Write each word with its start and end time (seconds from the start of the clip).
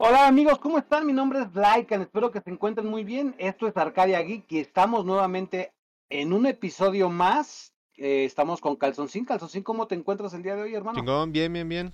Hola 0.00 0.28
amigos, 0.28 0.60
¿cómo 0.60 0.78
están? 0.78 1.04
Mi 1.06 1.12
nombre 1.12 1.40
es 1.40 1.48
Lycan, 1.56 2.02
espero 2.02 2.30
que 2.30 2.40
se 2.40 2.50
encuentren 2.50 2.86
muy 2.86 3.02
bien. 3.02 3.34
Esto 3.36 3.66
es 3.66 3.76
Arcadia 3.76 4.22
Geek 4.22 4.44
y 4.52 4.60
estamos 4.60 5.04
nuevamente 5.04 5.72
en 6.08 6.32
un 6.32 6.46
episodio 6.46 7.10
más. 7.10 7.74
Eh, 7.96 8.24
estamos 8.24 8.60
con 8.60 8.76
Calzoncín. 8.76 9.24
Calzoncín, 9.24 9.64
¿cómo 9.64 9.88
te 9.88 9.96
encuentras 9.96 10.32
el 10.34 10.44
día 10.44 10.54
de 10.54 10.62
hoy, 10.62 10.74
hermano? 10.76 11.00
Chingón, 11.00 11.32
bien, 11.32 11.52
bien, 11.52 11.68
bien. 11.68 11.92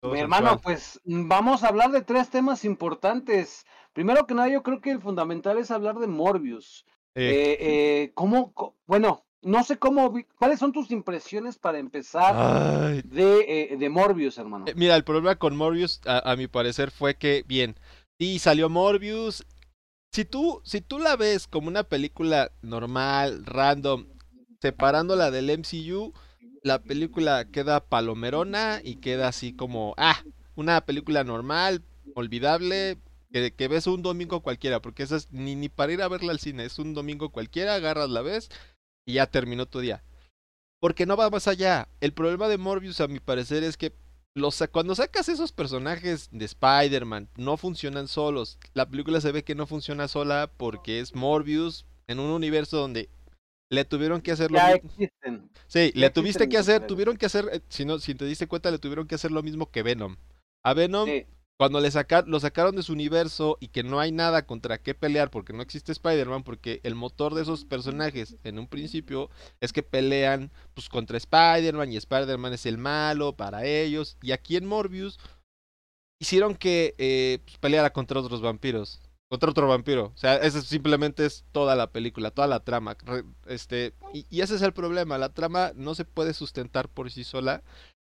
Todo 0.00 0.12
Mi 0.12 0.20
hermano, 0.20 0.60
pues 0.62 1.00
vamos 1.04 1.64
a 1.64 1.68
hablar 1.70 1.90
de 1.90 2.02
tres 2.02 2.30
temas 2.30 2.64
importantes. 2.64 3.66
Primero 3.92 4.24
que 4.24 4.34
nada, 4.34 4.48
yo 4.48 4.62
creo 4.62 4.80
que 4.80 4.92
el 4.92 5.00
fundamental 5.00 5.58
es 5.58 5.72
hablar 5.72 5.98
de 5.98 6.06
Morbius. 6.06 6.86
Eh, 7.16 7.56
Eh, 7.58 8.12
¿cómo, 8.14 8.54
bueno, 8.86 9.24
no 9.42 9.64
sé 9.64 9.76
cómo, 9.78 10.10
vi- 10.10 10.24
cuáles 10.38 10.58
son 10.58 10.72
tus 10.72 10.90
impresiones 10.90 11.58
para 11.58 11.78
empezar 11.78 12.34
de, 13.04 13.72
eh, 13.72 13.76
de 13.76 13.88
Morbius, 13.88 14.38
hermano? 14.38 14.66
eh, 14.66 14.74
mira, 14.76 14.96
el 14.96 15.04
problema 15.04 15.36
con 15.36 15.56
Morbius, 15.56 16.00
a, 16.06 16.30
a 16.30 16.36
mi 16.36 16.46
parecer, 16.46 16.90
fue 16.90 17.16
que, 17.16 17.44
bien, 17.46 17.76
sí, 18.18 18.38
salió 18.38 18.68
Morbius. 18.68 19.44
Si 20.12 20.24
tú, 20.24 20.60
si 20.64 20.80
tú 20.80 20.98
la 20.98 21.16
ves 21.16 21.46
como 21.46 21.68
una 21.68 21.84
película 21.84 22.52
normal, 22.62 23.44
random, 23.46 24.06
separándola 24.60 25.30
del 25.30 25.50
MCU, 25.50 26.12
la 26.62 26.80
película 26.82 27.46
queda 27.46 27.80
palomerona 27.80 28.80
y 28.84 28.96
queda 28.96 29.28
así 29.28 29.52
como, 29.52 29.94
ah, 29.96 30.22
una 30.54 30.80
película 30.82 31.24
normal, 31.24 31.82
olvidable, 32.14 32.98
que, 33.32 33.52
que 33.54 33.68
ves 33.68 33.86
un 33.86 34.02
domingo 34.02 34.40
cualquiera, 34.42 34.80
porque 34.80 35.02
esa 35.02 35.16
es 35.16 35.32
ni, 35.32 35.56
ni 35.56 35.68
para 35.70 35.92
ir 35.92 36.02
a 36.02 36.08
verla 36.08 36.32
al 36.32 36.38
cine, 36.38 36.66
es 36.66 36.78
un 36.78 36.92
domingo 36.94 37.30
cualquiera, 37.30 37.74
agarras 37.74 38.10
la 38.10 38.20
ves 38.20 38.50
y 39.06 39.14
ya 39.14 39.26
terminó 39.26 39.66
tu 39.66 39.80
día. 39.80 40.02
Porque 40.80 41.06
no 41.06 41.16
va 41.16 41.30
más 41.30 41.46
allá. 41.48 41.88
El 42.00 42.12
problema 42.12 42.48
de 42.48 42.58
Morbius, 42.58 43.00
a 43.00 43.08
mi 43.08 43.20
parecer, 43.20 43.62
es 43.62 43.76
que 43.76 43.92
los, 44.34 44.62
cuando 44.72 44.94
sacas 44.94 45.28
esos 45.28 45.52
personajes 45.52 46.28
de 46.32 46.44
Spider-Man, 46.44 47.28
no 47.36 47.56
funcionan 47.56 48.08
solos. 48.08 48.58
La 48.74 48.88
película 48.88 49.20
se 49.20 49.30
ve 49.32 49.44
que 49.44 49.54
no 49.54 49.66
funciona 49.66 50.08
sola 50.08 50.50
porque 50.56 51.00
es 51.00 51.14
Morbius 51.14 51.86
en 52.08 52.18
un 52.18 52.30
universo 52.30 52.78
donde 52.78 53.10
le 53.70 53.84
tuvieron 53.84 54.20
que 54.20 54.32
hacer 54.32 54.50
lo 54.50 54.58
Ya 54.58 54.74
mismo. 54.74 54.90
existen. 54.90 55.50
Sí, 55.66 55.92
ya 55.94 56.00
le 56.00 56.10
tuviste 56.10 56.48
que 56.48 56.58
hacer, 56.58 56.86
tuvieron 56.86 57.16
que 57.16 57.26
hacer, 57.26 57.48
eh, 57.52 57.60
si 57.68 57.84
no, 57.84 57.98
si 57.98 58.14
te 58.14 58.24
diste 58.24 58.46
cuenta, 58.46 58.70
le 58.70 58.78
tuvieron 58.78 59.06
que 59.06 59.14
hacer 59.14 59.30
lo 59.30 59.42
mismo 59.42 59.70
que 59.70 59.82
Venom. 59.82 60.16
A 60.64 60.74
Venom, 60.74 61.08
Sí. 61.08 61.26
Cuando 61.62 61.78
le 61.78 61.92
saca- 61.92 62.24
lo 62.26 62.40
sacaron 62.40 62.74
de 62.74 62.82
su 62.82 62.92
universo 62.92 63.56
y 63.60 63.68
que 63.68 63.84
no 63.84 64.00
hay 64.00 64.10
nada 64.10 64.46
contra 64.46 64.78
qué 64.78 64.96
pelear 64.96 65.30
porque 65.30 65.52
no 65.52 65.62
existe 65.62 65.92
Spider-Man, 65.92 66.42
porque 66.42 66.80
el 66.82 66.96
motor 66.96 67.34
de 67.34 67.42
esos 67.42 67.64
personajes 67.64 68.36
en 68.42 68.58
un 68.58 68.66
principio 68.66 69.30
es 69.60 69.72
que 69.72 69.84
pelean 69.84 70.50
pues 70.74 70.88
contra 70.88 71.16
Spider-Man 71.18 71.92
y 71.92 71.96
Spider-Man 71.98 72.54
es 72.54 72.66
el 72.66 72.78
malo 72.78 73.36
para 73.36 73.64
ellos. 73.64 74.16
Y 74.22 74.32
aquí 74.32 74.56
en 74.56 74.66
Morbius 74.66 75.20
hicieron 76.20 76.56
que 76.56 76.96
eh, 76.98 77.38
pues, 77.44 77.58
peleara 77.58 77.92
contra 77.92 78.18
otros 78.18 78.42
vampiros. 78.42 79.00
Contra 79.30 79.50
otro 79.50 79.68
vampiro. 79.68 80.06
O 80.06 80.18
sea, 80.18 80.38
eso 80.38 80.62
simplemente 80.62 81.24
es 81.24 81.44
toda 81.52 81.76
la 81.76 81.92
película, 81.92 82.32
toda 82.32 82.48
la 82.48 82.58
trama. 82.58 82.96
Este, 83.46 83.94
y 84.12 84.40
ese 84.40 84.56
es 84.56 84.62
el 84.62 84.72
problema. 84.72 85.16
La 85.16 85.32
trama 85.32 85.70
no 85.76 85.94
se 85.94 86.04
puede 86.04 86.34
sustentar 86.34 86.88
por 86.88 87.08
sí 87.12 87.22
sola. 87.22 87.62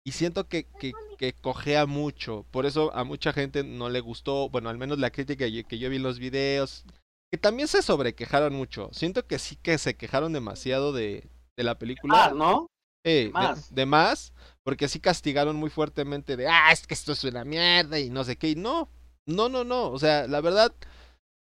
Y 0.06 0.12
siento 0.12 0.46
que, 0.48 0.64
que, 0.78 0.92
que 1.18 1.32
cojea 1.32 1.86
mucho. 1.86 2.44
Por 2.50 2.66
eso 2.66 2.94
a 2.94 3.04
mucha 3.04 3.32
gente 3.32 3.64
no 3.64 3.88
le 3.88 4.00
gustó. 4.00 4.50
Bueno, 4.50 4.68
al 4.68 4.76
menos 4.78 4.98
la 4.98 5.10
crítica 5.10 5.46
que 5.66 5.78
yo- 5.78 5.88
vi 5.90 5.96
en 5.96 6.02
los 6.02 6.18
videos. 6.18 6.84
Que 7.32 7.38
también 7.38 7.68
se 7.68 7.82
sobrequejaron 7.82 8.54
mucho. 8.54 8.90
Siento 8.92 9.26
que 9.26 9.38
sí 9.38 9.56
que 9.56 9.78
se 9.78 9.96
quejaron 9.96 10.32
demasiado 10.32 10.92
de, 10.92 11.26
de 11.56 11.64
la 11.64 11.78
película. 11.78 12.26
Ah, 12.26 12.32
¿no? 12.34 12.66
Eh, 13.06 13.24
de, 13.26 13.30
más. 13.32 13.74
de 13.74 13.86
más, 13.86 14.32
porque 14.62 14.88
sí 14.88 14.98
castigaron 15.00 15.56
muy 15.56 15.68
fuertemente 15.68 16.36
de, 16.36 16.48
ah, 16.48 16.70
es 16.72 16.86
que 16.86 16.94
esto 16.94 17.12
es 17.12 17.22
una 17.24 17.44
mierda 17.44 17.98
y 17.98 18.08
no 18.10 18.24
sé 18.24 18.36
qué. 18.36 18.50
Y 18.50 18.54
no, 18.56 18.88
no, 19.26 19.48
no, 19.48 19.64
no. 19.64 19.90
O 19.90 19.98
sea, 19.98 20.26
la 20.26 20.40
verdad, 20.40 20.72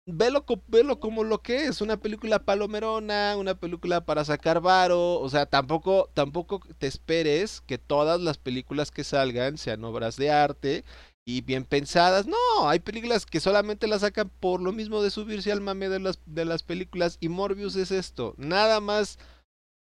velo, 0.07 0.45
velo 0.67 0.99
como 0.99 1.23
lo 1.23 1.41
que 1.41 1.65
es, 1.65 1.81
una 1.81 1.97
película 1.97 2.39
palomerona, 2.39 3.35
una 3.37 3.55
película 3.55 4.05
para 4.05 4.25
sacar 4.25 4.61
varo. 4.61 5.19
O 5.19 5.29
sea, 5.29 5.45
tampoco, 5.45 6.09
tampoco 6.13 6.61
te 6.77 6.87
esperes 6.87 7.61
que 7.61 7.77
todas 7.77 8.19
las 8.21 8.37
películas 8.37 8.89
que 8.89 9.03
salgan 9.03 9.57
sean 9.57 9.83
obras 9.83 10.15
de 10.15 10.31
arte 10.31 10.83
y 11.25 11.41
bien 11.41 11.65
pensadas. 11.65 12.25
No, 12.25 12.69
hay 12.69 12.79
películas 12.79 13.25
que 13.25 13.39
solamente 13.39 13.87
las 13.87 14.01
sacan 14.01 14.29
por 14.39 14.61
lo 14.61 14.71
mismo 14.71 15.01
de 15.01 15.11
subirse 15.11 15.51
al 15.51 15.61
mame 15.61 15.89
de 15.89 15.99
las, 15.99 16.19
de 16.25 16.45
las 16.45 16.63
películas. 16.63 17.17
Y 17.19 17.29
Morbius 17.29 17.75
es 17.75 17.91
esto, 17.91 18.33
nada 18.37 18.79
más 18.79 19.19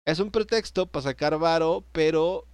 es 0.05 0.19
un 0.19 0.31
pretexto 0.31 0.87
para 0.87 1.05
sacar 1.05 1.39
varo, 1.39 1.85
pero 1.93 2.45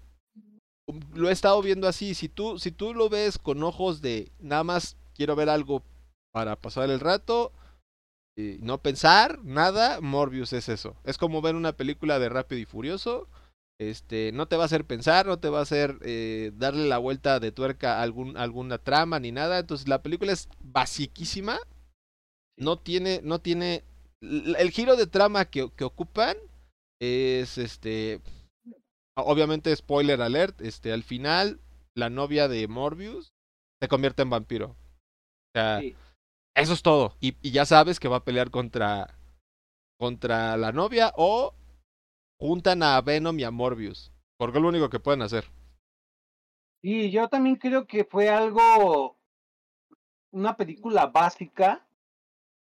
um, 0.87 1.01
lo 1.15 1.31
he 1.31 1.33
estado 1.33 1.61
viendo 1.63 1.89
así. 1.89 2.15
Si 2.15 2.29
tú, 2.29 2.59
si 2.59 2.71
tú 2.71 2.95
lo 2.95 3.09
ves 3.09 3.39
con 3.39 3.63
ojos 3.63 4.03
de 4.03 4.31
nada 4.39 4.65
más 4.65 4.97
quiero 5.15 5.37
ver 5.37 5.49
algo 5.49 5.83
para 6.33 6.57
pasar 6.57 6.91
el 6.91 7.01
rato 7.01 7.53
y 8.37 8.59
no 8.63 8.79
pensar 8.79 9.41
nada, 9.45 10.01
Morbius 10.01 10.53
es 10.53 10.69
eso. 10.69 10.97
Es 11.05 11.19
como 11.19 11.43
ver 11.43 11.55
una 11.55 11.73
película 11.77 12.19
de 12.19 12.29
Rápido 12.29 12.61
y 12.61 12.65
Furioso. 12.65 13.29
Este, 13.81 14.31
no 14.33 14.47
te 14.47 14.57
va 14.57 14.63
a 14.63 14.67
hacer 14.67 14.87
pensar, 14.87 15.27
no 15.27 15.39
te 15.39 15.49
va 15.49 15.59
a 15.59 15.63
hacer 15.63 15.99
eh, 16.03 16.53
darle 16.55 16.87
la 16.87 16.99
vuelta 16.99 17.41
de 17.41 17.53
tuerca 17.53 17.99
a 17.99 18.03
algún, 18.03 18.37
alguna 18.37 18.79
trama 18.79 19.19
ni 19.19 19.33
nada. 19.33 19.59
Entonces 19.59 19.89
la 19.89 20.03
película 20.03 20.33
es 20.33 20.49
basiquísima. 20.61 21.59
No 22.59 22.79
tiene, 22.79 23.21
no 23.23 23.41
tiene. 23.41 23.85
El 24.21 24.71
giro 24.71 24.97
de 24.97 25.07
trama 25.07 25.47
que, 25.47 25.71
que 25.71 25.85
ocupan 25.85 26.37
es 27.01 27.59
este. 27.59 28.21
Obviamente, 29.17 29.75
spoiler 29.75 30.23
alert. 30.23 30.61
Este, 30.63 30.93
al 30.93 31.03
final, 31.03 31.61
la 31.95 32.09
novia 32.09 32.49
de 32.49 32.67
Morbius 32.69 33.33
se 33.81 33.89
convierte 33.89 34.23
en 34.23 34.31
vampiro. 34.31 34.69
O 34.69 35.59
sea, 35.59 35.81
Sí. 35.81 35.95
Eso 36.55 36.73
es 36.73 36.83
todo. 36.83 37.17
Y, 37.21 37.35
ya 37.51 37.65
sabes 37.65 38.01
que 38.01 38.09
va 38.09 38.17
a 38.17 38.25
pelear 38.25 38.51
contra. 38.51 39.19
contra 39.99 40.57
la 40.57 40.73
novia 40.73 41.13
o 41.17 41.55
juntan 42.39 42.83
a 42.83 43.01
Venom 43.01 43.39
y 43.39 43.45
a 43.45 43.51
Morbius. 43.51 44.13
Porque 44.37 44.59
es 44.59 44.63
lo 44.63 44.69
único 44.69 44.91
que 44.91 45.01
pueden 45.01 45.23
hacer. 45.23 45.45
Y 46.83 47.11
yo 47.13 47.29
también 47.29 47.57
creo 47.57 47.87
que 47.87 48.05
fue 48.05 48.29
algo, 48.29 49.17
una 50.33 50.57
película 50.57 51.07
básica, 51.07 51.87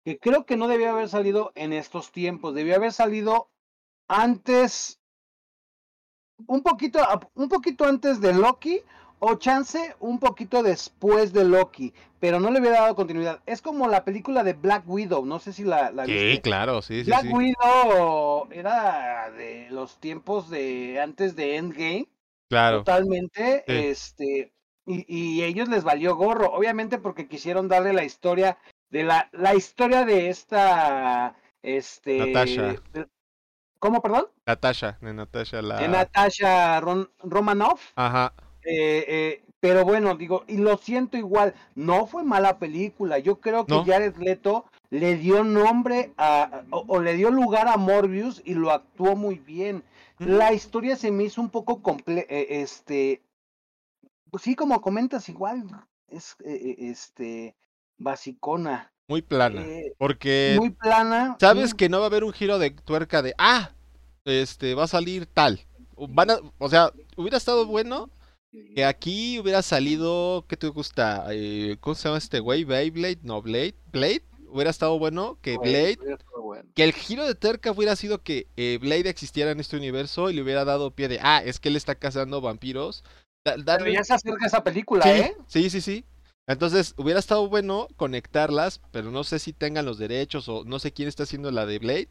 que 0.04 0.18
creo 0.18 0.44
que 0.44 0.56
no 0.56 0.66
debió 0.66 0.90
haber 0.90 1.08
salido 1.08 1.52
en 1.54 1.72
estos 1.72 2.10
tiempos, 2.10 2.54
debió 2.54 2.74
haber 2.74 2.92
salido 2.92 3.48
antes, 4.08 5.00
un 6.48 6.62
poquito, 6.62 7.00
un 7.34 7.48
poquito 7.48 7.84
antes 7.84 8.20
de 8.20 8.34
Loki, 8.34 8.82
o 9.20 9.34
chance 9.36 9.94
un 10.00 10.18
poquito 10.18 10.62
después 10.62 11.32
de 11.32 11.44
Loki, 11.44 11.92
pero 12.20 12.40
no 12.40 12.50
le 12.50 12.60
hubiera 12.60 12.80
dado 12.82 12.94
continuidad. 12.94 13.40
Es 13.46 13.62
como 13.62 13.88
la 13.88 14.04
película 14.04 14.42
de 14.44 14.52
Black 14.52 14.84
Widow, 14.86 15.24
no 15.26 15.38
sé 15.38 15.52
si 15.52 15.64
la, 15.64 15.90
la 15.90 16.04
Sí, 16.06 16.12
viste. 16.12 16.40
claro, 16.42 16.82
sí, 16.82 17.00
sí, 17.04 17.10
Black 17.10 17.22
sí. 17.22 17.32
Widow 17.32 18.48
era 18.52 19.30
de 19.30 19.68
los 19.70 19.98
tiempos 19.98 20.48
de 20.50 21.00
antes 21.00 21.34
de 21.36 21.56
Endgame. 21.56 22.08
Claro. 22.48 22.78
Totalmente, 22.78 23.64
Sí. 23.66 23.72
este, 23.74 24.52
y, 24.86 25.04
y 25.08 25.42
ellos 25.44 25.68
les 25.68 25.84
valió 25.84 26.16
gorro, 26.16 26.50
obviamente 26.52 26.98
porque 26.98 27.28
quisieron 27.28 27.68
darle 27.68 27.92
la 27.92 28.04
historia 28.04 28.56
de 28.90 29.04
la, 29.04 29.28
la 29.32 29.54
historia 29.54 30.04
de 30.06 30.30
esta, 30.30 31.34
este, 31.62 32.18
Natasha. 32.26 32.80
de- 32.94 33.06
¿cómo, 33.78 34.00
perdón? 34.00 34.28
Natasha, 34.46 34.96
de 35.02 35.12
Natasha 35.12 35.60
la. 35.60 35.76
De 35.76 35.88
Natasha 35.88 36.80
Ron- 36.80 37.10
Romanoff, 37.18 37.92
Ajá. 37.96 38.32
Eh, 38.68 39.04
eh, 39.08 39.42
pero 39.60 39.84
bueno, 39.84 40.14
digo, 40.16 40.44
y 40.46 40.58
lo 40.58 40.76
siento 40.76 41.16
igual, 41.16 41.54
no 41.74 42.06
fue 42.06 42.22
mala 42.22 42.58
película, 42.58 43.18
yo 43.18 43.40
creo 43.40 43.66
que 43.66 43.74
No. 43.74 43.84
Jared 43.84 44.16
Leto 44.18 44.64
le 44.90 45.16
dio 45.16 45.42
nombre 45.44 46.12
a, 46.16 46.62
o, 46.70 46.84
o 46.86 47.00
le 47.00 47.14
dio 47.14 47.30
lugar 47.30 47.66
a 47.68 47.76
Morbius 47.76 48.40
y 48.44 48.54
lo 48.54 48.70
actuó 48.70 49.16
muy 49.16 49.36
bien. 49.38 49.82
La 50.18 50.52
historia 50.52 50.96
se 50.96 51.10
me 51.10 51.24
hizo 51.24 51.40
un 51.40 51.50
poco 51.50 51.82
comple 51.82 52.26
eh, 52.28 52.46
este, 52.62 53.22
pues 54.30 54.42
sí, 54.42 54.54
como 54.54 54.80
comentas, 54.80 55.28
igual 55.28 55.64
es 56.08 56.36
eh, 56.44 56.54
eh, 56.54 56.76
este 56.90 57.56
basicona, 57.98 58.92
Muy 59.08 59.22
plana. 59.22 59.62
eh, 59.66 59.92
Porque 59.98 60.56
muy 60.56 60.70
plana. 60.70 61.36
sabes 61.40 61.70
sí, 61.70 61.76
que 61.76 61.88
no 61.88 61.98
va 61.98 62.04
a 62.04 62.08
haber 62.08 62.24
un 62.24 62.32
giro 62.32 62.58
de 62.58 62.70
tuerca 62.70 63.22
de 63.22 63.34
ah, 63.38 63.72
este 64.24 64.74
va 64.74 64.84
a 64.84 64.88
salir 64.88 65.26
tal. 65.26 65.60
Van 65.96 66.30
a, 66.30 66.38
o 66.58 66.68
sea, 66.68 66.92
hubiera 67.16 67.36
estado 67.38 67.66
bueno 67.66 68.08
que 68.74 68.84
aquí 68.84 69.38
hubiera 69.38 69.62
salido, 69.62 70.44
¿qué 70.48 70.56
te 70.56 70.68
gusta? 70.68 71.26
Eh, 71.30 71.76
¿Cómo 71.80 71.94
se 71.94 72.04
llama 72.08 72.18
este 72.18 72.40
güey? 72.40 72.64
Beyblade, 72.64 73.18
no 73.22 73.42
Blade, 73.42 73.74
Blade. 73.92 74.22
Hubiera 74.50 74.70
estado 74.70 74.98
bueno 74.98 75.38
que 75.42 75.58
Blade, 75.58 75.98
bueno. 76.42 76.64
que 76.74 76.82
el 76.84 76.92
giro 76.94 77.26
de 77.26 77.34
tuerca 77.34 77.70
hubiera 77.72 77.94
sido 77.96 78.22
que 78.22 78.46
eh, 78.56 78.78
Blade 78.80 79.10
existiera 79.10 79.50
en 79.50 79.60
este 79.60 79.76
universo 79.76 80.30
y 80.30 80.32
le 80.34 80.40
hubiera 80.42 80.64
dado 80.64 80.90
pie 80.90 81.08
de 81.08 81.18
ah, 81.22 81.42
es 81.44 81.60
que 81.60 81.68
él 81.68 81.76
está 81.76 81.94
cazando 81.96 82.40
vampiros. 82.40 83.04
Da- 83.44 83.76
Pero 83.78 83.90
ya 83.90 84.04
se 84.04 84.14
acerca 84.14 84.46
esa 84.46 84.64
película, 84.64 85.02
Sí, 85.02 85.10
¿eh? 85.10 85.36
sí, 85.46 85.70
sí, 85.70 85.80
sí. 85.82 86.04
Entonces, 86.46 86.94
hubiera 86.96 87.20
estado 87.20 87.46
bueno 87.48 87.88
conectarlas, 87.96 88.80
pero 88.90 89.10
no 89.10 89.22
sé 89.22 89.38
si 89.38 89.52
tengan 89.52 89.84
los 89.84 89.98
derechos 89.98 90.48
o 90.48 90.64
no 90.64 90.78
sé 90.78 90.92
quién 90.92 91.08
está 91.08 91.24
haciendo 91.24 91.50
la 91.50 91.66
de 91.66 91.78
Blade. 91.78 92.08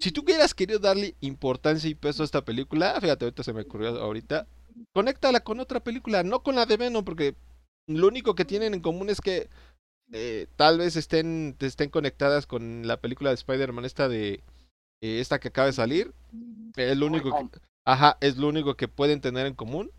Si 0.00 0.10
tú 0.10 0.22
hubieras 0.22 0.52
querido 0.54 0.80
darle 0.80 1.14
importancia 1.20 1.88
y 1.88 1.94
peso 1.94 2.22
a 2.22 2.26
esta 2.26 2.44
película, 2.44 2.98
fíjate, 3.00 3.26
ahorita 3.26 3.42
se 3.44 3.52
me 3.52 3.60
ocurrió 3.62 4.00
ahorita, 4.00 4.48
conéctala 4.92 5.40
con 5.40 5.60
otra 5.60 5.80
película, 5.80 6.22
no 6.22 6.42
con 6.42 6.56
la 6.56 6.66
de 6.66 6.76
Venom, 6.76 7.04
porque 7.04 7.34
lo 7.86 8.08
único 8.08 8.34
que 8.34 8.44
tienen 8.44 8.74
en 8.74 8.80
común 8.80 9.10
es 9.10 9.20
que 9.20 9.48
eh, 10.12 10.46
tal 10.56 10.78
vez 10.78 10.96
estén, 10.96 11.56
estén 11.60 11.90
conectadas 11.90 12.46
con 12.46 12.86
la 12.86 13.00
película 13.00 13.30
de 13.30 13.34
Spider-Man 13.34 13.84
esta 13.84 14.08
de 14.08 14.42
eh, 15.02 15.20
esta 15.20 15.38
que 15.38 15.48
acaba 15.48 15.66
de 15.66 15.72
salir. 15.72 16.12
Es 16.76 16.96
lo 16.96 17.06
único 17.06 17.30
que, 17.30 17.60
ajá, 17.84 18.16
es 18.20 18.36
lo 18.36 18.48
único 18.48 18.76
que 18.76 18.88
pueden 18.88 19.20
tener 19.20 19.46
en 19.46 19.54
común. 19.54 19.90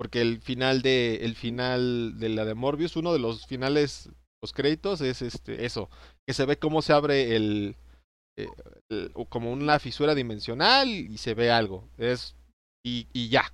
Porque 0.00 0.22
el 0.22 0.40
final 0.40 0.80
de 0.80 1.16
el 1.16 1.36
final 1.36 2.18
de 2.18 2.30
la 2.30 2.46
de 2.46 2.54
Morbius, 2.54 2.96
uno 2.96 3.12
de 3.12 3.18
los 3.18 3.46
finales 3.46 4.08
los 4.42 4.54
créditos 4.54 5.02
es 5.02 5.20
este 5.20 5.66
eso, 5.66 5.90
que 6.26 6.32
se 6.32 6.46
ve 6.46 6.58
cómo 6.58 6.80
se 6.80 6.94
abre 6.94 7.36
el, 7.36 7.76
eh, 8.38 8.48
como 9.28 9.52
una 9.52 9.78
fisura 9.78 10.14
dimensional 10.14 10.88
y 10.88 11.18
se 11.18 11.34
ve 11.34 11.50
algo. 11.50 11.86
Es 11.98 12.34
y, 12.82 13.08
y 13.12 13.28
ya. 13.28 13.52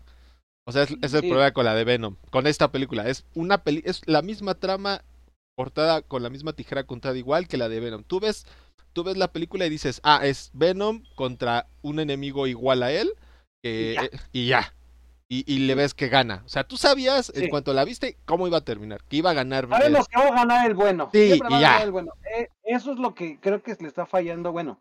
O 0.67 0.73
sea, 0.73 0.83
es, 0.83 0.97
es 1.01 1.15
el 1.15 1.21
problema 1.21 1.53
con 1.53 1.65
la 1.65 1.75
de 1.75 1.85
Venom, 1.85 2.17
con 2.31 2.47
esta 2.47 2.73
película. 2.73 3.09
Es 3.09 3.25
una 3.35 3.63
peli 3.63 3.83
es 3.85 4.03
la 4.07 4.21
misma 4.21 4.55
trama 4.55 5.03
cortada 5.57 6.03
con 6.03 6.23
la 6.23 6.29
misma 6.29 6.53
tijera 6.53 6.85
contada 6.85 7.17
igual 7.17 7.49
que 7.49 7.57
la 7.57 7.69
de 7.69 7.81
Venom. 7.81 8.03
Tú 8.05 8.21
ves, 8.21 8.47
tú 8.93 9.05
ves 9.05 9.17
la 9.17 9.33
película 9.33 9.65
y 9.67 9.71
dices, 9.71 10.01
ah, 10.03 10.21
es 10.25 10.51
Venom 10.53 11.03
contra 11.15 11.67
un 11.83 12.01
enemigo 12.01 12.47
igual 12.47 12.83
a 12.83 12.93
él, 12.93 13.13
y 13.63 13.95
ya. 13.95 14.11
Y, 14.33 14.47
ya. 14.47 14.75
Y, 15.29 15.59
le 15.67 15.75
ves 15.75 15.93
que 15.93 16.09
gana. 16.09 16.43
O 16.47 16.49
sea, 16.49 16.63
tú 16.63 16.77
sabías, 16.77 17.33
en 17.35 17.49
cuanto 17.49 17.73
la 17.73 17.85
viste, 17.85 18.17
cómo 18.27 18.47
iba 18.47 18.59
a 18.59 18.65
terminar, 18.65 19.03
que 19.09 19.17
iba 19.17 19.31
a 19.31 19.35
ganar. 19.35 19.69
Sabemos 19.69 20.07
que 20.07 20.21
va 20.21 20.29
a 20.29 20.35
ganar 20.35 20.67
el 20.69 20.75
bueno. 20.75 21.11
Sí, 21.13 21.41
y 21.49 21.61
ya. 21.61 21.83
El 21.83 21.91
bueno. 21.91 22.13
Eh, 22.37 22.49
eso 22.63 22.93
es 22.93 22.99
lo 22.99 23.15
que 23.15 23.41
creo 23.41 23.61
que 23.61 23.77
le 23.81 23.89
está 23.89 24.07
fallando. 24.07 24.53
Bueno, 24.53 24.81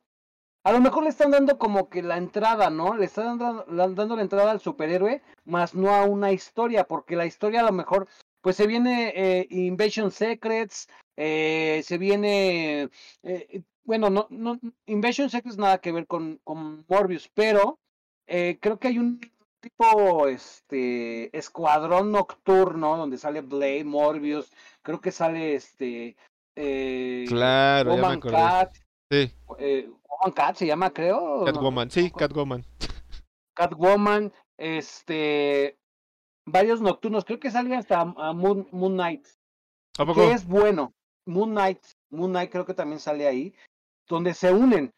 a 0.65 0.71
lo 0.71 0.81
mejor 0.81 1.03
le 1.03 1.09
están 1.09 1.29
dando 1.29 1.59
como 1.59 1.89
que 1.89 2.01
la 2.01 2.17
entrada, 2.17 2.71
¿no? 2.71 2.95
Le 2.95 3.05
están 3.05 3.37
dando, 3.37 3.65
dando 3.67 4.15
la 4.15 4.23
entrada 4.23 4.49
al 4.49 4.59
superhéroe, 4.59 5.21
más 5.45 5.75
no 5.75 5.93
a 5.93 6.05
una 6.05 6.31
historia, 6.31 6.85
porque 6.85 7.15
la 7.15 7.27
historia 7.27 7.59
a 7.59 7.65
lo 7.65 7.71
mejor 7.71 8.07
pues 8.41 8.55
se 8.55 8.65
viene 8.65 9.13
eh, 9.15 9.47
Invasion 9.51 10.09
Secrets, 10.09 10.87
eh, 11.17 11.81
se 11.85 11.99
viene, 11.99 12.89
eh, 13.21 13.61
bueno, 13.83 14.09
no, 14.09 14.25
no, 14.31 14.59
Invasion 14.87 15.29
Secrets 15.29 15.57
nada 15.57 15.77
que 15.77 15.91
ver 15.91 16.07
con, 16.07 16.39
con 16.43 16.83
Morbius, 16.87 17.29
pero 17.35 17.77
creo 18.25 18.79
que 18.79 18.87
hay 18.87 18.97
un 18.97 19.21
tipo, 19.59 20.27
este, 20.27 21.35
escuadrón 21.37 22.11
nocturno 22.11 22.97
donde 22.97 23.19
sale 23.19 23.41
Blade, 23.41 23.83
Morbius, 23.83 24.51
creo 24.81 24.99
que 24.99 25.11
sale 25.11 25.53
este, 25.53 26.15
claro, 27.27 27.91
Woman 27.91 28.19
Cat, 28.19 28.75
sí. 29.11 29.33
Woman 29.47 30.33
Cat 30.33 30.55
se 30.55 30.65
llama, 30.65 30.91
creo. 30.91 31.43
Catwoman, 31.45 31.91
sí, 31.91 32.11
Catwoman. 32.11 32.65
Catwoman, 33.53 34.33
este, 34.57 35.77
varios 36.45 36.81
nocturnos. 36.81 37.25
Creo 37.25 37.39
que 37.39 37.51
sale 37.51 37.75
hasta 37.75 38.05
Moon, 38.05 38.67
Moon 38.71 38.93
Knight. 38.93 39.27
Que 40.13 40.31
es 40.31 40.45
bueno. 40.45 40.93
Moon 41.25 41.51
Knight. 41.51 41.83
Moon 42.09 42.31
Knight 42.31 42.51
creo 42.51 42.65
que 42.65 42.73
también 42.73 42.99
sale 42.99 43.27
ahí. 43.27 43.53
Donde 44.07 44.33
se 44.33 44.51
unen. 44.51 44.93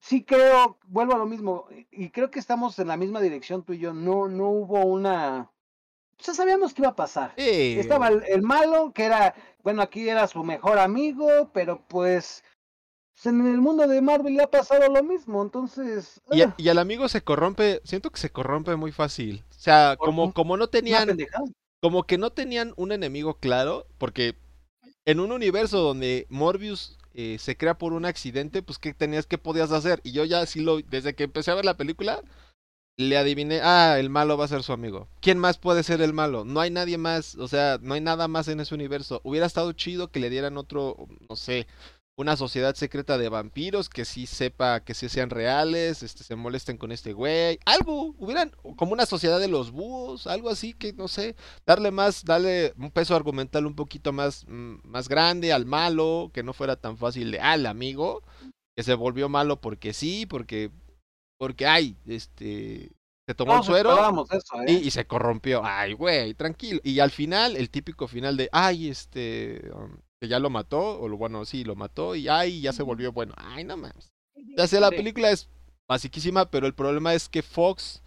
sí 0.00 0.24
creo, 0.24 0.78
vuelvo 0.86 1.14
a 1.14 1.18
lo 1.18 1.26
mismo. 1.26 1.68
Y 1.90 2.10
creo 2.10 2.30
que 2.30 2.38
estamos 2.38 2.78
en 2.78 2.88
la 2.88 2.96
misma 2.96 3.20
dirección 3.20 3.64
tú 3.64 3.72
y 3.72 3.78
yo. 3.78 3.92
No, 3.92 4.28
no 4.28 4.48
hubo 4.48 4.84
una. 4.84 5.50
Ya 6.18 6.34
sabíamos 6.34 6.72
qué 6.72 6.82
iba 6.82 6.90
a 6.90 6.96
pasar. 6.96 7.32
Estaba 7.36 8.08
el 8.08 8.42
malo, 8.42 8.92
que 8.92 9.04
era, 9.04 9.34
bueno, 9.64 9.82
aquí 9.82 10.08
era 10.08 10.28
su 10.28 10.44
mejor 10.44 10.78
amigo, 10.78 11.50
pero 11.52 11.82
pues, 11.88 12.44
en 13.26 13.46
el 13.46 13.60
mundo 13.60 13.86
de 13.86 14.00
Marvel 14.00 14.34
le 14.34 14.42
ha 14.42 14.50
pasado 14.50 14.92
lo 14.92 15.02
mismo, 15.02 15.42
entonces... 15.42 16.20
Y, 16.30 16.42
ah. 16.42 16.54
y, 16.56 16.68
al 16.68 16.78
amigo 16.78 17.08
se 17.08 17.22
corrompe, 17.22 17.80
siento 17.84 18.10
que 18.10 18.20
se 18.20 18.30
corrompe 18.30 18.76
muy 18.76 18.92
fácil. 18.92 19.44
O 19.50 19.60
sea, 19.60 19.96
como, 19.98 20.32
como 20.32 20.56
no 20.56 20.68
tenían... 20.68 21.16
Como 21.80 22.04
que 22.04 22.16
no 22.16 22.30
tenían 22.30 22.74
un 22.76 22.92
enemigo 22.92 23.34
claro, 23.34 23.86
porque 23.98 24.36
en 25.04 25.18
un 25.18 25.32
universo 25.32 25.78
donde 25.78 26.26
Morbius 26.30 26.96
eh, 27.14 27.38
se 27.40 27.56
crea 27.56 27.76
por 27.76 27.92
un 27.92 28.04
accidente, 28.04 28.62
pues 28.62 28.78
¿qué 28.78 28.94
tenías, 28.94 29.26
qué 29.26 29.36
podías 29.36 29.72
hacer? 29.72 30.00
Y 30.04 30.12
yo 30.12 30.24
ya 30.24 30.46
sí 30.46 30.60
lo, 30.60 30.80
desde 30.80 31.14
que 31.14 31.24
empecé 31.24 31.50
a 31.50 31.56
ver 31.56 31.64
la 31.64 31.76
película, 31.76 32.22
le 32.96 33.16
adiviné, 33.16 33.60
ah, 33.62 33.96
el 33.98 34.10
malo 34.10 34.36
va 34.36 34.44
a 34.44 34.48
ser 34.48 34.62
su 34.62 34.72
amigo. 34.72 35.08
¿Quién 35.20 35.38
más 35.38 35.58
puede 35.58 35.82
ser 35.82 36.00
el 36.02 36.12
malo? 36.12 36.44
No 36.44 36.60
hay 36.60 36.70
nadie 36.70 36.98
más, 36.98 37.34
o 37.34 37.48
sea, 37.48 37.78
no 37.82 37.94
hay 37.94 38.00
nada 38.00 38.28
más 38.28 38.48
en 38.48 38.60
ese 38.60 38.74
universo. 38.74 39.20
Hubiera 39.24 39.46
estado 39.46 39.72
chido 39.72 40.10
que 40.10 40.20
le 40.20 40.30
dieran 40.30 40.56
otro, 40.56 40.96
no 41.28 41.36
sé, 41.36 41.66
una 42.22 42.36
sociedad 42.36 42.74
secreta 42.74 43.18
de 43.18 43.28
vampiros 43.28 43.88
que 43.88 44.04
sí 44.04 44.26
sepa 44.26 44.80
que 44.80 44.94
sí 44.94 45.08
sean 45.08 45.28
reales, 45.28 46.02
este, 46.02 46.24
se 46.24 46.36
molesten 46.36 46.78
con 46.78 46.92
este 46.92 47.12
güey, 47.12 47.58
algo, 47.66 48.14
hubieran 48.18 48.52
como 48.76 48.92
una 48.92 49.06
sociedad 49.06 49.38
de 49.38 49.48
los 49.48 49.70
búhos, 49.70 50.26
algo 50.26 50.48
así 50.48 50.72
que 50.72 50.92
no 50.94 51.08
sé, 51.08 51.36
darle 51.66 51.90
más, 51.90 52.24
darle 52.24 52.72
un 52.78 52.90
peso 52.90 53.14
argumental 53.14 53.66
un 53.66 53.74
poquito 53.74 54.12
más, 54.12 54.46
mm, 54.48 54.76
más 54.84 55.08
grande 55.08 55.52
al 55.52 55.66
malo, 55.66 56.30
que 56.32 56.42
no 56.42 56.52
fuera 56.52 56.76
tan 56.76 56.96
fácil 56.96 57.30
de 57.32 57.40
al 57.40 57.66
amigo, 57.66 58.22
que 58.76 58.82
se 58.82 58.94
volvió 58.94 59.28
malo 59.28 59.60
porque 59.60 59.92
sí, 59.92 60.24
porque, 60.26 60.70
porque 61.38 61.66
ay, 61.66 61.96
este, 62.06 62.90
se 63.26 63.34
tomó 63.34 63.56
el 63.56 63.64
suero 63.64 64.26
y, 64.66 64.72
¿eh? 64.72 64.80
y, 64.84 64.90
se 64.90 65.06
corrompió, 65.06 65.62
ay 65.64 65.92
güey, 65.92 66.34
tranquilo, 66.34 66.80
y 66.84 67.00
al 67.00 67.10
final, 67.10 67.56
el 67.56 67.68
típico 67.68 68.08
final 68.08 68.36
de, 68.36 68.48
ay, 68.52 68.88
este, 68.88 69.70
um, 69.74 69.96
que 70.22 70.28
ya 70.28 70.38
lo 70.38 70.50
mató, 70.50 71.00
o 71.00 71.08
lo, 71.08 71.16
bueno, 71.16 71.44
sí, 71.44 71.64
lo 71.64 71.74
mató 71.74 72.14
y 72.14 72.28
ay, 72.28 72.60
ya 72.60 72.72
se 72.72 72.84
volvió 72.84 73.10
bueno. 73.10 73.34
Ay, 73.36 73.64
no 73.64 73.76
mames. 73.76 74.12
Ya 74.56 74.68
sé, 74.68 74.78
la 74.78 74.90
película 74.90 75.32
es 75.32 75.48
basiquísima, 75.88 76.48
pero 76.48 76.68
el 76.68 76.74
problema 76.74 77.12
es 77.12 77.28
que 77.28 77.42
Fox 77.42 78.04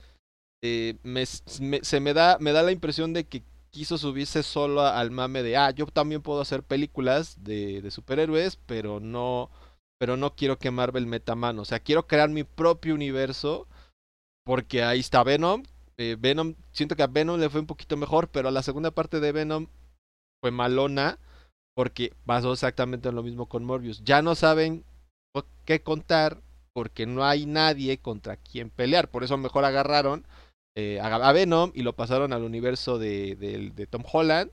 eh, 0.64 0.96
me, 1.04 1.26
se 1.26 2.00
me 2.00 2.14
da, 2.14 2.38
me 2.40 2.54
da 2.54 2.64
la 2.64 2.72
impresión 2.72 3.12
de 3.12 3.26
que 3.26 3.44
quiso 3.70 3.98
subirse 3.98 4.44
solo 4.44 4.80
al 4.80 5.12
mame 5.12 5.44
de, 5.44 5.58
ah, 5.58 5.72
yo 5.72 5.88
también 5.88 6.22
puedo 6.22 6.40
hacer 6.40 6.64
películas 6.64 7.44
de, 7.44 7.82
de 7.82 7.92
superhéroes, 7.92 8.60
pero 8.66 9.02
no, 9.02 9.50
pero 10.00 10.16
no 10.16 10.38
quiero 10.38 10.58
que 10.58 10.72
Marvel 10.72 11.08
meta 11.08 11.36
mano. 11.36 11.64
O 11.64 11.66
sea, 11.66 11.82
quiero 11.82 12.08
crear 12.08 12.30
mi 12.30 12.46
propio 12.46 12.96
universo, 12.96 13.68
porque 14.46 14.84
ahí 14.84 15.02
está 15.02 15.22
Venom. 15.26 15.64
Eh, 15.98 16.16
Venom, 16.18 16.56
siento 16.72 16.96
que 16.96 17.04
a 17.04 17.08
Venom 17.08 17.42
le 17.42 17.50
fue 17.50 17.60
un 17.60 17.68
poquito 17.68 17.98
mejor, 17.98 18.30
pero 18.30 18.48
a 18.48 18.52
la 18.52 18.64
segunda 18.64 18.92
parte 18.92 19.20
de 19.20 19.34
Venom 19.34 19.68
fue 20.42 20.52
malona. 20.52 21.20
Porque 21.76 22.14
pasó 22.26 22.54
exactamente 22.54 23.12
lo 23.12 23.22
mismo 23.22 23.48
con 23.48 23.66
Morbius. 23.66 24.04
Ya 24.04 24.22
no 24.22 24.36
saben 24.36 24.84
qué 25.66 25.82
contar 25.82 26.42
porque 26.74 27.06
no 27.06 27.26
hay 27.26 27.46
nadie 27.46 27.98
contra 27.98 28.38
quien 28.38 28.70
pelear. 28.70 29.10
Por 29.10 29.24
eso 29.24 29.38
mejor 29.38 29.66
agarraron 29.66 30.26
eh, 30.78 31.00
a 31.02 31.32
Venom 31.32 31.72
y 31.74 31.84
lo 31.84 31.94
pasaron 31.94 32.34
al 32.34 32.44
universo 32.44 32.98
de, 32.98 33.88
Tom 33.90 34.04
Holland. 34.12 34.52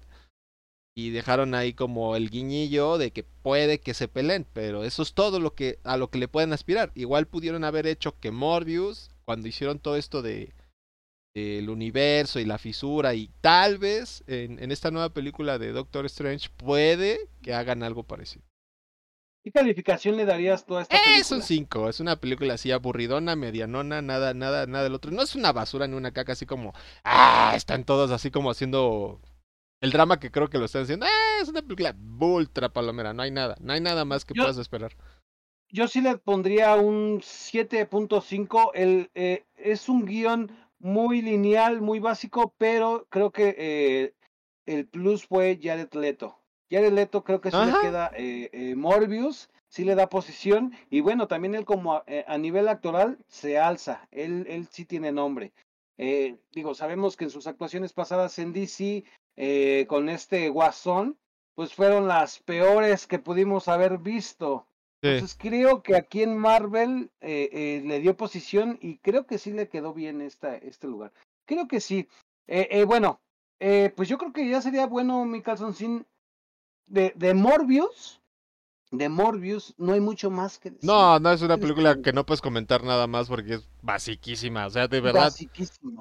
Y 0.94 1.10
dejaron 1.10 1.54
ahí 1.54 1.72
como 1.72 2.16
el 2.16 2.28
guiñillo 2.28 2.98
de 2.98 3.12
que 3.12 3.22
puede 3.22 3.80
que 3.80 3.94
se 3.94 4.08
peleen. 4.08 4.46
Pero 4.52 4.84
eso 4.84 5.02
es 5.02 5.14
todo 5.14 5.40
lo 5.40 5.54
que, 5.54 5.78
a 5.84 5.96
lo 5.96 6.10
que 6.10 6.18
le 6.18 6.28
pueden 6.28 6.52
aspirar. 6.52 6.92
Igual 6.94 7.26
pudieron 7.26 7.64
haber 7.64 7.86
hecho 7.86 8.18
que 8.18 8.30
Morbius, 8.30 9.10
cuando 9.24 9.48
hicieron 9.48 9.78
todo 9.78 9.96
esto 9.96 10.22
de, 10.22 10.52
el 11.34 11.70
universo 11.70 12.40
y 12.40 12.44
la 12.44 12.58
fisura 12.58 13.14
y 13.14 13.30
tal 13.40 13.78
vez 13.78 14.22
en, 14.26 14.70
esta 14.70 14.90
nueva 14.90 15.10
película 15.10 15.58
de 15.58 15.72
Doctor 15.72 16.06
Strange 16.06 16.50
puede 16.56 17.28
que 17.42 17.54
hagan 17.54 17.82
algo 17.82 18.02
parecido. 18.02 18.44
¿Qué 19.42 19.50
calificación 19.50 20.16
le 20.16 20.24
darías 20.24 20.64
tú 20.66 20.76
a 20.76 20.82
esta 20.82 20.94
película? 20.94 21.18
Es 21.18 21.32
un 21.32 21.42
5, 21.42 21.88
es 21.88 22.00
una 22.00 22.16
película 22.16 22.54
así 22.54 22.70
aburridona, 22.70 23.34
medianona, 23.34 24.00
nada, 24.00 24.34
nada, 24.34 24.66
nada 24.66 24.84
del 24.84 24.94
otro. 24.94 25.10
No 25.10 25.22
es 25.22 25.34
una 25.34 25.52
basura 25.52 25.88
ni 25.88 25.96
una 25.96 26.12
caca 26.12 26.32
así 26.32 26.46
como, 26.46 26.74
ah, 27.02 27.52
están 27.56 27.84
todos 27.84 28.12
así 28.12 28.30
como 28.30 28.50
haciendo 28.50 29.20
el 29.80 29.90
drama 29.90 30.20
que 30.20 30.30
creo 30.30 30.48
que 30.48 30.58
lo 30.58 30.66
están 30.66 30.82
haciendo. 30.82 31.06
Ah, 31.06 31.42
es 31.42 31.48
una 31.48 31.62
película 31.62 31.96
ultra 32.20 32.68
palomera, 32.68 33.14
no 33.14 33.22
hay 33.22 33.32
nada, 33.32 33.56
no 33.60 33.72
hay 33.72 33.80
nada 33.80 34.04
más 34.04 34.24
que 34.24 34.34
puedas 34.34 34.58
esperar. 34.58 34.96
Yo 35.68 35.88
sí 35.88 36.02
le 36.02 36.18
pondría 36.18 36.76
un 36.76 37.20
7.5, 37.20 38.70
el 38.74 39.10
eh, 39.14 39.44
es 39.56 39.88
un 39.88 40.04
guion 40.04 40.52
muy 40.82 41.22
lineal, 41.22 41.80
muy 41.80 42.00
básico, 42.00 42.54
pero 42.58 43.06
creo 43.08 43.30
que 43.30 43.54
eh, 43.56 44.14
el 44.66 44.86
plus 44.86 45.26
fue 45.26 45.58
Jared 45.62 45.92
Leto. 45.94 46.38
Jared 46.70 46.92
Leto 46.92 47.22
creo 47.22 47.40
que 47.40 47.50
sí 47.50 47.56
le 47.56 47.72
queda 47.80 48.10
eh, 48.16 48.50
eh, 48.52 48.74
Morbius, 48.74 49.48
sí 49.68 49.84
le 49.84 49.94
da 49.94 50.08
posición 50.08 50.72
y 50.90 51.00
bueno, 51.00 51.28
también 51.28 51.54
él 51.54 51.64
como 51.64 51.94
a, 51.94 52.38
nivel 52.38 52.68
actoral 52.68 53.18
se 53.28 53.58
alza, 53.58 54.08
él, 54.10 54.46
él 54.48 54.66
sí 54.70 54.84
tiene 54.84 55.12
nombre. 55.12 55.52
digo, 56.52 56.74
sabemos 56.74 57.16
que 57.16 57.24
en 57.24 57.30
sus 57.30 57.46
actuaciones 57.46 57.92
pasadas 57.92 58.38
en 58.38 58.52
DC 58.52 59.04
con 59.86 60.08
este 60.08 60.48
Guasón, 60.48 61.18
pues 61.54 61.74
fueron 61.74 62.08
las 62.08 62.40
peores 62.40 63.06
que 63.06 63.18
pudimos 63.18 63.68
haber 63.68 63.98
visto. 63.98 64.66
Entonces 65.02 65.36
creo 65.38 65.82
que 65.82 65.96
aquí 65.96 66.22
en 66.22 66.38
Marvel 66.38 67.10
eh, 67.20 67.50
eh, 67.52 67.82
le 67.84 68.00
dio 68.00 68.16
posición 68.16 68.78
y 68.80 68.98
creo 68.98 69.26
que 69.26 69.38
sí 69.38 69.52
le 69.52 69.68
quedó 69.68 69.92
bien 69.92 70.20
esta, 70.20 70.56
este 70.56 70.86
lugar. 70.86 71.12
Creo 71.44 71.66
que 71.66 71.80
sí. 71.80 72.08
Eh, 72.46 72.68
eh 72.70 72.84
bueno, 72.84 73.20
pues 73.58 74.08
yo 74.08 74.18
creo 74.18 74.32
que 74.32 74.48
ya 74.48 74.62
sería 74.62 74.86
bueno 74.86 75.24
mi 75.24 75.42
calzoncín 75.42 76.06
de, 76.86 77.12
de 77.16 77.34
Morbius. 77.34 78.20
De 78.92 79.08
Morbius 79.08 79.74
no 79.78 79.94
hay 79.94 80.00
mucho 80.00 80.30
más 80.30 80.58
que 80.58 80.70
decir. 80.70 80.86
No, 80.86 81.18
no 81.18 81.32
es 81.32 81.40
una 81.40 81.56
película 81.56 82.02
que 82.02 82.12
no 82.12 82.26
puedes 82.26 82.42
comentar 82.42 82.84
nada 82.84 83.06
más 83.06 83.26
porque 83.26 83.54
es 83.54 83.68
basiquísima. 83.80 84.66
O 84.66 84.70
sea, 84.70 84.86
de 84.86 85.00
verdad. 85.00 85.32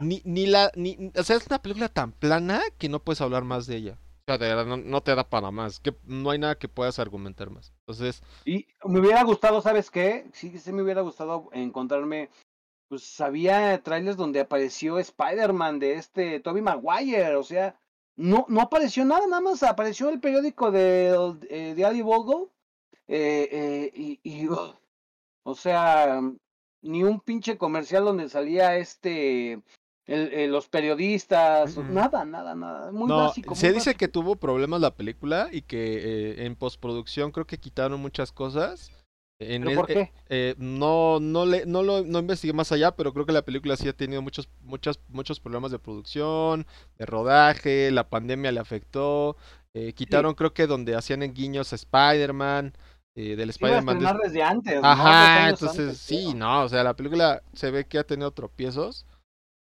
Ni, 0.02 0.22
ni 0.26 0.46
la, 0.46 0.72
ni, 0.76 1.10
o 1.16 1.24
sea, 1.24 1.38
es 1.38 1.48
una 1.48 1.62
película 1.62 1.88
tan 1.88 2.12
plana 2.12 2.62
que 2.78 2.90
no 2.90 3.02
puedes 3.02 3.22
hablar 3.22 3.46
más 3.46 3.66
de 3.66 3.78
ella. 3.78 3.98
No, 4.38 5.02
te 5.02 5.16
da 5.16 5.30
para 5.30 5.52
más. 5.52 5.80
Que 5.80 5.96
no 6.04 6.30
hay 6.30 6.40
nada 6.40 6.58
que 6.58 6.68
puedas 6.68 7.00
argumentar 7.00 7.50
más. 7.50 7.74
Entonces. 7.82 8.24
Y 8.46 8.68
me 8.86 9.00
hubiera 9.00 9.24
gustado, 9.24 9.62
¿sabes 9.62 9.90
qué? 9.90 10.26
Sí, 10.34 10.58
sí 10.60 10.72
me 10.72 10.84
hubiera 10.84 11.02
gustado 11.02 11.50
encontrarme. 11.54 12.30
Pues 12.90 13.22
había 13.22 13.82
trailers 13.84 14.18
donde 14.18 14.42
apareció 14.42 15.00
Spider-Man 15.00 15.80
de 15.80 15.94
este 15.94 16.40
Toby 16.40 16.62
Maguire. 16.62 17.36
O 17.36 17.44
sea, 17.44 17.80
no, 18.16 18.46
no 18.50 18.62
apareció 18.62 19.06
nada, 19.06 19.26
nada 19.28 19.42
más 19.42 19.64
apareció 19.64 20.10
el 20.10 20.20
periódico 20.20 20.72
de, 20.72 21.38
eh, 21.50 21.74
de 21.76 21.86
Ali 21.86 22.02
Bogo. 22.02 22.52
Eh, 23.08 23.50
eh, 23.94 24.20
y 24.24 24.48
o 25.44 25.56
sea, 25.56 26.22
ni 26.82 27.04
un 27.04 27.20
pinche 27.20 27.58
comercial 27.58 28.06
donde 28.06 28.30
salía 28.30 28.78
este 28.78 29.62
el, 30.08 30.52
los 30.52 30.68
periodistas, 30.68 31.78
nada, 31.78 32.26
nada, 32.26 32.56
nada, 32.56 32.92
muy 32.92 33.10
básico. 33.10 33.56
se 33.56 33.72
dice 33.72 33.96
que 33.96 34.08
tuvo 34.08 34.36
problemas 34.36 34.82
la 34.82 34.96
película 34.96 35.50
y 35.52 35.62
que 35.62 35.98
eh, 35.98 36.46
en 36.46 36.56
postproducción 36.56 37.32
creo 37.32 37.46
que 37.46 37.60
quitaron 37.60 38.02
muchas 38.02 38.32
cosas. 38.32 38.92
En 39.40 39.64
¿Pero 39.64 39.76
por 39.76 39.88
qué? 39.88 40.12
Eh, 40.30 40.54
no, 40.60 41.20
no, 41.20 41.46
le, 41.46 41.66
no 41.66 41.82
lo 41.82 42.04
no 42.04 42.20
investigué 42.20 42.54
más 42.54 42.72
allá, 42.72 42.96
pero 42.96 43.12
creo 43.12 43.26
que 43.26 43.32
la 43.32 43.42
película 43.42 43.76
sí 43.76 43.88
ha 43.88 43.94
tenido 43.94 44.22
muchos, 44.22 44.50
muchos, 44.62 45.00
muchos 45.08 45.40
problemas 45.40 45.72
de 45.72 45.80
producción, 45.80 46.68
de 47.00 47.06
rodaje, 47.08 47.90
la 47.90 48.08
pandemia 48.08 48.52
le 48.52 48.60
afectó. 48.60 49.36
Eh, 49.74 49.94
quitaron, 49.94 50.36
creo 50.36 50.54
que 50.54 50.68
donde 50.68 50.96
hacían 50.96 51.24
en 51.24 51.34
guiños 51.34 51.74
a 51.74 51.76
Spider-Man. 51.76 52.74
Eh, 53.16 53.36
del 53.36 53.50
Spider-Man. 53.50 54.00
desde 54.24 54.42
antes. 54.42 54.80
Ajá, 54.82 55.50
entonces 55.50 55.98
sí, 55.98 56.34
no, 56.34 56.64
o 56.64 56.70
sea, 56.70 56.84
la 56.84 56.96
película 56.96 57.42
se 57.54 57.70
ve 57.72 57.86
que 57.86 57.98
ha 57.98 58.04
tenido 58.06 58.32
tropiezos. 58.32 59.06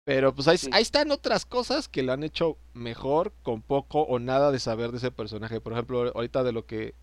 Pero 0.05 0.35
pues 0.35 0.47
ahí, 0.47 0.57
ahí, 0.71 0.83
están 0.83 1.11
otras 1.11 1.45
cosas 1.45 1.87
que 1.87 2.03
lo 2.03 2.13
han 2.13 2.23
hecho 2.23 2.57
mejor 2.73 3.33
con 3.41 3.63
poco 3.63 4.01
o 4.01 4.19
nada 4.19 4.51
de 4.51 4.59
saber 4.59 4.91
de 4.91 4.97
ese 4.97 5.11
personaje. 5.11 5.59
Por 5.59 5.73
ejemplo, 5.73 6.11
ahorita 6.13 6.43
de 6.43 6.51
lo 6.51 6.65
que 6.65 6.93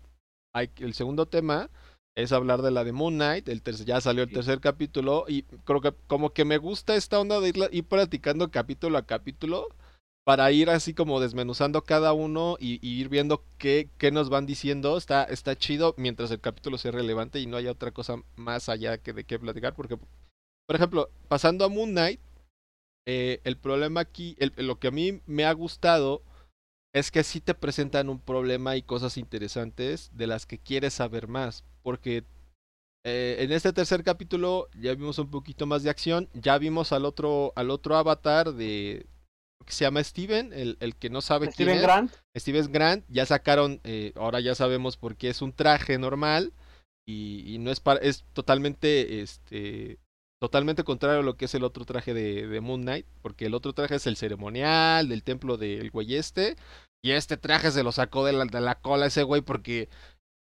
hay, 0.53 0.69
el 0.77 0.93
segundo 0.93 1.25
tema 1.25 1.69
es 2.15 2.31
hablar 2.31 2.61
de 2.61 2.71
la 2.71 2.85
de 2.85 2.93
Moon 2.93 3.15
Knight. 3.15 3.49
El 3.49 3.61
ya 3.61 3.99
salió 3.99 4.23
el 4.23 4.31
tercer 4.31 4.61
capítulo 4.61 5.25
y 5.27 5.43
creo 5.65 5.81
que 5.81 5.93
como 6.07 6.31
que 6.31 6.45
me 6.45 6.57
gusta 6.57 6.95
esta 6.95 7.19
onda 7.19 7.41
de 7.41 7.49
ir, 7.49 7.55
ir 7.71 7.83
platicando 7.83 8.49
capítulo 8.51 8.97
a 8.97 9.05
capítulo 9.05 9.67
para 10.23 10.49
ir 10.51 10.69
así 10.69 10.93
como 10.93 11.19
desmenuzando 11.19 11.83
cada 11.83 12.13
uno 12.13 12.55
y, 12.59 12.79
ir 12.81 13.09
viendo 13.09 13.43
qué, 13.57 13.89
qué, 13.97 14.11
nos 14.11 14.29
van 14.29 14.45
diciendo. 14.45 14.97
Está, 14.97 15.25
está 15.25 15.57
chido 15.57 15.93
mientras 15.97 16.31
el 16.31 16.39
capítulo 16.39 16.77
sea 16.77 16.91
relevante 16.91 17.39
y 17.39 17.47
no 17.47 17.57
haya 17.57 17.71
otra 17.71 17.91
cosa 17.91 18.15
más 18.35 18.69
allá 18.69 18.97
que 18.97 19.11
de 19.11 19.25
qué 19.25 19.39
platicar. 19.39 19.75
Porque, 19.75 19.97
por 19.97 20.75
ejemplo, 20.75 21.09
pasando 21.27 21.65
a 21.65 21.69
Moon 21.69 21.91
Knight, 21.91 22.21
eh, 23.05 23.41
el 23.43 23.57
problema 23.57 24.01
aquí, 24.01 24.37
lo 24.57 24.79
que 24.79 24.87
a 24.87 24.91
mí 24.91 25.21
me 25.25 25.45
ha 25.45 25.53
gustado 25.53 26.23
es 26.93 27.11
que 27.11 27.23
sí 27.23 27.41
te 27.41 27.55
presentan 27.55 28.09
un 28.09 28.19
problema 28.19 28.75
y 28.75 28.83
cosas 28.83 29.17
interesantes 29.17 30.11
de 30.13 30.27
las 30.27 30.45
que 30.45 30.59
quieres 30.59 30.93
saber 30.93 31.27
más. 31.27 31.63
Porque 31.81 32.23
eh, 33.03 33.37
en 33.39 33.51
este 33.51 33.73
tercer 33.73 34.03
capítulo 34.03 34.69
ya 34.79 34.93
vimos 34.93 35.17
un 35.17 35.29
poquito 35.29 35.65
más 35.65 35.83
de 35.83 35.89
acción, 35.89 36.29
ya 36.33 36.57
vimos 36.57 36.91
al 36.91 37.05
otro, 37.05 37.51
al 37.55 37.71
otro 37.71 37.97
avatar 37.97 38.53
de, 38.53 39.07
que 39.65 39.73
se 39.73 39.85
llama 39.85 40.03
Steven, 40.03 40.53
el, 40.53 40.77
el 40.79 40.95
que 40.95 41.09
no 41.09 41.21
sabe 41.21 41.51
Steven 41.51 41.75
quién 41.75 41.83
Grant. 41.83 42.11
Steven 42.37 42.71
Grant, 42.71 43.05
ya 43.09 43.25
sacaron, 43.25 43.81
eh, 43.83 44.13
ahora 44.15 44.39
ya 44.39 44.55
sabemos 44.55 44.95
por 44.95 45.15
qué 45.15 45.29
es 45.29 45.41
un 45.41 45.51
traje 45.51 45.97
normal 45.97 46.53
y, 47.05 47.43
y, 47.53 47.57
no 47.57 47.71
es 47.71 47.79
para, 47.79 47.99
es 47.99 48.23
totalmente, 48.33 49.21
este, 49.21 49.97
totalmente 50.43 50.83
contrario 50.83 51.21
a 51.21 51.23
lo 51.23 51.37
que 51.37 51.45
es 51.45 51.55
el 51.55 51.63
otro 51.63 51.85
traje 51.85 52.13
de, 52.13 52.47
de 52.47 52.59
Moon 52.59 52.81
Knight, 52.81 53.05
porque 53.21 53.45
el 53.45 53.53
otro 53.53 53.71
traje 53.71 53.95
es 53.95 54.07
el 54.07 54.17
ceremonial 54.17 55.07
del 55.07 55.23
templo 55.23 55.55
del 55.55 55.89
güey 55.89 56.15
este, 56.15 56.57
y 57.01 57.11
este 57.11 57.37
traje 57.37 57.71
se 57.71 57.81
lo 57.81 57.93
sacó 57.93 58.25
de 58.25 58.33
la, 58.33 58.43
de 58.43 58.59
la 58.59 58.75
cola 58.75 59.05
ese 59.05 59.23
güey 59.23 59.39
porque 59.39 59.87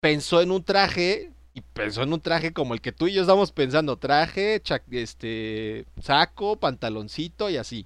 pensó 0.01 0.41
en 0.41 0.51
un 0.51 0.63
traje 0.63 1.33
y 1.53 1.59
pensó 1.59 2.01
en 2.01 2.13
un 2.13 2.21
traje 2.21 2.53
como 2.53 2.73
el 2.73 2.79
que 2.79 2.93
tú 2.93 3.07
y 3.07 3.13
yo 3.13 3.23
estamos 3.23 3.51
pensando, 3.51 3.97
traje, 3.97 4.61
este, 4.91 5.85
saco, 6.01 6.57
pantaloncito 6.57 7.49
y 7.49 7.57
así. 7.57 7.85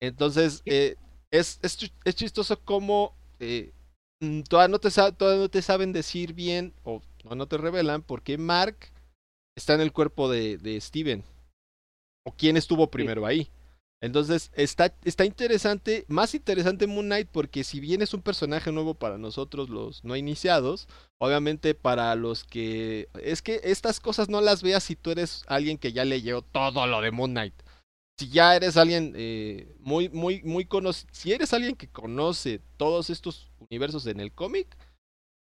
Entonces, 0.00 0.62
eh, 0.64 0.96
es, 1.30 1.60
es, 1.60 1.76
chistoso 2.16 2.58
como 2.58 3.14
eh, 3.38 3.70
mm, 4.20 4.44
todavía, 4.44 4.72
no 4.72 4.78
te, 4.78 4.88
todavía 4.90 5.42
no 5.42 5.50
te 5.50 5.60
saben 5.60 5.92
decir 5.92 6.32
bien 6.32 6.72
o 6.84 7.02
no 7.36 7.46
te 7.46 7.58
revelan 7.58 8.00
por 8.00 8.22
qué 8.22 8.38
Mark 8.38 8.78
está 9.58 9.74
en 9.74 9.82
el 9.82 9.92
cuerpo 9.92 10.30
de, 10.30 10.56
de 10.56 10.80
Steven. 10.80 11.22
O 12.24 12.32
quién 12.32 12.56
estuvo 12.56 12.90
primero 12.90 13.26
ahí. 13.26 13.50
Entonces, 14.00 14.50
está, 14.54 14.94
está 15.04 15.24
interesante, 15.24 16.04
más 16.08 16.34
interesante 16.34 16.86
Moon 16.86 17.06
Knight 17.06 17.28
porque 17.30 17.64
si 17.64 17.80
bien 17.80 18.02
es 18.02 18.12
un 18.12 18.20
personaje 18.20 18.70
nuevo 18.70 18.94
para 18.94 19.16
nosotros 19.16 19.70
los 19.70 20.04
no 20.04 20.14
iniciados, 20.14 20.88
obviamente 21.18 21.74
para 21.74 22.14
los 22.14 22.44
que... 22.44 23.08
Es 23.22 23.40
que 23.40 23.60
estas 23.64 24.00
cosas 24.00 24.28
no 24.28 24.40
las 24.42 24.62
veas 24.62 24.84
si 24.84 24.96
tú 24.96 25.10
eres 25.10 25.42
alguien 25.46 25.78
que 25.78 25.92
ya 25.92 26.04
leyó 26.04 26.42
todo 26.42 26.86
lo 26.86 27.00
de 27.00 27.12
Moon 27.12 27.30
Knight 27.30 27.54
si 28.18 28.28
ya 28.28 28.54
eres 28.54 28.76
alguien 28.76 29.12
eh, 29.16 29.74
muy, 29.80 30.08
muy, 30.08 30.42
muy 30.42 30.64
conocido, 30.66 31.10
si 31.12 31.32
eres 31.32 31.52
alguien 31.52 31.74
que 31.74 31.88
conoce 31.88 32.60
todos 32.76 33.10
estos 33.10 33.50
universos 33.58 34.06
en 34.06 34.20
el 34.20 34.32
cómic, 34.32 34.76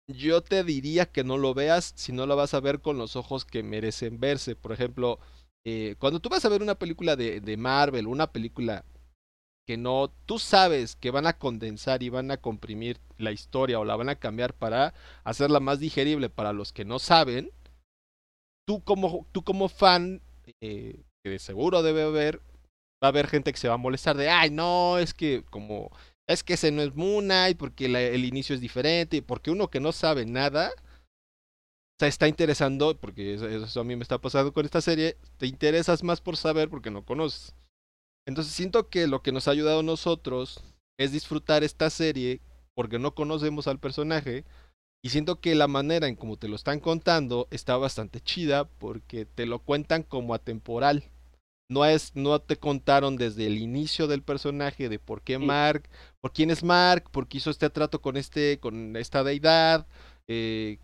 yo 0.09 0.43
te 0.43 0.63
diría 0.65 1.07
que 1.07 1.25
no 1.25 1.39
lo 1.39 1.55
veas 1.55 1.93
si 1.97 2.13
no 2.13 2.27
lo 2.27 2.37
vas 2.37 2.53
a 2.55 2.61
ver 2.61 2.81
con 2.81 2.99
los 2.99 3.17
ojos 3.17 3.45
que 3.45 3.63
merecen 3.63 4.21
verse. 4.21 4.57
Por 4.57 4.73
ejemplo, 4.73 5.21
eh, 5.65 5.97
cuando 5.99 6.21
tú 6.21 6.29
vas 6.29 6.45
a 6.45 6.49
ver 6.49 6.63
una 6.63 6.75
película 6.75 7.17
de, 7.17 7.41
de 7.41 7.57
Marvel, 7.57 8.07
una 8.07 8.33
película 8.33 8.85
que 9.67 9.77
no, 9.77 10.13
tú 10.27 10.39
sabes 10.39 10.97
que 10.97 11.11
van 11.11 11.27
a 11.27 11.39
condensar 11.39 12.03
y 12.03 12.09
van 12.09 12.31
a 12.31 12.39
comprimir 12.39 12.99
la 13.19 13.31
historia 13.31 13.79
o 13.79 13.85
la 13.85 13.97
van 13.97 14.09
a 14.09 14.17
cambiar 14.17 14.55
para 14.55 14.95
hacerla 15.23 15.61
más 15.61 15.79
digerible 15.79 16.29
para 16.29 16.53
los 16.53 16.73
que 16.73 16.85
no 16.85 16.99
saben, 16.99 17.53
tú 18.67 18.83
como, 18.83 19.27
tú 19.33 19.43
como 19.45 19.69
fan, 19.69 20.23
eh, 20.61 21.03
que 21.23 21.31
de 21.31 21.39
seguro 21.39 21.83
debe 21.83 22.03
haber, 22.03 22.39
va 23.03 23.07
a 23.07 23.09
haber 23.09 23.29
gente 23.29 23.53
que 23.53 23.59
se 23.59 23.69
va 23.69 23.75
a 23.75 23.79
molestar 23.79 24.17
de, 24.17 24.29
ay, 24.29 24.51
no, 24.51 24.99
es 24.99 25.15
que 25.15 25.45
como, 25.51 25.91
es 26.29 26.43
que 26.43 26.55
ese 26.55 26.73
no 26.73 26.83
es 26.83 26.95
Moon 26.95 27.25
Knight 27.25 27.57
porque 27.59 27.87
el 27.87 28.25
inicio 28.25 28.55
es 28.55 28.61
diferente, 28.61 29.23
porque 29.23 29.51
uno 29.51 29.69
que 29.69 29.81
no 29.81 29.93
sabe 29.93 30.27
nada, 30.27 30.73
está 32.07 32.29
interesando, 32.29 32.97
porque 32.97 33.35
eso, 33.35 33.81
a 33.81 33.85
mí 33.85 33.97
me 33.97 34.03
está 34.03 34.19
pasando 34.19 34.53
con 34.53 34.65
esta 34.65 34.81
serie, 34.81 35.17
te 35.39 35.47
interesas 35.47 36.03
más 36.03 36.21
por 36.21 36.37
saber 36.37 36.69
porque 36.69 36.91
no 36.91 37.05
conoces. 37.05 37.55
Entonces 38.27 38.53
siento 38.53 38.89
que 38.89 39.07
lo 39.07 39.23
que 39.23 39.33
nos 39.33 39.49
ha 39.49 39.53
ayudado 39.53 39.81
a 39.81 39.85
nosotros 39.85 40.63
es 40.99 41.13
disfrutar 41.13 41.65
esta 41.65 41.91
serie 41.91 42.41
porque 42.75 42.99
no 42.99 43.15
conocemos 43.15 43.67
al 43.67 43.79
personaje 43.79 44.45
y 45.03 45.11
siento 45.11 45.41
que 45.41 45.55
la 45.55 45.67
manera 45.67 46.07
en 46.09 46.17
como 46.17 46.37
te 46.37 46.49
lo 46.49 46.57
están 46.57 46.81
contando 46.81 47.49
está 47.51 47.77
bastante 47.77 48.21
chida 48.21 48.69
porque 48.69 49.25
te 49.25 49.47
lo 49.47 49.61
cuentan 49.61 50.03
como 50.03 50.35
atemporal 50.35 51.11
no 51.71 51.85
es 51.87 52.15
no 52.17 52.41
te 52.41 52.57
contaron 52.57 53.17
desde 53.17 53.47
el 53.47 53.57
inicio 53.57 54.09
del 54.09 54.23
personaje 54.23 54.89
de 54.89 54.99
por 54.99 55.23
qué 55.23 55.39
Mark, 55.39 55.89
por 56.21 56.33
quién 56.33 56.51
es 56.51 56.65
Mark, 56.65 57.11
por 57.11 57.29
qué 57.29 57.39
hizo 57.39 57.51
este 57.51 57.71
trato 57.71 58.03
con 58.03 58.17
este 58.17 58.59
con 58.59 58.97
esta 58.97 59.23
deidad, 59.23 59.87
eh, 60.27 60.79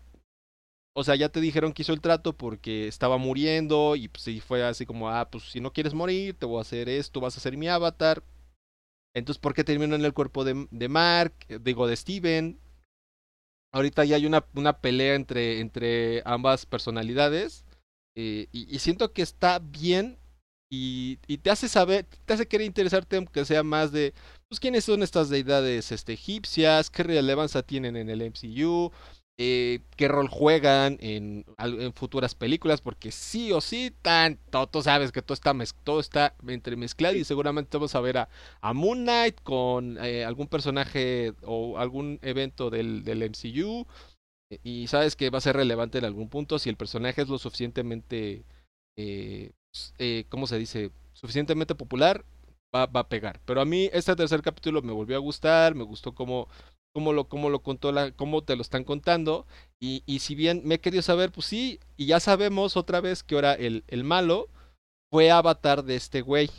o 0.99 1.03
sea, 1.03 1.15
ya 1.15 1.29
te 1.29 1.39
dijeron 1.39 1.73
que 1.73 1.83
hizo 1.83 1.93
el 1.93 2.01
trato 2.01 2.35
porque 2.35 2.87
estaba 2.87 3.19
muriendo 3.19 3.95
y 3.95 4.07
pues 4.07 4.25
fue 4.43 4.63
así 4.63 4.87
como, 4.87 5.09
ah, 5.11 5.29
pues 5.29 5.43
si 5.43 5.61
no 5.61 5.71
quieres 5.71 5.93
morir, 5.93 6.33
te 6.33 6.47
voy 6.47 6.57
a 6.57 6.61
hacer 6.61 6.89
esto, 6.89 7.21
vas 7.21 7.37
a 7.37 7.39
ser 7.39 7.55
mi 7.55 7.67
avatar. 7.67 8.23
Entonces, 9.13 9.39
¿por 9.39 9.53
qué 9.53 9.63
terminó 9.63 9.93
en 9.93 10.03
el 10.03 10.15
cuerpo 10.15 10.43
de, 10.43 10.89
Mark, 10.89 11.35
digo, 11.61 11.85
de 11.85 11.95
Steven? 11.95 12.59
Ahorita 13.71 14.05
ya 14.05 14.15
hay 14.15 14.25
una, 14.25 14.43
una 14.55 14.81
pelea 14.81 15.13
entre, 15.13 15.59
entre 15.59 16.23
ambas 16.25 16.65
personalidades. 16.65 17.63
Eh, 18.15 18.47
y, 18.51 18.75
y, 18.75 18.79
siento 18.79 19.13
que 19.13 19.21
está 19.21 19.59
bien 19.59 20.17
y, 20.67 21.19
y, 21.27 21.37
te 21.37 21.51
hace 21.51 21.69
saber, 21.69 22.07
te 22.25 22.33
hace 22.33 22.47
querer 22.47 22.65
interesarte 22.65 23.17
aunque 23.17 23.45
sea 23.45 23.61
más 23.61 23.91
de, 23.91 24.15
pues, 24.49 24.59
quiénes 24.59 24.85
son 24.85 25.03
estas 25.03 25.29
deidades 25.29 25.91
este, 25.91 26.13
egipcias, 26.13 26.89
qué 26.89 27.03
relevancia 27.03 27.61
tienen 27.61 27.95
en 27.95 28.09
el 28.09 28.23
MCU, 28.23 28.91
eh, 29.37 29.81
qué 29.95 30.07
rol 30.07 30.27
juegan 30.29 30.97
en, 30.99 31.45
en, 31.59 31.93
futuras 31.93 32.35
películas, 32.35 32.81
porque 32.81 33.11
sí 33.11 33.51
o 33.51 33.61
sí, 33.61 33.93
tanto, 34.01 34.67
tú 34.67 34.81
sabes 34.81 35.11
que 35.11 35.21
todo 35.21 35.33
está, 35.33 35.53
todo 35.83 35.99
está 35.99 36.35
entremezclado 36.47 37.15
y 37.15 37.23
seguramente 37.23 37.77
vamos 37.77 37.95
a 37.95 38.01
ver 38.01 38.17
a, 38.17 38.29
a 38.61 38.73
Moon 38.73 39.03
Knight 39.03 39.41
con 39.43 39.97
eh, 40.03 40.25
algún 40.25 40.47
personaje 40.47 41.33
o 41.43 41.77
algún 41.77 42.19
evento 42.21 42.69
del, 42.69 43.03
del 43.03 43.23
MCU. 43.29 43.85
Y 44.63 44.87
sabes 44.87 45.17
que 45.17 45.29
va 45.29 45.39
a 45.39 45.41
ser 45.41 45.57
relevante 45.57 45.97
en 45.97 46.05
algún 46.05 46.29
punto 46.29 46.57
si 46.57 46.69
el 46.69 46.77
personaje 46.77 47.21
es 47.21 47.27
lo 47.27 47.37
suficientemente 47.37 48.45
eh, 48.97 49.51
eh, 49.99 50.25
¿cómo 50.29 50.47
se 50.47 50.57
dice? 50.57 50.91
Suficientemente 51.13 51.75
popular, 51.75 52.25
va, 52.75 52.87
va, 52.87 53.01
a 53.01 53.09
pegar. 53.09 53.39
Pero 53.45 53.61
a 53.61 53.65
mí 53.65 53.89
este 53.93 54.15
tercer 54.15 54.41
capítulo 54.41 54.81
me 54.81 54.91
volvió 54.91 55.15
a 55.15 55.19
gustar, 55.19 55.75
me 55.75 55.83
gustó 55.83 56.13
cómo, 56.13 56.49
cómo, 56.97 57.13
lo, 57.13 57.29
cómo 57.29 57.51
lo 57.51 57.59
contó, 57.61 57.91
la, 57.91 58.09
cómo 58.09 58.43
te 58.43 58.55
lo 58.55 58.63
están 58.63 58.83
contando. 58.83 59.45
Y, 59.79 60.01
y 60.07 60.17
si 60.17 60.33
bien 60.33 60.63
me 60.65 60.75
he 60.75 60.79
querido 60.79 61.03
saber, 61.03 61.31
pues 61.31 61.45
sí, 61.45 61.79
y 61.95 62.07
ya 62.07 62.19
sabemos 62.19 62.75
otra 62.75 63.01
vez 63.01 63.21
que 63.21 63.35
ahora 63.35 63.53
el, 63.53 63.83
el 63.87 64.03
malo 64.03 64.49
fue 65.13 65.29
avatar 65.29 65.83
de 65.83 65.95
este 65.95 66.21
güey. 66.21 66.49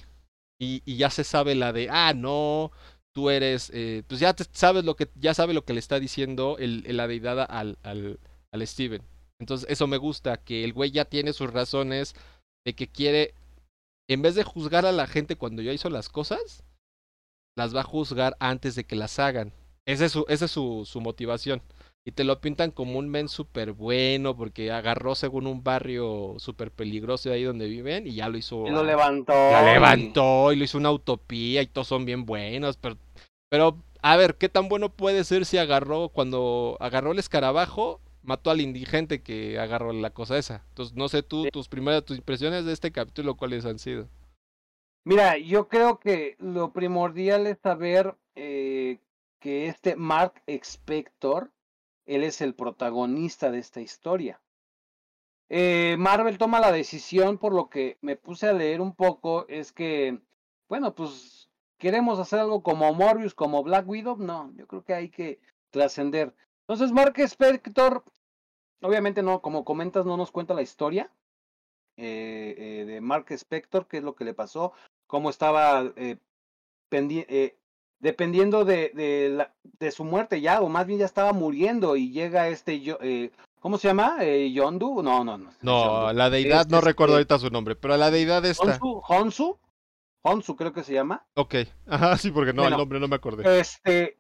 Y, 0.61 0.83
y 0.85 0.97
ya 0.97 1.11
se 1.11 1.25
sabe 1.25 1.57
la 1.57 1.73
de, 1.73 1.89
ah, 1.91 2.15
no, 2.15 2.71
tú 3.13 3.31
eres, 3.31 3.73
eh, 3.75 4.05
pues 4.07 4.21
ya 4.21 4.33
te, 4.33 4.45
sabes 4.53 4.85
lo 4.85 4.95
que, 4.95 5.09
ya 5.17 5.35
sabe 5.35 5.55
lo 5.55 5.65
que 5.65 5.73
le 5.73 5.81
está 5.81 5.99
diciendo 5.99 6.57
el, 6.61 6.85
la 6.97 7.09
deidad 7.09 7.45
al, 7.51 7.77
al, 7.83 8.21
al 8.53 8.67
Steven. 8.67 9.03
Entonces 9.41 9.69
eso 9.69 9.89
me 9.89 9.97
gusta, 9.97 10.37
que 10.37 10.63
el 10.63 10.73
güey 10.73 10.93
ya 10.93 11.05
tiene 11.05 11.33
sus 11.33 11.53
razones 11.53 12.15
de 12.65 12.77
que 12.77 12.87
quiere, 12.87 13.35
en 14.09 14.23
vez 14.23 14.37
de 14.37 14.45
juzgar 14.45 14.87
a 14.87 14.93
la 14.93 15.09
gente 15.09 15.35
cuando 15.35 15.63
ya 15.63 15.73
hizo 15.73 15.91
las 15.91 16.09
cosas, 16.09 16.63
las 17.57 17.75
va 17.75 17.81
a 17.81 17.91
juzgar 17.91 18.37
antes 18.39 18.77
de 18.77 18.85
que 18.85 18.95
las 18.95 19.19
hagan. 19.19 19.53
Esa 19.89 20.05
es 20.05 20.13
su, 20.13 20.27
esa 20.29 20.45
es 20.45 20.51
su, 20.51 20.85
su 20.85 21.01
motivación. 21.01 21.63
Y 22.05 22.13
te 22.13 22.25
lo 22.25 22.41
pintan 22.41 22.71
como 22.71 22.99
un 22.99 23.09
men 23.09 23.29
súper 23.29 23.73
bueno 23.73 24.37
porque 24.37 24.71
agarró 24.71 25.15
según 25.15 25.47
un 25.47 25.65
barrio 25.65 26.35
súper 26.39 26.71
peligroso 26.71 27.29
de 27.31 27.37
ahí 27.37 27.43
donde 27.43 27.67
viven 27.69 28.07
y 28.07 28.15
ya 28.15 28.29
lo 28.29 28.37
hizo. 28.37 28.67
Y 28.67 28.71
lo 28.71 28.85
levantó. 28.85 29.33
Lo 29.33 29.63
levantó 29.65 30.53
y 30.53 30.57
lo 30.57 30.65
hizo 30.65 30.77
una 30.79 30.91
utopía 30.93 31.63
y 31.63 31.67
todos 31.67 31.89
son 31.89 32.05
bien 32.05 32.27
buenos. 32.27 32.77
Pero, 32.77 32.97
pero, 33.49 33.79
a 34.03 34.17
ver, 34.17 34.37
¿qué 34.37 34.51
tan 34.51 34.69
bueno 34.69 34.91
puede 34.91 35.25
ser 35.25 35.47
si 35.47 35.57
agarró, 35.57 36.11
cuando 36.11 36.77
agarró 36.81 37.13
el 37.13 37.19
escarabajo, 37.19 38.01
mató 38.23 38.51
al 38.51 38.61
indigente 38.61 39.23
que 39.23 39.59
agarró 39.59 39.93
la 39.95 40.11
cosa 40.11 40.37
esa? 40.39 40.65
Entonces, 40.69 40.95
no 40.97 41.09
sé 41.09 41.23
tú, 41.23 41.45
Sí. 41.45 41.51
tus 41.51 41.69
primeras, 41.69 42.05
tus 42.05 42.19
impresiones 42.19 42.67
de 42.67 42.73
este 42.75 42.93
capítulo, 42.93 43.37
¿cuáles 43.37 43.65
han 43.65 43.79
sido? 43.79 44.07
Mira, 45.05 45.39
yo 45.39 45.69
creo 45.69 45.99
que 45.99 46.37
lo 46.39 46.73
primordial 46.73 47.47
es 47.47 47.59
saber 47.63 48.15
eh, 48.35 48.99
que 49.39 49.67
este 49.67 49.97
Mark 49.97 50.43
Spector, 50.47 51.53
él 52.07 52.25
es 52.25 52.41
el 52.41 52.55
protagonista 52.55 53.51
de 53.51 53.59
esta 53.59 53.81
historia. 53.81 54.41
Eh, 55.51 55.97
Marvel 55.99 56.39
toma 56.39 56.61
la 56.61 56.73
decisión, 56.73 57.39
por 57.39 57.55
lo 57.55 57.69
que 57.69 57.99
me 58.03 58.17
puse 58.17 58.49
a 58.49 58.53
leer 58.53 58.81
un 58.81 58.95
poco, 58.95 59.47
es 59.49 59.73
que, 59.73 60.21
bueno, 60.69 60.95
pues 60.95 61.49
queremos 61.79 62.19
hacer 62.19 62.41
algo 62.41 62.63
como 62.63 62.93
Morbius, 62.93 63.35
como 63.35 63.63
Black 63.63 63.89
Widow, 63.89 64.17
no, 64.19 64.53
yo 64.57 64.67
creo 64.67 64.85
que 64.85 64.95
hay 64.95 65.09
que 65.09 65.41
trascender. 65.71 66.35
Entonces, 66.63 66.93
Mark 66.93 67.19
Spector, 67.19 68.05
obviamente 68.83 69.23
no, 69.23 69.41
como 69.41 69.65
comentas, 69.65 70.05
no 70.05 70.17
nos 70.17 70.31
cuenta 70.31 70.55
la 70.55 70.63
historia 70.63 71.11
eh, 71.97 72.55
eh, 72.59 72.85
de 72.85 73.01
Mark 73.01 73.27
Spector, 73.31 73.89
qué 73.89 73.99
es 73.99 74.03
lo 74.03 74.15
que 74.15 74.25
le 74.25 74.35
pasó, 74.35 74.73
cómo 75.07 75.31
estaba 75.31 75.93
eh, 75.97 76.19
dependiendo 78.01 78.65
de, 78.65 78.91
de, 78.95 79.31
la, 79.31 79.53
de 79.79 79.91
su 79.91 80.05
muerte 80.05 80.41
ya, 80.41 80.61
o 80.61 80.69
más 80.69 80.87
bien 80.87 81.01
ya 81.01 81.07
estaba 81.07 81.33
muriendo 81.33 81.97
y 81.97 82.11
llega 82.13 82.49
este, 82.49 82.81
yo- 82.81 82.99
eh, 83.03 83.31
¿cómo 83.61 83.79
se 83.79 83.89
llama? 83.89 84.19
Eh, 84.21 84.53
Yondu, 84.53 85.03
no, 85.03 85.25
no, 85.25 85.37
no. 85.39 85.51
No, 85.63 85.85
Yondu. 86.07 86.17
la 86.19 86.31
deidad, 86.31 86.61
Es, 86.63 86.69
no 86.69 86.81
recuerdo 86.81 87.19
este, 87.19 87.33
ahorita 87.35 87.47
su 87.47 87.51
nombre, 87.53 87.75
pero 87.77 87.97
la 87.97 88.11
deidad 88.11 88.45
esta. 88.45 88.63
Honsu, 88.65 89.03
Honsu, 89.09 89.59
Honsu 90.23 90.57
creo 90.57 90.73
que 90.73 90.83
se 90.85 90.93
llama. 90.93 91.25
Ok, 91.35 91.55
ajá, 91.87 92.17
sí, 92.19 92.31
porque 92.31 92.53
no, 92.53 92.63
Bueno, 92.63 92.77
el 92.77 92.81
nombre 92.81 93.01
no 93.01 93.09
me 93.09 93.17
acordé. 93.17 93.59
Este, 93.61 94.17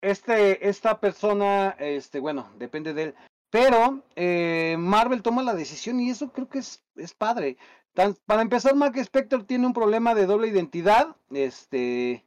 este, 0.00 0.68
esta 0.68 1.00
persona, 1.00 1.76
este, 1.78 2.20
bueno, 2.20 2.50
depende 2.58 2.94
de 2.94 3.02
él. 3.04 3.14
Pero 3.50 4.02
eh, 4.14 4.76
Marvel 4.78 5.22
toma 5.22 5.42
la 5.42 5.54
decisión 5.54 6.00
y 6.00 6.10
eso 6.10 6.30
creo 6.32 6.48
que 6.48 6.58
es, 6.58 6.82
es 6.96 7.14
padre. 7.14 7.56
Tan- 7.94 8.14
para 8.26 8.42
empezar, 8.42 8.74
Mark 8.76 8.96
Spector 8.98 9.44
tiene 9.44 9.66
un 9.66 9.72
problema 9.72 10.14
de 10.14 10.26
doble 10.26 10.48
identidad, 10.48 11.16
este, 11.30 12.24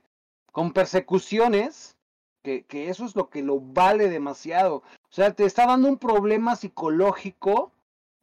con 0.51 0.73
persecuciones, 0.73 1.95
que, 2.43 2.63
que 2.65 2.89
eso 2.89 3.05
es 3.05 3.15
lo 3.15 3.29
que 3.29 3.41
lo 3.41 3.59
vale 3.59 4.09
demasiado. 4.09 4.77
O 4.77 5.13
sea, 5.13 5.33
te 5.33 5.45
está 5.45 5.65
dando 5.65 5.87
un 5.87 5.97
problema 5.97 6.55
psicológico, 6.55 7.71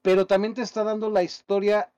pero 0.03 0.27
también 0.27 0.55
te 0.55 0.63
está 0.63 0.85
dando 0.85 1.11
la 1.11 1.23
historia 1.23 1.91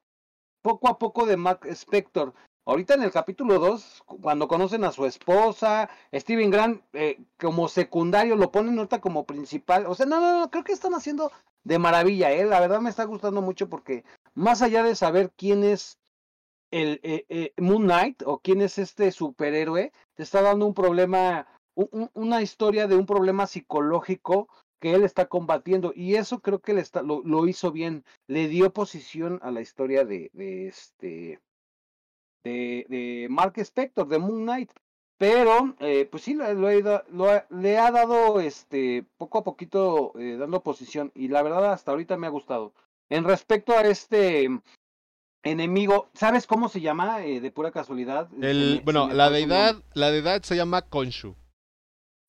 poco 0.62 0.88
a 0.88 0.98
poco 0.98 1.26
de 1.26 1.36
Mark 1.36 1.66
Spector. 1.66 2.34
Ahorita 2.66 2.94
en 2.94 3.02
el 3.02 3.10
capítulo 3.10 3.58
2, 3.58 4.04
cuando 4.20 4.46
conocen 4.46 4.84
a 4.84 4.92
su 4.92 5.06
esposa, 5.06 5.88
Steven 6.14 6.50
Grant 6.50 6.82
eh, 6.92 7.18
como 7.38 7.68
secundario, 7.68 8.36
lo 8.36 8.52
ponen 8.52 8.78
ahorita 8.78 9.00
como 9.00 9.24
principal. 9.24 9.86
O 9.86 9.94
sea, 9.94 10.06
no, 10.06 10.20
no, 10.20 10.40
no, 10.40 10.50
creo 10.50 10.62
que 10.62 10.72
están 10.72 10.94
haciendo 10.94 11.32
de 11.64 11.78
maravilla, 11.78 12.30
¿eh? 12.32 12.44
La 12.44 12.60
verdad 12.60 12.80
me 12.80 12.90
está 12.90 13.04
gustando 13.04 13.42
mucho 13.42 13.68
porque 13.68 14.04
más 14.34 14.62
allá 14.62 14.82
de 14.82 14.94
saber 14.94 15.32
quién 15.36 15.64
es 15.64 15.98
el 16.70 17.00
eh, 17.02 17.24
eh, 17.28 17.52
Moon 17.58 17.82
Knight 17.84 18.22
o 18.24 18.38
quién 18.38 18.60
es 18.60 18.78
este 18.78 19.10
superhéroe, 19.12 19.92
te 20.14 20.22
está 20.22 20.42
dando 20.42 20.66
un 20.66 20.74
problema, 20.74 21.46
un- 21.74 21.88
un- 21.92 22.10
una 22.14 22.42
historia 22.42 22.86
de 22.86 22.96
un 22.96 23.06
problema 23.06 23.46
psicológico 23.46 24.48
que 24.80 24.94
él 24.94 25.04
está 25.04 25.26
combatiendo 25.26 25.92
y 25.94 26.14
eso 26.14 26.40
creo 26.40 26.60
que 26.60 26.72
le 26.72 26.80
está, 26.80 27.02
lo, 27.02 27.22
lo 27.22 27.46
hizo 27.46 27.70
bien, 27.70 28.04
le 28.28 28.48
dio 28.48 28.72
posición 28.72 29.38
a 29.42 29.50
la 29.50 29.60
historia 29.60 30.04
de, 30.04 30.30
este 30.34 31.40
de, 32.44 32.86
de 32.88 33.26
Mark 33.30 33.58
Spector, 33.58 34.08
de 34.08 34.18
Moon 34.18 34.42
Knight. 34.42 34.70
Pero, 35.18 35.76
eh, 35.80 36.08
pues 36.10 36.22
sí, 36.22 36.32
lo, 36.32 36.50
lo 36.54 36.70
lo 37.10 37.26
le 37.50 37.78
ha 37.78 37.90
dado 37.90 38.40
este 38.40 39.04
poco 39.18 39.38
a 39.38 39.44
poquito 39.44 40.12
dando 40.14 40.62
posición. 40.62 41.12
Y 41.14 41.28
la 41.28 41.42
verdad, 41.42 41.72
hasta 41.72 41.90
ahorita 41.90 42.16
me 42.16 42.26
ha 42.26 42.30
gustado. 42.30 42.72
En 43.10 43.24
respecto 43.24 43.74
a 43.76 43.82
este 43.82 44.48
enemigo, 45.42 46.10
¿sabes 46.14 46.46
cómo 46.46 46.68
se 46.68 46.80
llama? 46.80 47.24
eh, 47.24 47.40
de 47.40 47.50
pura 47.50 47.70
casualidad. 47.70 48.28
El, 48.40 48.82
bueno, 48.84 49.08
se 49.08 49.14
la 49.14 49.30
deidad, 49.30 49.72
nombre. 49.74 49.88
la 49.94 50.10
deidad 50.10 50.42
se 50.42 50.56
llama 50.56 50.82
Konshu. 50.82 51.34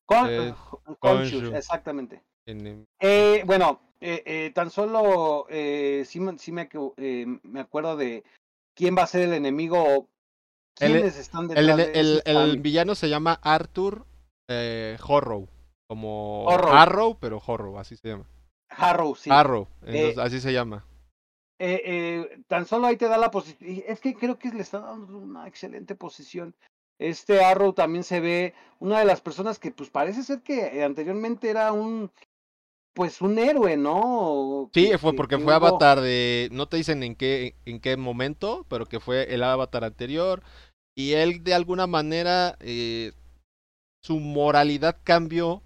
Con- 0.06 0.28
eh, 0.30 0.54
Khonshu. 1.00 1.54
exactamente. 1.54 2.22
En- 2.46 2.86
Eh, 3.00 3.42
bueno, 3.46 3.80
eh, 4.00 4.22
eh, 4.26 4.50
tan 4.54 4.70
solo 4.70 5.46
eh, 5.48 6.04
sí, 6.06 6.20
me- 6.20 6.38
sí 6.38 6.52
me, 6.52 6.68
me 7.42 7.60
acuerdo 7.60 7.96
de 7.96 8.24
quién 8.74 8.96
va 8.96 9.02
a 9.02 9.06
ser 9.06 9.22
el 9.22 9.32
enemigo 9.34 9.82
o 9.82 10.08
El- 10.80 10.92
quiénes 10.92 11.16
están 11.18 11.48
detrás 11.48 11.68
el- 11.68 11.76
de 11.92 12.00
el- 12.00 12.22
el 12.24 12.60
villano 12.60 12.94
se 12.94 13.08
llama 13.08 13.38
Arthur 13.42 14.06
Horrow. 15.06 15.48
Como 15.88 16.44
Horrow. 16.46 16.72
Arrow, 16.72 17.18
pero 17.20 17.40
Horrow, 17.44 17.78
así 17.78 17.96
se 17.96 18.08
llama. 18.08 18.26
Harrow, 18.70 19.14
sí. 19.14 19.30
Arrow, 19.30 19.68
entonces, 19.82 20.18
así 20.18 20.40
se 20.40 20.52
llama. 20.52 20.84
Eh, 21.64 21.80
eh, 21.84 22.38
tan 22.48 22.66
solo 22.66 22.88
ahí 22.88 22.96
te 22.96 23.06
da 23.06 23.18
la 23.18 23.30
posición. 23.30 23.82
Es 23.86 24.00
que 24.00 24.14
creo 24.14 24.36
que 24.36 24.50
le 24.50 24.62
está 24.62 24.80
dando 24.80 25.16
una 25.16 25.46
excelente 25.46 25.94
posición. 25.94 26.54
Este 26.98 27.44
Arrow 27.44 27.72
también 27.72 28.02
se 28.02 28.18
ve 28.18 28.54
una 28.80 28.98
de 28.98 29.04
las 29.04 29.20
personas 29.20 29.60
que 29.60 29.70
pues 29.70 29.88
parece 29.88 30.24
ser 30.24 30.42
que 30.42 30.82
anteriormente 30.82 31.48
era 31.50 31.72
un 31.72 32.10
pues 32.94 33.22
un 33.22 33.38
héroe, 33.38 33.76
¿no? 33.76 34.70
Sí, 34.74 34.90
Que- 34.90 34.98
fue 34.98 35.12
que- 35.12 35.16
porque 35.16 35.36
que 35.36 35.42
fue 35.42 35.56
hubo- 35.56 35.66
avatar 35.66 36.00
de. 36.00 36.48
No 36.52 36.66
te 36.66 36.76
dicen 36.78 37.02
en 37.04 37.14
qué, 37.14 37.54
en 37.64 37.80
qué 37.80 37.96
momento, 37.96 38.66
pero 38.68 38.84
que 38.86 38.98
fue 39.00 39.32
el 39.32 39.42
avatar 39.44 39.84
anterior. 39.84 40.42
Y 40.96 41.12
él, 41.12 41.42
de 41.44 41.54
alguna 41.54 41.86
manera, 41.86 42.56
eh, 42.60 43.12
su 44.04 44.18
moralidad 44.18 44.98
cambió. 45.04 45.62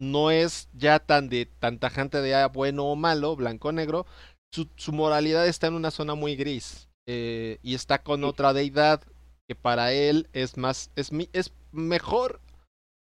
No 0.00 0.30
es 0.32 0.68
ya 0.72 0.98
tan 0.98 1.28
de 1.28 1.46
tan 1.46 1.78
tajante 1.78 2.20
de 2.22 2.34
ah, 2.34 2.48
bueno 2.48 2.86
o 2.86 2.96
malo, 2.96 3.36
blanco 3.36 3.68
o 3.68 3.72
negro. 3.72 4.04
Su, 4.52 4.68
su 4.76 4.92
moralidad 4.92 5.46
está 5.46 5.66
en 5.68 5.74
una 5.74 5.90
zona 5.90 6.14
muy 6.14 6.36
gris. 6.36 6.88
eh, 7.08 7.58
y 7.62 7.74
está 7.74 8.00
con 8.00 8.20
Sí. 8.20 8.26
otra 8.26 8.52
deidad 8.52 9.02
que 9.48 9.56
para 9.56 9.92
él 9.92 10.28
es 10.32 10.56
más. 10.56 10.92
Es, 10.94 11.10
mi- 11.10 11.28
es 11.32 11.52
mejor 11.72 12.40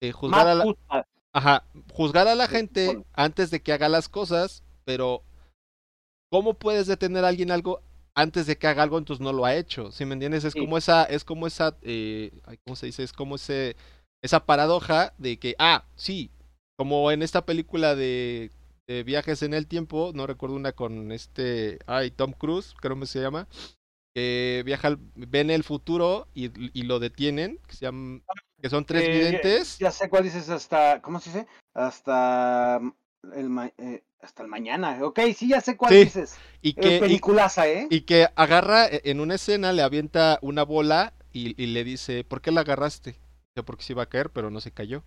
eh, 0.02 0.12
más 0.12 0.15
juzgar 0.17 0.47
a 0.47 0.56
la. 0.56 0.65
Ajá, 1.34 1.63
juzgar 1.93 2.28
a 2.28 2.36
la 2.36 2.47
gente 2.47 3.02
antes 3.13 3.50
de 3.50 3.62
que 3.62 3.71
haga 3.71 3.88
las 3.88 4.10
cosas, 4.10 4.62
pero 4.84 5.23
¿cómo 6.30 6.54
puedes 6.56 6.88
detener 6.88 7.23
a 7.23 7.30
alguien 7.30 7.52
algo 7.52 7.82
antes 8.15 8.45
de 8.47 8.58
que 8.58 8.67
haga 8.67 8.84
algo 8.84 8.97
entonces 8.97 9.23
no 9.23 9.32
lo 9.32 9.45
ha 9.45 9.56
hecho? 9.56 9.91
¿Sí 9.91 10.04
me 10.06 10.13
entiendes? 10.13 10.43
Es 10.43 10.54
Sí. 10.54 10.60
como 10.60 10.78
esa, 10.78 11.04
es 11.06 11.23
como 11.23 11.47
esa, 11.47 11.78
eh, 11.84 12.32
¿cómo 12.65 12.76
se 12.76 12.88
dice? 12.88 13.04
Es 13.04 13.13
como 13.13 13.36
ese, 13.36 13.76
esa 14.21 14.45
paradoja 14.45 15.13
de 15.17 15.38
que, 15.38 15.56
ah, 15.60 15.86
sí, 15.95 16.30
como 16.78 17.10
en 17.12 17.21
esta 17.21 17.45
película 17.45 17.95
de, 17.95 18.52
de 18.88 19.04
viajes 19.04 19.43
en 19.43 19.54
el 19.54 19.67
tiempo, 19.67 20.12
no 20.15 20.26
recuerdo 20.26 20.56
una 20.56 20.71
con 20.71 21.12
este, 21.12 21.80
ay, 21.88 22.10
Tom 22.10 22.32
Cruise, 22.32 22.73
creo 22.80 22.97
que 23.00 23.06
se 23.06 23.21
llama, 23.21 23.47
que 24.15 24.63
viaja, 24.65 24.88
al- 24.88 25.00
ven 25.15 25.50
el 25.52 25.63
futuro 25.63 26.28
y, 26.34 26.50
y 26.78 26.84
lo 26.84 27.00
detienen, 27.00 27.60
que, 27.67 27.76
se 27.76 27.86
llaman- 27.86 28.23
que 28.62 28.69
son 28.69 28.86
tres 28.86 29.04
Eh, 29.04 29.12
videntes. 29.12 29.78
Ya 29.80 29.91
sé 29.91 30.10
cuál 30.10 30.23
dices 30.23 30.50
hasta, 30.50 31.02
¿cómo 31.02 31.19
se 31.19 31.30
dice? 31.32 31.47
Hasta 31.73 32.78
el, 33.36 33.71
eh, 33.78 34.04
hasta 34.21 34.43
el 34.43 34.50
mañana. 34.50 35.00
Ok, 35.04 35.19
sí, 35.36 35.50
ya 35.50 35.60
sé 35.62 35.76
cuál 35.76 35.93
Sí, 35.93 36.06
dices. 36.06 36.38
Y 36.62 36.73
Eh, 36.73 36.82
que, 36.82 37.00
peliculaza, 37.00 37.67
¿eh? 37.67 37.88
Y 37.89 38.02
que 38.02 38.28
agarra 38.36 38.88
e- 38.88 39.02
en 39.04 39.19
una 39.19 39.36
escena, 39.36 39.73
le 39.73 39.82
avienta 39.82 40.39
una 40.41 40.63
bola 40.63 41.13
y, 41.34 41.62
y 41.62 41.67
le 41.67 41.84
dice, 41.84 42.23
¿por 42.23 42.41
qué 42.41 42.52
la 42.52 42.62
agarraste? 42.62 43.15
Porque 43.65 43.84
se 43.84 43.93
iba 43.93 44.04
a 44.04 44.10
caer, 44.10 44.30
pero 44.30 44.50
no 44.50 44.62
se 44.62 44.71
cayó. 44.71 45.04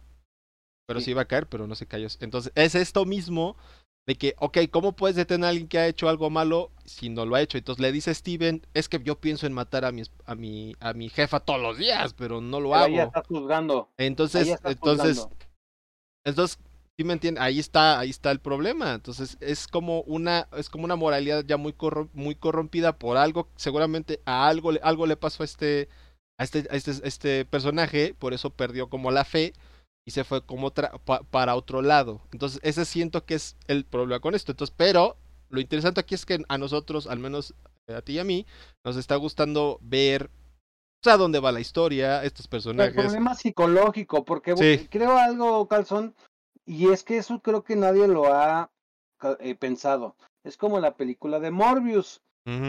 Pero 0.90 1.00
Sí. 1.00 1.12
iba 1.12 1.22
a 1.22 1.26
caer, 1.26 1.46
pero 1.46 1.68
no 1.68 1.76
se 1.76 1.86
cayó. 1.86 2.08
Entonces, 2.18 2.50
es 2.56 2.74
esto 2.74 3.04
mismo 3.04 3.56
de 4.08 4.16
que, 4.16 4.34
ok, 4.40 4.58
¿cómo 4.72 4.90
puedes 4.96 5.14
detener 5.14 5.46
a 5.46 5.48
alguien 5.50 5.68
que 5.68 5.78
ha 5.78 5.86
hecho 5.86 6.08
algo 6.08 6.30
malo 6.30 6.72
si 6.84 7.10
no 7.10 7.24
lo 7.26 7.36
ha 7.36 7.42
hecho? 7.42 7.58
Entonces 7.58 7.80
le 7.80 7.92
dice 7.92 8.12
Steven, 8.12 8.66
es 8.74 8.88
que 8.88 9.00
yo 9.04 9.20
pienso 9.20 9.46
en 9.46 9.52
matar 9.52 9.84
a 9.84 9.92
mi, 9.92 10.02
a 10.26 10.34
mi, 10.34 10.74
a 10.80 10.92
mi 10.92 11.08
jefa 11.08 11.38
todos 11.38 11.60
los 11.62 11.78
días, 11.78 12.12
pero 12.14 12.40
no 12.40 12.58
lo 12.58 12.70
Pero 12.72 12.82
ahí 12.82 12.98
hago. 12.98 13.06
estás 13.06 13.24
juzgando. 13.28 13.88
Entonces, 13.98 14.48
entonces, 14.64 15.18
juzgando. 15.20 15.36
entonces, 16.24 16.58
¿sí 16.98 17.04
me 17.04 17.12
entiendes? 17.12 17.40
Ahí 17.40 17.60
está, 17.60 18.00
ahí 18.00 18.10
está 18.10 18.32
el 18.32 18.40
problema. 18.40 18.94
Entonces, 18.94 19.36
es 19.40 19.68
como 19.68 20.00
una, 20.02 20.48
es 20.56 20.68
como 20.68 20.84
una 20.86 20.96
moralidad 20.96 21.44
ya 21.46 21.56
muy 21.56 21.72
muy 22.14 22.34
corrompida 22.34 22.98
por 22.98 23.16
algo, 23.16 23.48
seguramente 23.54 24.20
a 24.24 24.48
algo, 24.48 24.72
le- 24.72 24.80
algo 24.82 25.06
le 25.06 25.16
pasó 25.16 25.44
a 25.44 25.46
este, 25.46 25.88
a 26.36 26.42
este, 26.42 26.66
a 26.68 26.74
este, 26.74 26.90
a 26.90 26.94
este 27.06 27.44
personaje, 27.44 28.12
por 28.18 28.34
eso 28.34 28.50
perdió 28.50 28.88
como 28.88 29.12
la 29.12 29.24
fe 29.24 29.52
y 30.10 30.12
se 30.12 30.24
fue 30.24 30.44
como 30.44 30.72
pa- 30.72 31.22
para 31.22 31.54
otro 31.54 31.82
lado. 31.82 32.20
Entonces, 32.32 32.58
ese 32.64 32.84
siento 32.84 33.24
que 33.24 33.34
es 33.34 33.56
el 33.68 33.84
problema 33.84 34.18
con 34.18 34.34
esto. 34.34 34.50
Entonces, 34.50 34.74
pero 34.76 35.16
lo 35.50 35.60
interesante 35.60 36.00
aquí 36.00 36.16
es 36.16 36.26
que 36.26 36.42
a 36.48 36.58
nosotros, 36.58 37.06
al 37.06 37.20
menos 37.20 37.54
a 37.86 38.02
ti 38.02 38.14
y 38.14 38.18
a 38.18 38.24
mí, 38.24 38.44
nos 38.84 38.96
está 38.96 39.14
gustando 39.14 39.78
ver 39.82 40.28
o 41.02 41.04
sea, 41.04 41.16
dónde 41.16 41.38
va 41.38 41.52
la 41.52 41.60
historia, 41.60 42.24
estos 42.24 42.46
El 42.46 42.50
personajes. 42.50 42.94
problema 42.94 43.34
psicológico, 43.36 44.24
porque 44.24 44.54
Sí. 44.56 44.88
creo 44.90 45.16
algo, 45.16 45.66
Calzón, 45.68 46.16
y 46.66 46.90
es 46.90 47.04
que 47.04 47.16
eso 47.18 47.40
creo 47.40 47.62
que 47.62 47.76
nadie 47.76 48.08
lo 48.08 48.34
ha 48.34 48.70
eh, 49.38 49.54
pensado. 49.54 50.16
Es 50.44 50.56
como 50.56 50.80
la 50.80 50.96
película 50.96 51.38
de 51.38 51.52
Morbius. 51.52 52.20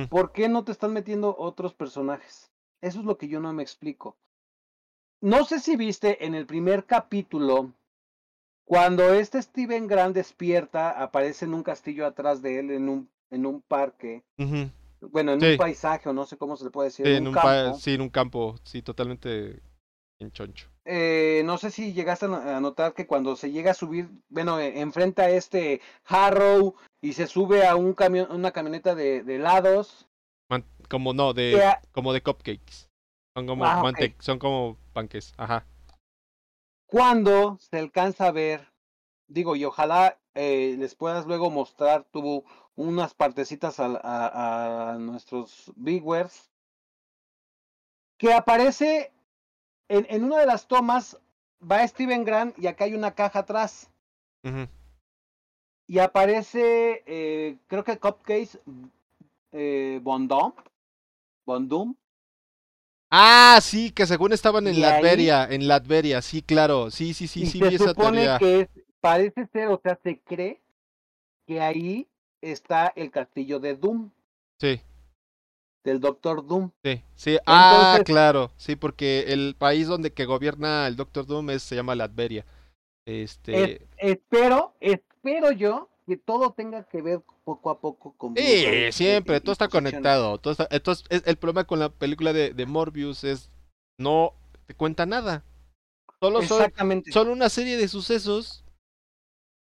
¿Por 0.10 0.32
qué 0.32 0.48
no 0.48 0.64
te 0.64 0.72
están 0.72 0.94
metiendo 0.94 1.36
otros 1.36 1.74
personajes? 1.74 2.52
Eso 2.82 3.00
es 3.00 3.06
lo 3.06 3.18
que 3.18 3.28
yo 3.28 3.40
no 3.40 3.52
me 3.52 3.64
explico. 3.64 4.16
No 5.22 5.46
sé 5.46 5.60
si 5.60 5.76
viste 5.76 6.26
en 6.26 6.34
el 6.36 6.46
primer 6.46 6.86
capítulo, 6.86 7.72
cuando 8.66 9.14
este 9.14 9.42
Steven 9.42 9.88
Grant 9.88 10.16
despierta, 10.16 10.90
aparece 11.02 11.46
en 11.46 11.54
un 11.54 11.64
castillo 11.64 12.06
atrás 12.06 12.42
de 12.42 12.60
él, 12.60 12.72
en 12.72 12.90
un, 12.90 13.10
en 13.30 13.46
un 13.46 13.62
parque, 13.62 14.24
bueno, 15.02 15.34
en 15.34 15.42
Sí. 15.42 15.52
un 15.52 15.58
paisaje, 15.58 16.10
o 16.10 16.14
no 16.14 16.26
sé 16.26 16.38
cómo 16.38 16.56
se 16.58 16.64
le 16.66 16.72
puede 16.72 16.90
decir, 16.90 17.06
Sí, 17.06 17.12
en 17.12 17.18
en 17.20 17.28
un 17.28 17.34
campo. 17.34 17.78
sí, 17.78 17.94
en 17.94 18.02
un 18.02 18.10
campo, 18.10 18.56
sí, 18.64 18.82
totalmente 18.82 19.62
en 20.20 20.32
choncho. 20.32 20.68
Eh, 20.86 21.44
no 21.46 21.60
sé 21.60 21.70
si 21.70 21.94
llegaste 21.94 22.26
a 22.26 22.30
no- 22.30 22.38
a 22.38 22.60
notar 22.60 22.94
que 22.94 23.06
cuando 23.06 23.36
se 23.36 23.52
llega 23.52 23.72
a 23.72 23.76
subir, 23.76 24.10
bueno, 24.30 24.60
eh, 24.60 24.80
enfrenta 24.80 25.24
a 25.24 25.30
este 25.30 25.82
Harrow 26.06 26.76
y 27.02 27.14
se 27.14 27.28
sube 27.28 27.68
a 27.68 27.76
un 27.76 27.94
camión, 27.94 28.32
una 28.32 28.52
camioneta 28.52 28.96
de, 28.96 29.22
de 29.22 29.36
helados. 29.36 30.08
Man- 30.50 30.66
como 30.90 31.14
no, 31.14 31.34
de, 31.34 31.64
a- 31.64 31.82
como 31.92 32.12
de 32.14 32.22
cupcakes. 32.24 32.90
Son 33.34 33.48
como 33.48 33.66
Ah, 33.66 33.82
son 34.20 34.40
panques, 34.94 35.34
ajá. 35.38 35.66
cuando 36.86 37.58
se 37.60 37.78
alcanza 37.80 38.28
a 38.28 38.32
ver, 38.32 38.68
digo, 39.28 39.56
y 39.56 39.64
ojalá 39.64 40.20
eh, 40.34 40.76
les 40.78 40.96
puedas 40.96 41.26
luego 41.26 41.50
mostrar 41.50 42.04
tu, 42.12 42.44
unas 42.76 43.14
partecitas 43.14 43.80
a, 43.80 43.86
a- 44.04 44.92
a 44.92 44.98
nuestros 44.98 45.72
viewers, 45.78 46.52
que 48.18 48.34
aparece 48.34 49.12
en, 49.88 50.06
en 50.10 50.26
una 50.26 50.40
de 50.40 50.46
las 50.46 50.68
tomas, 50.68 51.18
va 51.62 51.88
Steven 51.88 52.26
Grant 52.26 52.60
y 52.60 52.68
acá 52.68 52.84
hay 52.84 52.94
una 52.94 53.16
caja 53.16 53.40
atrás. 53.40 53.90
Y 55.88 56.00
aparece, 56.00 57.04
eh, 57.06 57.58
creo 57.68 57.84
que 57.84 57.98
Cupcakes 57.98 58.60
eh, 59.52 60.00
Bondum. 60.04 60.54
Bondum. 61.46 61.96
Ah, 63.12 63.60
sí, 63.62 63.92
que 63.92 64.06
según 64.06 64.32
estaban 64.32 64.68
en 64.68 64.76
Y 64.78 64.84
ahí- 64.84 65.02
Latveria, 65.04 65.46
en 65.50 65.68
Latveria, 65.68 66.22
sí, 66.22 66.42
claro, 66.42 66.90
sí, 66.92 67.14
sí, 67.14 67.28
sí, 67.28 67.42
y 67.42 67.46
sí, 67.46 67.60
se 67.60 67.68
vi 67.68 67.76
esa 67.76 67.88
supone 67.88 68.12
teoría. 68.22 68.40
que 68.40 68.60
es, 68.62 68.70
parece 69.02 69.48
ser, 69.52 69.68
o 69.68 69.80
sea, 69.84 70.00
se 70.02 70.20
cree 70.22 70.62
que 71.46 71.60
ahí 71.60 72.08
está 72.42 72.94
el 72.96 73.12
castillo 73.12 73.60
de 73.60 73.76
Doom, 73.76 74.12
Sí, 74.62 74.80
del 75.84 76.00
Doctor 76.00 76.46
Doom. 76.48 76.72
sí, 76.86 77.04
sí. 77.16 77.38
Ah, 77.48 78.00
claro, 78.06 78.52
sí, 78.56 78.76
porque 78.78 79.26
el 79.34 79.56
país 79.58 79.88
donde 79.88 80.14
que 80.14 80.26
gobierna 80.26 80.88
el 80.88 80.96
Doctor 80.96 81.26
Doom 81.26 81.50
es, 81.50 81.64
se 81.64 81.76
llama 81.76 81.96
Latveria. 81.96 82.46
Este, 83.06 83.74
Es- 83.74 83.82
espero, 83.98 84.74
espero 84.80 85.52
yo 85.52 85.90
que 86.12 86.18
todo 86.18 86.52
tenga 86.52 86.84
que 86.84 87.02
ver 87.02 87.22
poco 87.46 87.70
a 87.70 87.80
poco 87.80 88.14
con... 88.18 88.34
Sí, 88.36 88.44
Beetle 88.44 88.92
siempre, 88.92 89.38
y- 89.38 89.40
todo 89.40 89.54
está 89.54 89.70
conectado. 89.70 90.38
Todo 90.40 90.52
está, 90.52 90.68
entonces, 90.70 91.06
es- 91.10 91.24
el 91.26 91.38
problema 91.38 91.64
con 91.64 91.80
la 91.80 91.88
película 91.88 92.34
de, 92.34 92.54
de 92.54 92.66
Morbius 92.66 93.24
es 93.24 93.50
no 93.98 94.34
te 94.68 94.74
cuenta 94.74 95.06
nada. 95.06 95.46
Solo 96.22 96.42
son, 96.42 96.64
Exactamente. 96.64 97.12
son 97.14 97.30
una 97.30 97.48
serie 97.48 97.78
de 97.78 97.88
sucesos. 97.88 98.66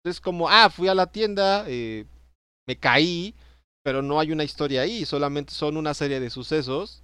Es 0.06 0.19
como, 0.19 0.49
ah, 0.49 0.69
fui 0.69 0.89
a 0.89 0.95
la 0.95 1.08
tienda, 1.08 1.63
eh, 1.67 2.06
me 2.67 2.75
caí, 2.77 3.36
pero 3.84 4.01
no 4.01 4.19
hay 4.19 4.34
una 4.34 4.43
historia 4.43 4.82
ahí, 4.82 5.06
solamente 5.06 5.53
son 5.53 5.77
una 5.77 5.93
serie 5.93 6.19
de 6.19 6.29
sucesos 6.29 7.03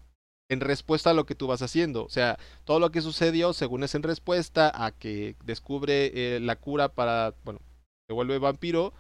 en 0.52 0.60
respuesta 0.60 1.12
a 1.12 1.14
lo 1.14 1.26
que 1.26 1.36
tú 1.36 1.48
vas 1.48 1.62
haciendo. 1.62 2.04
O 2.04 2.10
sea, 2.10 2.38
todo 2.66 2.80
lo 2.80 2.92
que 2.92 3.02
sucedió, 3.02 3.54
según 3.54 3.84
es 3.84 3.96
en 3.96 4.04
respuesta 4.04 4.72
a 4.74 4.92
que 4.92 5.38
descubre 5.46 6.12
eh, 6.36 6.40
la 6.42 6.58
cura 6.58 6.90
para, 6.90 7.36
bueno, 7.46 7.62
se 8.08 8.14
vuelve 8.14 8.38
vampiro. 8.38 8.94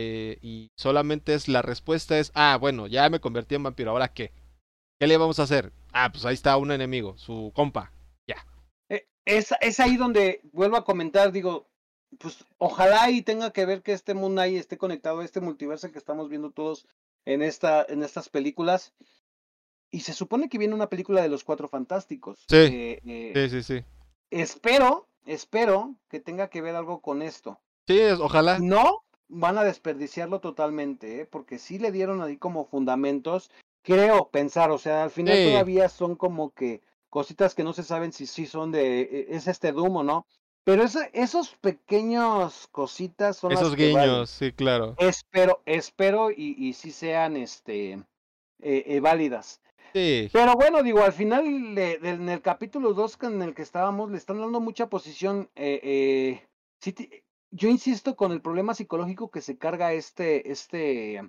Eh, 0.00 0.38
y 0.42 0.70
solamente 0.76 1.34
es 1.34 1.48
la 1.48 1.60
respuesta 1.60 2.20
es, 2.20 2.30
ah, 2.34 2.56
bueno, 2.60 2.86
ya 2.86 3.10
me 3.10 3.18
convertí 3.18 3.56
en 3.56 3.64
vampiro, 3.64 3.90
¿ahora 3.90 4.14
qué? 4.14 4.32
¿Qué 5.00 5.08
le 5.08 5.16
vamos 5.16 5.40
a 5.40 5.42
hacer? 5.42 5.72
Ah, 5.92 6.10
pues 6.12 6.24
ahí 6.24 6.34
está 6.34 6.56
un 6.56 6.70
enemigo, 6.70 7.18
su 7.18 7.50
compa. 7.52 7.92
Eh, 8.88 9.08
Es, 9.24 9.52
es 9.60 9.80
ahí 9.80 9.96
donde 9.96 10.40
vuelvo 10.52 10.76
a 10.76 10.84
comentar, 10.84 11.32
digo, 11.32 11.68
pues 12.20 12.44
ojalá 12.58 13.10
y 13.10 13.22
tenga 13.22 13.52
que 13.52 13.66
ver 13.66 13.82
que 13.82 13.92
este 13.92 14.14
Moon 14.14 14.32
Knight 14.32 14.56
esté 14.56 14.78
conectado 14.78 15.18
a 15.18 15.24
este 15.24 15.40
multiverso 15.40 15.90
que 15.90 15.98
estamos 15.98 16.28
viendo 16.28 16.52
todos 16.52 16.86
en, 17.24 17.42
esta, 17.42 17.84
en 17.88 18.04
estas 18.04 18.28
películas. 18.28 18.94
Y 19.90 20.00
se 20.00 20.12
supone 20.12 20.48
que 20.48 20.58
viene 20.58 20.74
una 20.74 20.88
película 20.88 21.22
de 21.22 21.28
los 21.28 21.42
Cuatro 21.42 21.66
Fantásticos. 21.66 22.44
Sí. 22.48 22.56
Eh, 22.56 23.02
eh, 23.04 23.32
Sí, 23.34 23.48
sí, 23.50 23.62
sí. 23.62 23.84
Espero, 24.30 25.08
espero 25.26 25.96
que 26.08 26.20
tenga 26.20 26.48
que 26.50 26.60
ver 26.60 26.76
algo 26.76 27.00
con 27.00 27.20
esto. 27.20 27.60
Sí, 27.88 28.00
ojalá. 28.00 28.60
No 28.60 29.02
van 29.28 29.58
a 29.58 29.64
desperdiciarlo 29.64 30.40
totalmente, 30.40 31.20
¿eh? 31.20 31.26
porque 31.26 31.58
sí 31.58 31.78
le 31.78 31.92
dieron 31.92 32.22
ahí 32.22 32.36
como 32.36 32.64
fundamentos. 32.66 33.50
Creo 33.82 34.28
pensar, 34.28 34.70
o 34.70 34.78
sea, 34.78 35.04
al 35.04 35.10
final 35.10 35.36
Sí. 35.38 35.44
todavía 35.44 35.88
son 35.88 36.16
como 36.16 36.50
que 36.50 36.80
cositas 37.10 37.54
que 37.54 37.64
no 37.64 37.72
se 37.72 37.82
saben 37.84 38.12
si 38.12 38.26
sí 38.26 38.46
son 38.46 38.72
de, 38.72 39.00
eh, 39.02 39.26
es 39.30 39.46
este 39.48 39.72
Doom 39.72 39.96
o 39.96 40.02
no. 40.02 40.26
Pero 40.64 40.82
ese- 40.82 41.10
esos 41.14 41.54
pequeños 41.56 42.68
cositas 42.72 43.36
son 43.38 43.52
las 43.52 43.60
Esos 43.62 43.76
valen. 43.76 43.92
guiños, 43.92 44.30
sí, 44.30 44.52
claro. 44.52 44.94
Espero, 44.98 45.62
espero 45.64 46.30
y, 46.30 46.54
y 46.58 46.72
sí 46.74 46.90
sean 46.90 47.36
este 47.36 47.92
eh, 48.60 48.84
eh, 48.86 49.00
válidas. 49.00 49.60
Sí, 49.94 50.28
Pero 50.32 50.54
bueno, 50.54 50.82
digo, 50.82 51.02
al 51.02 51.12
final 51.12 51.74
de- 51.74 51.98
de- 51.98 52.10
en 52.10 52.28
el 52.28 52.42
capítulo 52.42 52.92
2 52.92 53.16
en 53.22 53.40
el 53.40 53.54
que 53.54 53.62
estábamos, 53.62 54.10
le 54.10 54.18
están 54.18 54.40
dando 54.40 54.60
mucha 54.60 54.88
posición. 54.88 55.48
eh, 55.54 55.80
eh, 55.82 56.46
yo 57.50 57.68
insisto 57.68 58.16
con 58.16 58.32
el 58.32 58.40
problema 58.40 58.74
psicológico 58.74 59.30
que 59.30 59.40
se 59.40 59.56
carga 59.56 59.92
este, 59.92 60.50
este 60.50 61.22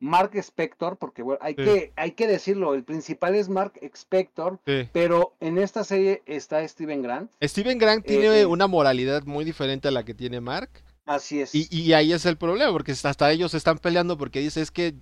Mark 0.00 0.32
Spector, 0.34 0.98
porque 0.98 1.22
bueno, 1.22 1.38
hay, 1.42 1.54
Sí. 1.54 1.64
que, 1.64 1.92
hay 1.96 2.12
que 2.12 2.26
decirlo, 2.26 2.74
el 2.74 2.84
principal 2.84 3.34
es 3.34 3.48
Mark 3.48 3.72
Spector, 3.80 4.60
sí. 4.66 4.88
pero 4.92 5.34
en 5.40 5.58
esta 5.58 5.84
serie 5.84 6.22
está 6.26 6.66
Steven 6.68 7.02
Grant. 7.02 7.30
Steven 7.42 7.78
Grant 7.78 8.04
Eh, 8.04 8.08
tiene 8.08 8.40
eh. 8.40 8.46
una 8.46 8.66
moralidad 8.66 9.24
muy 9.24 9.44
diferente 9.44 9.88
a 9.88 9.90
la 9.90 10.04
que 10.04 10.14
tiene 10.14 10.40
Mark. 10.40 10.70
Así 11.06 11.40
es. 11.40 11.54
Y, 11.54 11.68
y 11.70 11.92
ahí 11.92 12.12
es 12.12 12.24
el 12.26 12.36
problema, 12.36 12.72
porque 12.72 12.92
hasta 12.92 13.30
ellos 13.30 13.50
se 13.52 13.56
están 13.58 13.78
peleando 13.78 14.16
porque 14.16 14.40
dice 14.40 14.60
es 14.62 14.70
que 14.70 14.94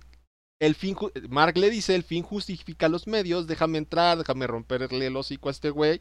el 0.59 0.75
fin, 0.75 0.95
Mark 1.29 1.57
le 1.57 1.69
dice 1.69 1.95
el 1.95 2.03
fin 2.03 2.23
justifica 2.23 2.87
los 2.87 3.07
medios, 3.07 3.47
déjame 3.47 3.77
entrar, 3.79 4.17
déjame 4.17 4.47
romperle 4.47 5.07
el 5.07 5.15
hocico 5.17 5.49
a 5.49 5.51
este 5.51 5.69
güey. 5.69 5.99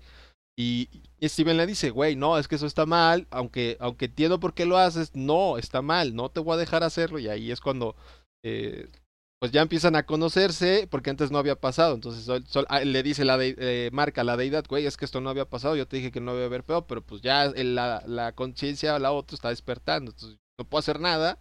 Y, 0.59 0.88
Steven 1.23 1.57
le 1.57 1.67
dice, 1.67 1.91
güey, 1.91 2.17
no, 2.17 2.37
es 2.38 2.49
que 2.49 2.57
eso 2.57 2.67
está 2.67 2.85
mal, 2.87 3.27
aunque, 3.31 3.77
aunque 3.81 4.07
entiendo 4.07 4.41
por 4.41 4.55
qué 4.55 4.67
lo 4.67 4.77
haces, 4.79 5.15
no, 5.15 5.57
está 5.57 5.83
mal, 5.83 6.15
no 6.15 6.31
te 6.31 6.41
voy 6.41 6.55
a 6.55 6.59
dejar 6.59 6.83
hacerlo. 6.83 7.19
Y 7.19 7.29
ahí 7.29 7.51
es 7.51 7.61
cuando 7.61 7.97
eh, 8.45 8.88
pues 9.41 9.51
ya 9.53 9.62
empiezan 9.62 9.97
a 9.97 10.05
conocerse, 10.07 10.87
porque 10.91 11.11
antes 11.11 11.31
no 11.31 11.38
había 11.38 11.57
pasado. 11.57 11.95
Entonces 11.95 12.29
ah, 12.69 12.81
le 12.85 13.03
dice 13.03 13.25
la 13.25 13.38
de, 13.38 13.57
eh, 13.59 13.91
Mark 13.93 14.19
a 14.21 14.25
la 14.25 14.37
deidad, 14.37 14.65
güey, 14.69 14.87
es 14.87 14.97
que 14.97 15.05
esto 15.05 15.21
no 15.21 15.31
había 15.31 15.47
pasado, 15.49 15.75
yo 15.77 15.87
te 15.88 15.97
dije 15.97 16.12
que 16.12 16.21
no 16.21 16.33
iba 16.35 16.43
a 16.43 16.47
haber 16.47 16.62
feo, 16.62 16.87
pero 16.87 17.03
pues 17.03 17.23
ya 17.23 17.45
el- 17.47 17.75
la, 17.75 18.03
la 18.07 18.33
conciencia, 18.33 18.99
la 18.99 19.12
otra 19.12 19.35
está 19.35 19.49
despertando, 19.49 20.12
entonces 20.12 20.38
no 20.59 20.65
puedo 20.69 20.81
hacer 20.81 21.01
nada. 21.01 21.38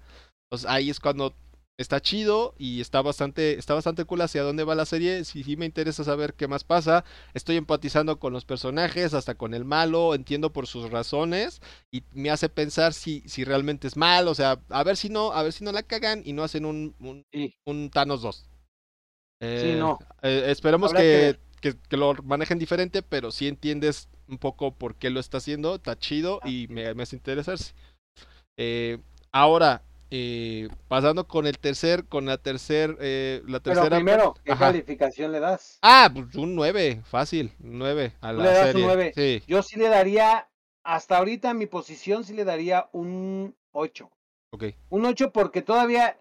Entonces 0.49 0.69
ahí 0.69 0.89
es 0.89 0.99
cuando 0.99 1.33
está 1.81 1.99
chido 2.01 2.53
y 2.57 2.81
está 2.81 3.01
bastante, 3.01 3.57
está 3.59 3.73
bastante 3.73 4.05
cool 4.05 4.21
hacia 4.21 4.43
dónde 4.43 4.63
va 4.63 4.75
la 4.75 4.85
serie. 4.85 5.25
Sí, 5.25 5.43
sí 5.43 5.57
me 5.57 5.65
interesa 5.65 6.03
saber 6.03 6.33
qué 6.35 6.47
más 6.47 6.63
pasa. 6.63 7.03
Estoy 7.33 7.57
empatizando 7.57 8.19
con 8.19 8.33
los 8.33 8.45
personajes, 8.45 9.13
hasta 9.13 9.35
con 9.35 9.53
el 9.53 9.65
malo, 9.65 10.15
entiendo 10.15 10.53
por 10.53 10.67
sus 10.67 10.89
razones 10.91 11.61
y 11.91 12.03
me 12.13 12.29
hace 12.29 12.49
pensar 12.49 12.93
si, 12.93 13.21
si 13.27 13.43
realmente 13.43 13.87
es 13.87 13.97
mal, 13.97 14.27
o 14.27 14.35
sea, 14.35 14.59
a 14.69 14.83
ver 14.83 14.97
si 14.97 15.09
no, 15.09 15.31
a 15.33 15.43
ver 15.43 15.53
si 15.53 15.63
no 15.63 15.71
la 15.71 15.83
cagan 15.83 16.21
y 16.25 16.33
no 16.33 16.43
hacen 16.43 16.65
un, 16.65 16.95
un, 16.99 17.25
Sí. 17.33 17.53
un 17.65 17.89
Thanos 17.89 18.21
2. 18.21 18.45
Eh, 19.41 19.75
no. 19.79 19.99
eh, 20.21 20.45
esperemos 20.47 20.93
que, 20.93 20.99
que 21.01 21.39
que, 21.61 21.77
que 21.77 21.97
lo 21.97 22.15
manejen 22.23 22.57
diferente, 22.59 23.03
pero 23.03 23.31
si 23.31 23.47
entiendes 23.47 24.09
un 24.27 24.37
poco 24.39 24.73
por 24.73 24.95
qué 24.95 25.09
lo 25.11 25.19
está 25.19 25.37
haciendo, 25.37 25.75
está 25.75 25.97
chido 25.97 26.39
y 26.43 26.67
me, 26.69 26.93
me 26.95 27.03
hace 27.03 27.15
interesarse. 27.15 27.73
Eh, 28.57 28.97
ahora, 29.31 29.83
eh, 30.11 30.67
pasando 30.87 31.27
con 31.27 31.47
el 31.47 31.57
tercer, 31.57 32.05
con 32.05 32.25
la 32.25 32.37
tercer, 32.37 32.97
eh, 32.99 33.41
la 33.47 33.59
Pero 33.61 33.75
tercera. 33.75 33.95
primero, 33.97 34.33
¿qué 34.43 34.51
Ajá. 34.51 34.67
calificación 34.67 35.31
le 35.31 35.39
das? 35.39 35.79
Ah, 35.81 36.09
pues 36.13 36.35
un 36.35 36.53
9, 36.55 37.01
fácil, 37.05 37.53
9 37.59 38.13
a 38.21 38.33
la 38.33 38.43
le 38.43 38.49
das 38.51 38.65
un 38.75 38.81
serie. 38.81 38.85
nueve. 38.85 39.11
Sí, 39.15 39.43
Yo 39.47 39.63
sí 39.63 39.79
le 39.79 39.87
daría, 39.89 40.49
hasta 40.83 41.17
ahorita 41.17 41.53
mi 41.53 41.65
posición 41.65 42.23
sí 42.23 42.33
le 42.33 42.43
daría 42.43 42.89
un 42.91 43.55
8. 43.71 44.11
ok. 44.51 44.65
Un 44.89 45.05
8 45.05 45.31
porque 45.31 45.61
todavía 45.61 46.19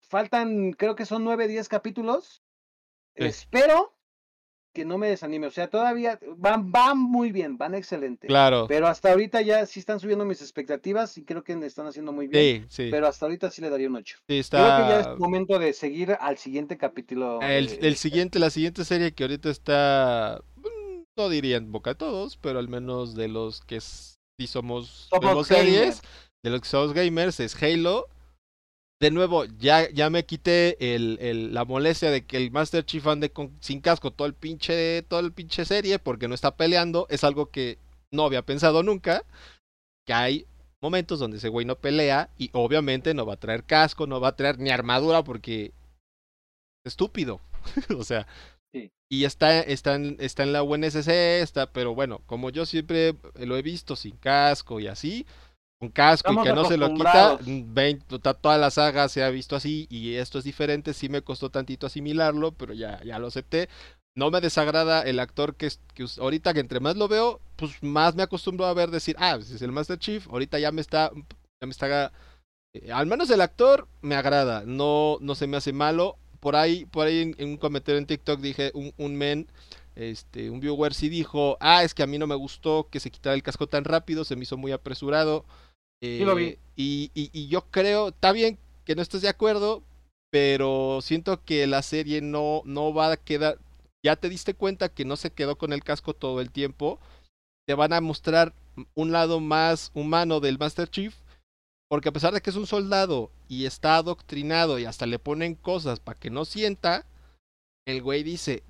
faltan, 0.00 0.72
creo 0.72 0.94
que 0.94 1.06
son 1.06 1.24
9, 1.24 1.48
10 1.48 1.68
capítulos. 1.68 2.42
Sí. 3.16 3.24
Espero 3.24 3.93
que 4.74 4.84
no 4.84 4.98
me 4.98 5.08
desanime. 5.08 5.46
O 5.46 5.50
sea, 5.50 5.68
todavía 5.70 6.18
van, 6.36 6.70
van 6.70 6.98
muy 6.98 7.32
bien, 7.32 7.56
van 7.56 7.74
excelente. 7.74 8.26
Claro. 8.26 8.66
Pero 8.68 8.88
hasta 8.88 9.12
ahorita 9.12 9.40
ya 9.40 9.64
sí 9.64 9.80
están 9.80 10.00
subiendo 10.00 10.24
mis 10.24 10.42
expectativas 10.42 11.16
y 11.16 11.24
creo 11.24 11.42
que 11.44 11.56
me 11.56 11.64
están 11.66 11.86
haciendo 11.86 12.12
muy 12.12 12.26
bien. 12.26 12.66
Sí, 12.68 12.84
sí. 12.84 12.88
Pero 12.90 13.06
hasta 13.06 13.24
ahorita 13.24 13.50
sí 13.50 13.62
le 13.62 13.70
daría 13.70 13.88
un 13.88 13.96
8. 13.96 14.16
sí, 14.28 14.42
Creo 14.50 14.62
que 14.62 14.82
ya 14.88 15.00
es 15.00 15.06
está. 15.06 15.16
momento 15.16 15.58
de 15.58 15.72
seguir 15.72 16.16
al 16.20 16.36
siguiente 16.36 16.76
capítulo. 16.76 17.40
El, 17.40 17.68
eh, 17.68 17.78
el 17.82 17.96
siguiente, 17.96 18.38
la 18.38 18.50
siguiente 18.50 18.84
serie 18.84 19.12
que 19.12 19.22
ahorita 19.24 19.48
está, 19.48 20.42
mm, 20.56 21.02
no 21.16 21.28
diría 21.28 21.56
en 21.56 21.70
boca 21.70 21.94
todos, 21.94 22.36
pero 22.36 22.58
al 22.58 22.68
menos 22.68 23.14
de 23.14 23.28
los 23.28 23.60
que 23.60 23.80
sí 23.80 24.46
somos, 24.48 25.08
series, 25.46 26.02
de 26.42 26.50
los 26.50 26.60
que 26.60 26.68
somos 26.68 26.92
gamers, 26.92 27.38
es 27.40 27.54
Halo. 27.62 28.08
De 29.00 29.10
nuevo, 29.10 29.44
ya, 29.44 29.90
ya 29.90 30.08
me 30.08 30.24
quité 30.24 30.94
el, 30.94 31.18
el- 31.20 31.52
la 31.52 31.64
molestia 31.64 32.10
de 32.10 32.24
que 32.24 32.36
el 32.36 32.50
Master 32.50 32.84
Chief 32.84 33.06
ande 33.06 33.30
con, 33.30 33.56
sin 33.60 33.80
casco 33.80 34.12
todo 34.12 34.26
el 34.26 34.34
pinche, 34.34 35.02
todo 35.02 35.20
el 35.20 35.32
pinche 35.32 35.64
serie 35.64 35.98
porque 35.98 36.28
no 36.28 36.34
está 36.34 36.56
peleando. 36.56 37.06
Es 37.10 37.24
algo 37.24 37.50
que 37.50 37.78
no 38.12 38.24
había 38.24 38.42
pensado 38.42 38.82
nunca. 38.82 39.24
Que 40.06 40.12
hay 40.14 40.46
momentos 40.82 41.18
donde 41.18 41.38
ese 41.38 41.48
güey 41.48 41.66
no 41.66 41.76
pelea 41.76 42.30
y 42.38 42.50
obviamente 42.52 43.14
no 43.14 43.26
va 43.26 43.34
a 43.34 43.40
traer 43.40 43.64
casco, 43.64 44.06
no 44.06 44.20
va 44.20 44.28
a 44.28 44.36
traer 44.36 44.58
ni 44.58 44.70
armadura 44.70 45.24
porque 45.24 45.72
estúpido. 46.84 47.40
o 47.98 48.04
sea, 48.04 48.26
Sí. 48.72 48.90
y 49.08 49.24
está, 49.24 49.60
está, 49.60 49.94
en, 49.94 50.16
está 50.18 50.42
en 50.42 50.52
la 50.52 50.64
UNSC, 50.64 51.08
está, 51.40 51.72
pero 51.72 51.94
bueno, 51.94 52.22
como 52.26 52.50
yo 52.50 52.66
siempre 52.66 53.14
lo 53.36 53.56
he 53.56 53.62
visto 53.62 53.94
sin 53.94 54.16
casco 54.16 54.80
y 54.80 54.88
así, 54.88 55.26
con 55.84 55.90
casco 55.90 56.32
Estamos 56.32 56.34
y 56.34 56.38
que 56.38 56.52
no 56.52 56.64
se 56.64 56.76
lo 56.76 56.92
quita, 56.92 57.34
acostumbrados. 57.34 57.40
mm, 57.40 57.74
ven, 57.74 58.00
to- 58.00 58.18
toda 58.20 58.58
la 58.58 58.70
saga 58.70 59.08
se 59.08 59.22
ha 59.22 59.30
visto 59.30 59.56
así 59.56 59.86
y 59.90 60.14
esto 60.16 60.38
es 60.38 60.44
diferente, 60.44 60.94
sí 60.94 61.08
me 61.08 61.22
costó 61.22 61.50
tantito 61.50 61.86
asimilarlo, 61.86 62.52
pero 62.52 62.74
ya, 62.74 63.02
ya 63.04 63.18
lo 63.18 63.28
acepté. 63.28 63.68
No 64.16 64.30
me 64.30 64.40
desagrada 64.40 65.02
el 65.02 65.18
actor 65.20 65.56
que, 65.56 65.70
que 65.94 66.06
ahorita 66.20 66.54
que 66.54 66.60
entre 66.60 66.80
más 66.80 66.96
lo 66.96 67.08
veo, 67.08 67.40
pues 67.56 67.82
más 67.82 68.14
me 68.14 68.22
acostumbro 68.22 68.66
a 68.66 68.74
ver 68.74 68.90
decir, 68.90 69.16
ah, 69.18 69.34
pues 69.36 69.50
es 69.50 69.62
el 69.62 69.72
Master 69.72 69.98
Chief, 69.98 70.28
ahorita 70.28 70.58
ya 70.60 70.70
me 70.72 70.80
está, 70.80 71.10
ya 71.14 71.66
me 71.66 71.70
está, 71.72 72.12
eh, 72.74 72.92
al 72.92 73.06
menos 73.06 73.30
el 73.30 73.40
actor 73.40 73.88
me 74.02 74.14
agrada, 74.16 74.62
no, 74.66 75.18
no 75.20 75.34
se 75.34 75.46
me 75.46 75.56
hace 75.56 75.72
malo. 75.72 76.16
Por 76.40 76.56
ahí, 76.56 76.84
por 76.86 77.06
ahí 77.06 77.20
en, 77.22 77.34
en 77.38 77.48
un 77.50 77.56
comentario 77.56 77.98
en 77.98 78.06
TikTok 78.06 78.40
dije, 78.40 78.70
un, 78.74 78.92
un 78.98 79.16
men, 79.16 79.48
este, 79.94 80.50
un 80.50 80.60
viewer 80.60 80.92
sí 80.94 81.08
dijo, 81.08 81.56
ah, 81.60 81.84
es 81.84 81.94
que 81.94 82.02
a 82.02 82.06
mí 82.06 82.18
no 82.18 82.26
me 82.26 82.34
gustó 82.34 82.88
que 82.90 83.00
se 83.00 83.10
quitara 83.10 83.34
el 83.34 83.42
casco 83.42 83.66
tan 83.68 83.84
rápido, 83.84 84.24
se 84.24 84.36
me 84.36 84.42
hizo 84.42 84.56
muy 84.56 84.72
apresurado. 84.72 85.44
Lo 86.24 86.34
vi. 86.34 86.44
Eh, 86.44 86.58
Y, 86.76 87.10
y, 87.14 87.48
yo 87.48 87.62
creo, 87.70 88.08
está 88.08 88.32
bien 88.32 88.58
que 88.84 88.96
no 88.96 89.02
estés 89.02 89.22
de 89.22 89.28
acuerdo, 89.28 89.82
pero 90.30 90.98
siento 91.02 91.42
que 91.44 91.66
la 91.68 91.82
serie 91.82 92.20
no, 92.20 92.62
no 92.64 92.92
va 92.92 93.12
a 93.12 93.16
quedar, 93.16 93.58
ya 94.04 94.16
te 94.16 94.28
diste 94.28 94.54
cuenta 94.54 94.88
que 94.88 95.04
no 95.04 95.16
se 95.16 95.30
quedó 95.30 95.56
con 95.56 95.72
el 95.72 95.84
casco 95.84 96.14
todo 96.14 96.40
el 96.40 96.50
tiempo, 96.50 96.98
te 97.66 97.74
van 97.74 97.92
a 97.92 98.00
mostrar 98.00 98.52
un 98.94 99.12
lado 99.12 99.38
más 99.38 99.92
humano 99.94 100.40
del 100.40 100.58
Master 100.58 100.88
Chief, 100.88 101.14
porque 101.88 102.08
a 102.08 102.12
pesar 102.12 102.34
de 102.34 102.40
que 102.40 102.50
es 102.50 102.56
un 102.56 102.66
soldado 102.66 103.30
y 103.48 103.66
está 103.66 103.96
adoctrinado 103.96 104.80
y 104.80 104.84
hasta 104.84 105.06
le 105.06 105.20
ponen 105.20 105.54
cosas 105.54 106.00
para 106.00 106.18
que 106.18 106.30
no 106.30 106.44
sienta, 106.44 107.06
el 107.86 108.02
güey 108.02 108.24
dice, 108.24 108.64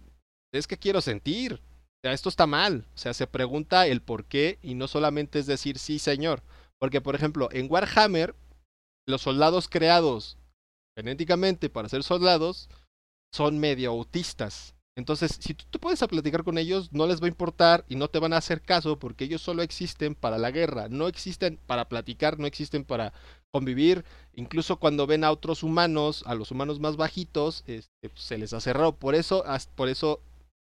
es 0.53 0.67
que 0.67 0.77
quiero 0.77 1.01
sentir, 1.01 1.55
o 1.55 1.59
sea, 2.03 2.13
esto 2.13 2.29
está 2.29 2.47
mal, 2.47 2.85
o 2.95 2.99
sea, 2.99 3.15
se 3.15 3.27
pregunta 3.27 3.87
el 3.87 4.03
por 4.03 4.27
qué 4.27 4.59
y 4.63 4.75
no 4.75 4.89
solamente 4.89 5.39
es 5.39 5.47
decir 5.47 5.79
sí 5.79 5.99
señor, 5.99 6.43
porque 6.85 7.01
por 7.01 7.15
ejemplo, 7.15 7.49
en 7.51 7.67
Warhammer, 7.71 8.35
los 9.09 9.23
soldados 9.23 9.71
creados 9.71 10.37
genéticamente 10.95 11.71
para 11.71 11.89
ser 11.89 12.03
soldados 12.03 12.69
son 13.33 13.59
medio 13.59 13.91
autistas. 13.91 14.75
Entonces, 14.95 15.39
si 15.41 15.55
tú 15.55 15.65
te 15.71 15.79
puedes 15.79 16.03
a 16.03 16.09
platicar 16.09 16.45
con 16.45 16.59
ellos, 16.59 16.93
no 16.93 17.07
les 17.07 17.23
va 17.23 17.25
a 17.25 17.29
importar 17.29 17.87
y 17.89 17.97
no 17.97 18.09
te 18.09 18.19
van 18.19 18.35
a 18.35 18.37
hacer 18.37 18.61
caso 18.61 18.99
porque 18.99 19.25
ellos 19.25 19.41
solo 19.41 19.63
existen 19.63 20.15
para 20.15 20.37
la 20.37 20.51
guerra, 20.51 20.91
no 20.91 21.09
existen 21.09 21.59
para 21.67 21.89
platicar, 21.89 22.39
no 22.39 22.47
existen 22.47 22.85
para 22.85 23.15
convivir. 23.51 24.05
Incluso 24.35 24.77
cuando 24.79 25.07
ven 25.07 25.25
a 25.25 25.31
otros 25.31 25.63
humanos, 25.63 26.23
a 26.27 26.35
los 26.35 26.51
humanos 26.51 26.81
más 26.81 26.97
bajitos, 26.97 27.65
este, 27.67 28.11
se 28.15 28.37
les 28.37 28.53
hace. 28.53 28.75
Por 28.99 29.15
eso, 29.15 29.43
por 29.75 29.89
eso, 29.89 30.21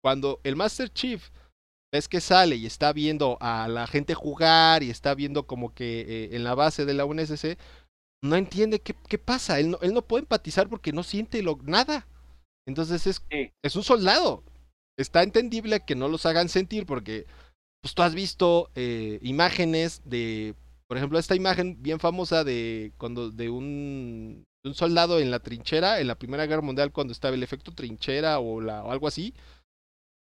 cuando 0.03 0.41
el 0.45 0.57
Master 0.57 0.91
Chief 0.91 1.29
ves 1.97 2.09
que 2.09 2.21
sale 2.21 2.57
y 2.57 2.67
está 2.67 2.93
viendo 2.93 3.39
a 3.41 3.69
la 3.69 3.87
gente 3.87 4.15
jugar 4.15 4.83
y 4.83 4.91
está 4.91 5.15
viendo 5.15 5.47
como 5.47 5.75
que 5.75 6.01
eh, 6.01 6.37
en 6.37 6.45
la 6.45 6.55
base 6.55 6.85
de 6.85 6.95
la 6.95 7.05
UNSC, 7.05 7.59
no 8.23 8.37
entiende 8.37 8.81
qué, 8.81 8.95
qué 9.09 9.19
pasa. 9.19 9.59
Él 9.61 9.71
no, 9.71 9.79
él 9.83 9.93
no 9.95 10.03
puede 10.03 10.23
empatizar 10.23 10.69
porque 10.69 10.93
no 10.93 11.03
siente 11.03 11.43
lo, 11.43 11.59
nada. 11.63 12.07
Entonces 12.67 13.07
es, 13.07 13.23
Sí. 13.31 13.51
es 13.65 13.77
un 13.77 13.83
soldado. 13.83 14.43
Está 14.99 15.23
entendible 15.23 15.81
que 15.81 15.95
no 15.95 16.09
los 16.09 16.27
hagan 16.27 16.49
sentir 16.49 16.87
porque 16.87 17.27
pues 17.83 17.95
tú 17.95 18.03
has 18.03 18.15
visto 18.15 18.71
eh, 18.75 19.19
imágenes 19.23 20.03
de, 20.05 20.55
por 20.89 20.97
ejemplo, 20.97 21.19
esta 21.19 21.37
imagen 21.37 21.83
bien 21.83 22.01
famosa 22.01 22.45
de 22.45 22.93
cuando 22.99 23.31
de 23.31 23.51
un, 23.51 24.45
de 24.65 24.71
un 24.71 24.75
soldado 24.75 25.21
en 25.21 25.31
la 25.31 25.39
trinchera, 25.41 26.01
en 26.01 26.07
la 26.09 26.19
Primera 26.19 26.47
Guerra 26.47 26.63
Mundial, 26.63 26.93
cuando 26.93 27.13
estaba 27.13 27.35
el 27.35 27.43
efecto 27.43 27.73
trinchera 27.73 28.39
o, 28.39 28.61
la, 28.61 28.83
o 28.85 28.91
algo 28.91 29.07
así. 29.07 29.35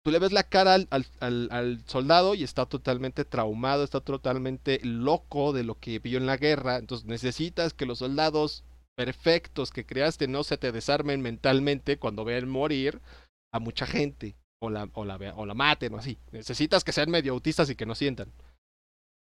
Tú 0.03 0.09
le 0.09 0.17
ves 0.17 0.31
la 0.31 0.43
cara 0.43 0.77
al, 1.19 1.83
soldado 1.85 2.33
y 2.33 2.43
está 2.43 2.65
totalmente 2.65 3.23
traumado, 3.23 3.83
está 3.83 4.01
totalmente 4.01 4.79
loco 4.83 5.53
de 5.53 5.63
lo 5.63 5.75
que 5.75 5.99
vio 5.99 6.17
en 6.17 6.25
la 6.25 6.37
guerra. 6.37 6.77
Entonces 6.77 7.05
necesitas 7.05 7.73
que 7.73 7.85
los 7.85 7.99
soldados 7.99 8.63
perfectos 8.95 9.71
que 9.71 9.85
creaste 9.85 10.27
no 10.27 10.43
se 10.43 10.57
te 10.57 10.71
desarmen 10.71 11.21
mentalmente 11.21 11.97
cuando 11.97 12.25
vean 12.25 12.49
morir 12.49 12.99
a 13.53 13.59
mucha 13.59 13.85
gente 13.85 14.35
o 14.59 14.69
la, 14.69 14.89
o 14.93 15.01
o 15.01 15.45
la 15.45 15.53
maten 15.53 15.93
o 15.93 15.97
así. 15.97 16.17
Necesitas 16.31 16.83
que 16.83 16.93
sean 16.93 17.11
medio 17.11 17.33
autistas 17.33 17.69
y 17.69 17.75
que 17.75 17.85
no 17.85 17.93
sientan. 17.93 18.31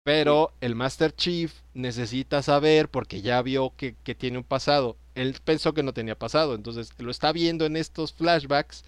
Pero 0.05 0.53
el 0.61 0.77
Master 0.77 1.13
Chief 1.13 1.53
necesita 1.75 2.41
saber, 2.43 2.89
porque 2.89 3.23
ya 3.23 3.43
vio 3.43 3.73
que, 3.77 3.97
que 4.05 4.15
tiene 4.15 4.39
un 4.39 4.45
pasado. 4.45 4.97
Él 5.17 5.35
pensó 5.45 5.75
que 5.75 5.83
no 5.83 5.95
tenía 5.95 6.17
pasado, 6.17 6.55
entonces 6.55 6.93
lo 6.99 7.11
está 7.11 7.33
viendo 7.33 7.65
en 7.65 7.77
estos 7.77 8.13
flashbacks 8.13 8.85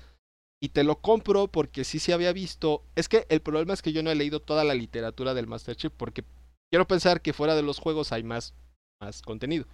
y 0.61 0.71
te 0.71 0.85
lo 0.85 1.01
compro 1.01 1.49
porque 1.49 1.85
sí 1.85 1.99
se 1.99 2.13
había 2.13 2.33
visto. 2.33 2.83
Es 2.97 3.09
que 3.09 3.27
el 3.29 3.41
problema 3.41 3.75
es 3.75 3.83
que 3.83 3.93
yo 3.93 4.03
no 4.03 4.11
he 4.11 4.15
leído 4.15 4.41
toda 4.41 4.65
la 4.65 4.75
literatura 4.75 5.35
del 5.35 5.47
Master 5.47 5.77
Chief 5.77 5.93
porque 5.97 6.25
quiero 6.71 6.87
pensar 6.87 7.23
que 7.23 7.33
fuera 7.33 7.55
de 7.55 7.63
los 7.63 7.79
juegos 7.79 8.13
hay 8.13 8.23
más, 8.23 8.55
más 9.01 9.23
contenido. 9.23 9.67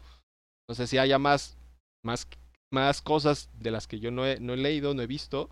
No 0.69 0.75
sé 0.75 0.87
si 0.87 0.99
haya 0.99 1.19
más, 1.19 1.57
más, 2.05 2.29
más 2.73 3.03
cosas 3.03 3.51
de 3.59 3.71
las 3.71 3.87
que 3.87 4.01
yo 4.01 4.11
no 4.11 4.27
he, 4.27 4.41
no 4.41 4.55
he 4.55 4.57
leído, 4.59 4.95
no 4.95 5.03
he 5.03 5.07
visto. 5.07 5.51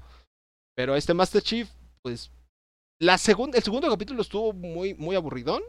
Pero 0.76 0.96
este 0.96 1.14
Master 1.14 1.42
Chief, 1.42 1.68
pues. 2.02 2.30
La 3.00 3.14
el 3.14 3.18
segundo 3.18 3.90
capítulo 3.90 4.22
estuvo 4.22 4.52
muy, 4.52 4.94
muy 4.94 5.16
aburridón. 5.16 5.62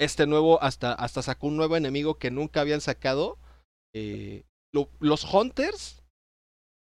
Este 0.00 0.26
nuevo, 0.26 0.62
hasta, 0.62 0.92
hasta 0.92 1.22
sacó 1.22 1.46
un 1.48 1.56
nuevo 1.56 1.76
enemigo 1.76 2.18
que 2.18 2.30
nunca 2.30 2.60
habían 2.60 2.80
sacado. 2.80 3.38
Eh, 3.94 4.44
lo- 4.72 4.90
los 5.00 5.24
Hunters. 5.32 6.02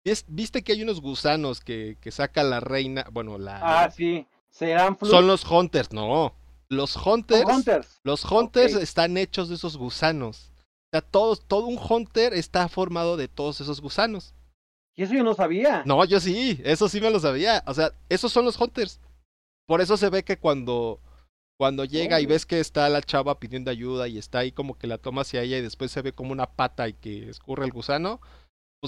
¿Vis- 0.07 0.25
¿Viste 0.29 0.63
que 0.63 0.73
hay 0.73 0.83
unos 0.83 1.01
gusanos 1.01 1.61
que, 1.61 1.99
que 2.01 2.11
saca 2.13 2.43
la 2.45 2.61
reina? 2.61 3.07
Bueno, 3.13 3.39
la. 3.39 3.59
Ah, 3.63 3.91
sí. 3.91 4.27
Serán 4.51 4.97
Son 5.03 5.27
los 5.27 5.45
Hunters, 5.45 5.93
no. 5.93 6.33
Los 6.69 6.97
Hunters. 6.97 7.45
Hunters. 7.45 8.01
Los 8.05 8.25
Hunters 8.25 8.75
están 8.75 9.17
hechos 9.19 9.49
de 9.49 9.57
esos 9.57 9.77
gusanos. 9.77 10.51
O 10.87 10.89
sea, 10.93 11.01
todos, 11.03 11.45
todo 11.47 11.67
un 11.67 11.79
Hunter 11.79 12.33
está 12.33 12.69
formado 12.69 13.17
de 13.17 13.29
todos 13.29 13.61
esos 13.61 13.81
gusanos. 13.81 14.35
Y 14.97 15.03
eso 15.03 15.13
yo 15.13 15.23
no 15.25 15.35
sabía. 15.35 15.83
No, 15.85 16.03
yo 16.07 16.21
sí, 16.21 16.59
eso 16.65 16.89
sí 16.89 17.01
me 17.01 17.11
lo 17.11 17.21
sabía. 17.21 17.63
O 17.67 17.75
sea, 17.75 17.93
esos 18.09 18.33
son 18.33 18.45
los 18.47 18.59
Hunters. 18.59 18.99
Por 19.67 19.81
eso 19.83 19.97
se 19.99 20.09
ve 20.09 20.23
que 20.25 20.39
cuando, 20.39 21.01
cuando 21.59 21.85
llega 21.85 22.21
y 22.21 22.25
Oh. 22.25 22.29
ves 22.31 22.47
que 22.47 22.61
está 22.61 22.89
la 22.89 23.03
chava 23.03 23.39
pidiendo 23.39 23.71
ayuda 23.71 24.09
y 24.09 24.17
está 24.17 24.39
ahí 24.39 24.53
como 24.53 24.79
que 24.79 24.87
la 24.87 24.97
toma 24.99 25.21
hacia 25.23 25.43
ella 25.43 25.59
y 25.59 25.63
después 25.63 25.91
se 25.91 26.01
ve 26.03 26.13
como 26.13 26.33
una 26.33 26.47
pata 26.47 26.89
y 26.89 26.95
que 26.95 27.29
escurre 27.29 27.67
el 27.67 27.73
gusano, 27.73 28.21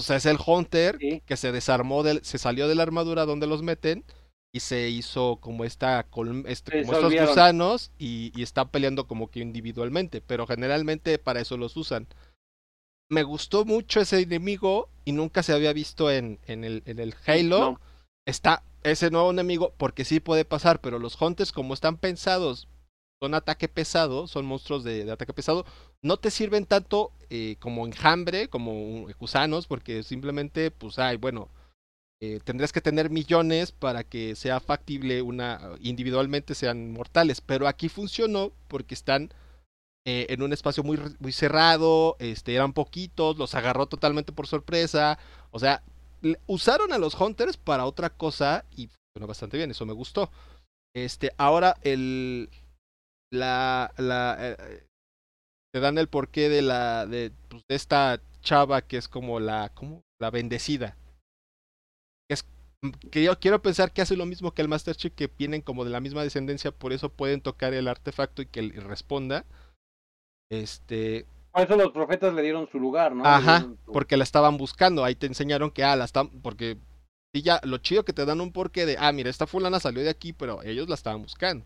pues 0.07 0.17
es 0.17 0.25
el 0.25 0.37
Hunter 0.45 0.97
Sí. 0.99 1.21
que 1.25 1.37
se 1.37 1.51
desarmó, 1.51 2.03
del, 2.03 2.23
se 2.23 2.37
salió 2.37 2.67
de 2.67 2.75
la 2.75 2.83
armadura 2.83 3.25
donde 3.25 3.47
los 3.47 3.61
meten 3.63 4.03
y 4.51 4.61
se 4.61 4.89
hizo 4.89 5.37
como 5.39 5.63
esta 5.63 5.99
este, 6.47 6.81
como 6.81 6.93
estos 6.93 7.13
gusanos 7.13 7.91
y, 7.99 8.31
y 8.35 8.41
están 8.43 8.69
peleando 8.69 9.05
como 9.07 9.29
que 9.29 9.39
individualmente, 9.41 10.21
pero 10.21 10.47
generalmente 10.47 11.17
para 11.19 11.39
eso 11.41 11.55
los 11.57 11.77
usan. 11.77 12.07
Me 13.11 13.23
gustó 13.23 13.65
mucho 13.65 14.01
ese 14.01 14.19
enemigo 14.21 14.89
y 15.05 15.11
nunca 15.13 15.43
se 15.43 15.53
había 15.53 15.73
visto 15.73 16.11
en, 16.11 16.39
en 16.45 16.63
el, 16.63 16.83
en 16.85 16.99
el 16.99 17.15
Halo. 17.25 17.59
No. 17.59 17.81
Está 18.25 18.63
ese 18.83 19.09
nuevo 19.09 19.31
enemigo 19.31 19.73
porque 19.77 20.05
sí 20.05 20.19
puede 20.19 20.45
pasar, 20.45 20.79
pero 20.81 20.99
los 20.99 21.19
Hunters 21.19 21.51
como 21.51 21.73
están 21.73 21.97
pensados, 21.97 22.67
son 23.21 23.33
ataque 23.33 23.67
pesado, 23.67 24.27
son 24.27 24.45
monstruos 24.45 24.83
de, 24.83 25.09
ataque 25.11 25.33
pesado, 25.33 25.65
no 26.01 26.17
te 26.17 26.31
sirven 26.31 26.65
tanto 26.65 27.11
eh, 27.29 27.57
como 27.59 27.85
enjambre, 27.85 28.47
como 28.49 28.71
un- 28.73 29.11
gusanos, 29.19 29.67
porque 29.67 30.03
simplemente, 30.03 30.71
pues, 30.71 30.97
ay, 30.99 31.17
bueno, 31.17 31.49
eh, 32.21 32.39
tendrías 32.43 32.73
que 32.73 32.81
tener 32.81 33.09
millones 33.09 33.71
para 33.71 34.03
que 34.03 34.35
sea 34.35 34.59
factible 34.59 35.21
una, 35.21 35.59
individualmente 35.81 36.55
sean 36.55 36.91
mortales, 36.91 37.41
pero 37.41 37.67
aquí 37.67 37.89
funcionó 37.89 38.51
porque 38.67 38.95
están 38.95 39.29
eh, 40.05 40.27
en 40.29 40.41
un 40.41 40.53
espacio 40.53 40.83
muy, 40.83 40.99
muy 41.19 41.31
cerrado, 41.33 42.15
este, 42.19 42.55
eran 42.55 42.73
poquitos, 42.73 43.37
los 43.37 43.55
agarró 43.55 43.87
totalmente 43.87 44.31
por 44.33 44.47
sorpresa, 44.47 45.19
o 45.51 45.59
sea, 45.59 45.83
usaron 46.47 46.93
a 46.93 46.97
los 46.97 47.19
Hunters 47.19 47.57
para 47.57 47.85
otra 47.85 48.09
cosa 48.09 48.65
y 48.75 48.87
funcionó 48.87 49.27
bastante 49.27 49.57
bien, 49.57 49.71
eso 49.71 49.85
me 49.85 49.93
gustó. 49.93 50.31
Este, 50.95 51.31
ahora 51.37 51.77
el 51.83 52.49
la 53.31 53.93
la 53.97 54.37
eh, 54.39 54.85
te 55.73 55.79
dan 55.79 55.97
el 55.97 56.07
porqué 56.07 56.49
de 56.49 56.61
la 56.61 57.05
de, 57.05 57.31
pues, 57.49 57.63
de 57.67 57.75
esta 57.75 58.21
chava 58.41 58.81
que 58.81 58.97
es 58.97 59.07
como 59.07 59.39
la 59.39 59.69
como 59.69 60.03
la 60.19 60.31
bendecida. 60.31 60.97
Es 62.29 62.45
que 63.11 63.23
yo 63.23 63.39
quiero 63.39 63.61
pensar 63.61 63.91
que 63.91 64.01
hace 64.01 64.15
lo 64.15 64.25
mismo 64.25 64.53
que 64.53 64.61
el 64.61 64.67
Master 64.67 64.95
Chief 64.95 65.13
que 65.13 65.27
vienen 65.37 65.61
como 65.61 65.85
de 65.85 65.91
la 65.91 65.99
misma 65.99 66.23
descendencia, 66.23 66.71
por 66.71 66.93
eso 66.93 67.09
pueden 67.09 67.41
tocar 67.41 67.73
el 67.73 67.87
artefacto 67.87 68.41
y 68.41 68.45
que 68.45 68.59
él 68.59 68.73
responda. 68.73 69.45
Este, 70.51 71.27
por 71.51 71.63
eso 71.63 71.75
los 71.75 71.91
profetas 71.91 72.33
le 72.33 72.41
dieron 72.41 72.69
su 72.71 72.79
lugar, 72.79 73.15
¿no? 73.15 73.25
Ajá, 73.25 73.67
porque 73.85 74.17
la 74.17 74.23
estaban 74.23 74.57
buscando. 74.57 75.03
Ahí 75.03 75.15
te 75.15 75.25
enseñaron 75.27 75.71
que, 75.71 75.83
ah, 75.83 75.95
la 75.95 76.05
están. 76.05 76.29
Porque. 76.41 76.77
Sí, 77.33 77.41
ya, 77.41 77.59
lo 77.63 77.77
chido 77.77 78.05
que 78.05 78.13
te 78.13 78.25
dan 78.25 78.41
un 78.41 78.51
porqué 78.51 78.85
de, 78.85 78.97
ah, 78.99 79.11
mira, 79.11 79.29
esta 79.29 79.45
fulana 79.45 79.79
salió 79.79 80.01
de 80.01 80.09
aquí, 80.09 80.33
pero 80.33 80.63
ellos 80.63 80.89
la 80.89 80.95
estaban 80.95 81.21
buscando. 81.21 81.65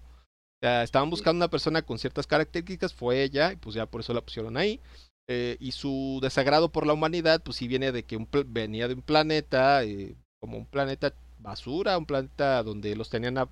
Sea, 0.64 0.84
estaban 0.84 1.10
buscando 1.10 1.38
una 1.38 1.50
persona 1.50 1.82
con 1.82 2.00
ciertas 2.00 2.26
características, 2.26 2.94
fue 2.94 3.22
ella, 3.22 3.52
y 3.52 3.58
pues 3.58 3.76
ya 3.76 3.86
por 3.86 4.00
eso 4.00 4.14
la 4.14 4.22
pusieron 4.22 4.56
ahí. 4.56 4.80
Eh, 5.28 5.58
y 5.60 5.74
su 5.74 6.20
desagrado 6.22 6.72
por 6.72 6.88
la 6.88 6.94
humanidad, 6.94 7.42
pues 7.44 7.58
sí 7.58 7.68
viene 7.68 7.92
de 7.92 8.04
que 8.04 8.16
un 8.16 8.30
venía 8.48 8.88
de 8.88 8.94
un 8.94 9.02
planeta, 9.02 9.84
eh, 9.84 10.16
como 10.40 10.58
un 10.58 10.66
planeta 10.66 11.14
basura, 11.40 11.98
un 11.98 12.06
planeta 12.06 12.64
donde 12.64 12.96
los 12.96 13.10
tenían 13.10 13.38
a, 13.38 13.50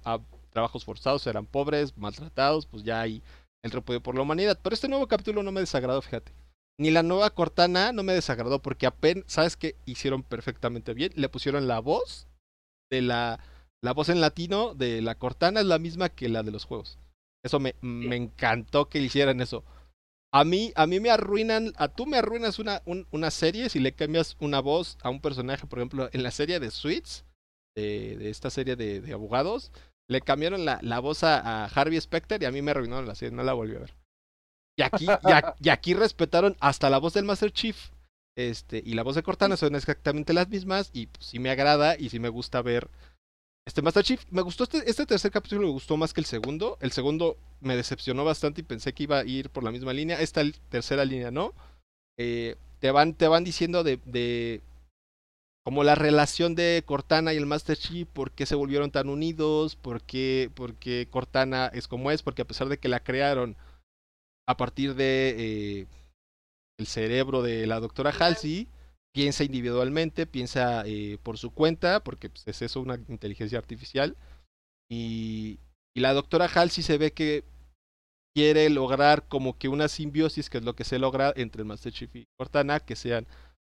trabajos 0.51 0.85
forzados, 0.85 1.27
eran 1.27 1.45
pobres, 1.45 1.97
maltratados, 1.97 2.65
pues 2.65 2.83
ya 2.83 3.01
hay 3.01 3.21
el 3.61 3.71
repudio 3.71 4.01
por 4.01 4.15
la 4.15 4.21
humanidad. 4.21 4.57
Pero 4.63 4.73
este 4.73 4.87
nuevo 4.87 5.07
capítulo 5.07 5.43
no 5.43 5.51
me 5.51 5.59
desagradó, 5.59 6.01
fíjate. 6.01 6.31
Ni 6.79 6.91
la 6.91 7.03
nueva 7.03 7.29
Cortana 7.31 7.91
no 7.91 8.03
me 8.03 8.13
desagradó 8.13 8.61
porque 8.61 8.87
apenas, 8.87 9.25
¿sabes 9.27 9.57
qué? 9.57 9.75
Hicieron 9.85 10.23
perfectamente 10.23 10.93
bien. 10.93 11.11
Le 11.15 11.27
pusieron 11.27 11.67
la 11.67 11.79
voz 11.79 12.27
de 12.89 13.01
la... 13.01 13.39
La 13.83 13.93
voz 13.93 14.09
en 14.09 14.21
latino 14.21 14.75
de 14.75 15.01
la 15.01 15.15
Cortana 15.15 15.59
es 15.59 15.65
la 15.65 15.79
misma 15.79 16.09
que 16.09 16.29
la 16.29 16.43
de 16.43 16.51
los 16.51 16.65
juegos. 16.65 16.99
Eso 17.43 17.59
me, 17.59 17.75
me 17.81 18.15
encantó 18.15 18.87
que 18.87 18.99
hicieran 18.99 19.41
eso. 19.41 19.63
A 20.33 20.45
mí, 20.45 20.71
a 20.75 20.87
mí 20.87 20.99
me 20.99 21.09
arruinan, 21.09 21.73
a 21.75 21.89
tú 21.89 22.05
me 22.05 22.17
arruinas 22.17 22.59
una, 22.59 22.81
una 22.85 23.31
serie 23.31 23.69
si 23.69 23.79
le 23.79 23.93
cambias 23.93 24.37
una 24.39 24.61
voz 24.61 24.97
a 25.01 25.09
un 25.09 25.19
personaje, 25.19 25.67
por 25.67 25.79
ejemplo, 25.79 26.09
en 26.13 26.23
la 26.23 26.31
serie 26.31 26.59
de 26.59 26.71
Suits, 26.71 27.25
de, 27.75 28.29
esta 28.29 28.49
serie 28.49 28.75
de, 28.75 29.01
de 29.01 29.13
abogados, 29.13 29.71
le 30.11 30.21
cambiaron 30.21 30.65
la, 30.65 30.79
la 30.81 30.99
voz 30.99 31.23
a, 31.23 31.65
Harvey 31.65 31.99
Specter 31.99 32.41
y 32.41 32.45
a 32.45 32.51
mí 32.51 32.61
me 32.61 32.71
arruinaron 32.71 33.07
la 33.07 33.15
serie, 33.15 33.35
no 33.35 33.43
la 33.43 33.53
volví 33.53 33.75
a 33.75 33.79
ver. 33.79 33.95
Y 34.77 34.83
aquí, 34.83 35.05
y, 35.59 35.69
aquí 35.69 35.93
respetaron 35.93 36.55
hasta 36.59 36.89
la 36.89 36.97
voz 36.97 37.13
del 37.13 37.25
Master 37.25 37.51
Chief. 37.51 37.77
Este, 38.37 38.81
y 38.85 38.93
la 38.93 39.03
voz 39.03 39.15
de 39.15 39.23
Cortana 39.23 39.57
son 39.57 39.75
exactamente 39.75 40.33
las 40.33 40.49
mismas. 40.49 40.89
Y 40.93 41.07
pues, 41.07 41.25
sí 41.25 41.39
me 41.39 41.49
agrada 41.49 41.97
y 41.97 42.09
sí 42.09 42.19
me 42.19 42.29
gusta 42.29 42.61
ver. 42.61 42.89
Este 43.65 43.81
Master 43.81 44.03
Chief, 44.03 44.25
me 44.31 44.41
gustó 44.41 44.63
este, 44.63 44.89
este 44.89 45.05
tercer 45.05 45.31
capítulo, 45.31 45.61
me 45.61 45.71
gustó 45.71 45.95
más 45.95 46.13
que 46.13 46.21
el 46.21 46.25
segundo. 46.25 46.77
El 46.81 46.91
segundo 46.91 47.37
me 47.59 47.75
decepcionó 47.75 48.25
bastante 48.25 48.61
y 48.61 48.63
pensé 48.63 48.93
que 48.93 49.03
iba 49.03 49.19
a 49.19 49.25
ir 49.25 49.49
por 49.49 49.63
la 49.63 49.71
misma 49.71 49.93
línea. 49.93 50.19
Esta 50.19 50.41
tercera 50.69 51.05
línea 51.05 51.29
no. 51.29 51.53
Eh, 52.17 52.55
te, 52.79 52.91
van, 52.91 53.13
te 53.13 53.27
van 53.27 53.43
diciendo 53.43 53.83
de, 53.83 53.99
de 54.05 54.61
como 55.63 55.83
la 55.83 55.95
relación 55.95 56.55
de 56.55 56.83
Cortana 56.85 57.33
y 57.33 57.37
el 57.37 57.45
Master 57.45 57.77
Chief, 57.77 58.07
por 58.07 58.31
qué 58.31 58.47
se 58.47 58.55
volvieron 58.55 58.89
tan 58.89 59.09
unidos, 59.09 59.75
por 59.75 60.01
qué, 60.01 60.49
porque 60.55 61.07
Cortana 61.09 61.67
es 61.67 61.87
como 61.87 62.09
es, 62.09 62.23
porque 62.23 62.41
a 62.41 62.47
pesar 62.47 62.67
de 62.67 62.79
que 62.79 62.89
la 62.89 63.01
crearon 63.01 63.55
a 64.47 64.57
partir 64.57 64.95
de 64.95 65.35
eh, 65.37 65.87
el 66.79 66.87
cerebro 66.87 67.43
de 67.43 67.67
la 67.67 67.79
doctora 67.79 68.11
Halsey, 68.11 68.67
piensa 69.13 69.43
individualmente, 69.43 70.25
piensa 70.25 70.83
eh, 70.85 71.17
por 71.23 71.37
su 71.37 71.51
cuenta, 71.51 72.03
porque 72.03 72.29
pues, 72.29 72.47
es 72.47 72.61
eso 72.61 72.81
una 72.81 72.95
inteligencia 73.07 73.57
artificial, 73.57 74.15
y, 74.89 75.59
la 75.93 76.13
doctora 76.13 76.45
Halsey 76.45 76.83
se 76.83 76.97
ve 76.97 77.11
que 77.11 77.43
quiere 78.33 78.69
lograr 78.69 79.27
como 79.27 79.57
que 79.57 79.67
una 79.67 79.89
simbiosis, 79.89 80.49
que 80.49 80.59
es 80.59 80.63
lo 80.63 80.73
que 80.73 80.85
se 80.85 80.99
logra 80.99 81.33
entre 81.35 81.63
el 81.63 81.67
Master 81.67 81.91
Chief 81.91 82.15
y 82.15 82.27
Cortana, 82.37 82.79
que 82.79 82.95
sean 82.95 83.27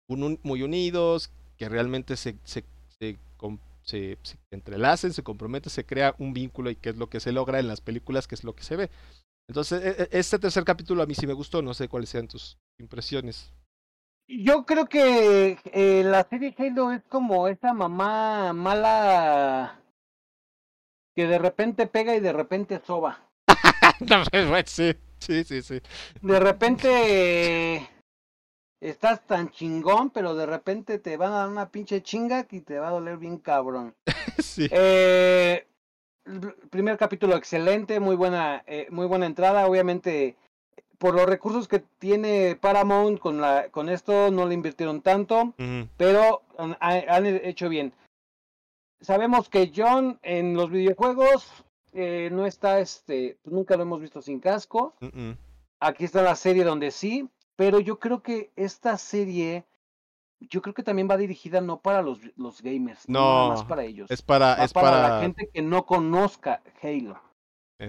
muy 0.09 0.63
unidos, 0.63 1.33
que 1.57 1.69
realmente 1.69 2.17
se, 2.17 2.37
se, 2.45 2.65
se, 3.01 3.19
se, 3.83 4.19
entrelacen, 4.53 5.13
se 5.13 5.25
comprometen, 5.25 5.71
se 5.71 5.85
crea 5.85 6.15
un 6.19 6.33
vínculo 6.33 6.71
y 6.71 6.77
que 6.77 6.91
es 6.91 6.97
lo 6.97 7.09
que 7.09 7.19
se 7.19 7.33
logra 7.33 7.59
en 7.59 7.67
las 7.67 7.81
películas, 7.81 8.29
que 8.29 8.37
es 8.37 8.45
lo 8.45 8.55
que 8.55 8.63
se 8.63 8.77
ve. 8.77 8.91
Entonces, 9.49 9.83
e, 9.83 10.03
e, 10.03 10.09
este 10.13 10.39
tercer 10.39 10.65
capítulo 10.65 11.03
a 11.03 11.07
mí 11.07 11.15
sí 11.15 11.27
me 11.27 11.33
gustó, 11.33 11.61
no 11.61 11.75
sé 11.75 11.89
cuáles 11.89 12.11
sean 12.11 12.29
tus 12.29 12.57
impresiones. 12.79 13.53
Yo 14.29 14.65
creo 14.65 14.87
que 14.87 15.59
eh, 15.65 16.03
la 16.05 16.25
serie 16.25 16.55
Halo 16.57 16.93
es 16.93 17.03
como 17.09 17.49
esa 17.49 17.73
mamá 17.73 18.53
mala 18.53 19.81
que 21.15 21.27
de 21.27 21.39
repente 21.39 21.87
pega 21.87 22.15
y 22.15 22.21
de 22.21 22.33
repente 22.33 22.81
soba. 22.87 23.21
Pues, 24.49 24.71
sí, 24.71 24.95
sí, 25.19 25.45
sí, 25.45 25.63
sí. 25.63 25.81
De 26.23 26.41
repente 26.41 27.89
estás 28.81 29.25
tan 29.27 29.51
chingón, 29.51 30.11
pero 30.11 30.35
de 30.35 30.47
repente 30.47 30.99
te 30.99 31.17
van 31.17 31.33
a 31.33 31.37
dar 31.39 31.49
una 31.49 31.71
pinche 31.71 32.03
chinga 32.03 32.47
y 32.51 32.61
te 32.61 32.79
va 32.79 32.89
a 32.89 32.93
doler 32.93 33.19
bien 33.19 33.39
cabrón. 33.39 33.95
sí. 34.39 34.69
Eh, 34.71 35.67
primer 36.71 36.97
capítulo 36.97 37.37
excelente, 37.37 38.01
muy 38.01 38.17
buena, 38.17 38.63
eh, 38.67 38.87
muy 38.91 39.07
buena 39.07 39.27
entrada. 39.27 39.67
Obviamente, 39.67 40.37
por 41.03 41.17
los 41.17 41.27
recursos 41.27 41.67
que 41.67 41.81
tiene 41.81 42.55
Paramount 42.55 43.19
con 43.19 43.41
la, 43.41 43.71
con 43.71 43.89
esto 43.89 44.31
no 44.31 44.47
le 44.47 44.55
invirtieron 44.55 45.03
tanto, 45.03 45.53
pero 45.97 46.43
han, 46.79 47.27
hecho 47.27 47.69
bien. 47.69 47.93
Sabemos 49.01 49.49
que 49.49 49.73
John 49.75 50.21
en 50.23 50.55
los 50.55 50.71
videojuegos 50.71 51.65
eh, 51.93 52.29
no 52.31 52.47
está, 52.47 52.79
este, 52.79 53.37
nunca 53.43 53.77
lo 53.77 53.83
hemos 53.83 54.01
visto 54.01 54.23
sin 54.23 54.39
casco. 54.39 54.95
Aquí 55.81 56.05
está 56.05 56.23
la 56.23 56.37
serie 56.37 56.63
donde 56.63 56.93
sí. 56.93 57.29
Pero 57.57 57.81
yo 57.81 57.99
creo 57.99 58.23
que 58.23 58.53
esta 58.55 58.97
serie, 58.97 59.65
yo 60.39 60.63
creo 60.63 60.73
que 60.73 60.85
también 60.85 61.09
va 61.11 61.17
dirigida 61.17 61.61
no 61.61 61.81
para 61.81 62.01
los, 62.01 62.21
los 62.37 62.63
gamers, 62.63 63.09
no, 63.09 63.49
más 63.49 63.65
para 63.65 63.83
ellos. 63.83 64.09
Es 64.09 64.23
para, 64.23 64.65
es 64.65 64.73
para... 64.73 65.09
la 65.09 65.21
gente 65.21 65.51
que 65.53 65.63
no 65.63 65.85
conozca 65.85 66.63
Halo. 66.81 67.21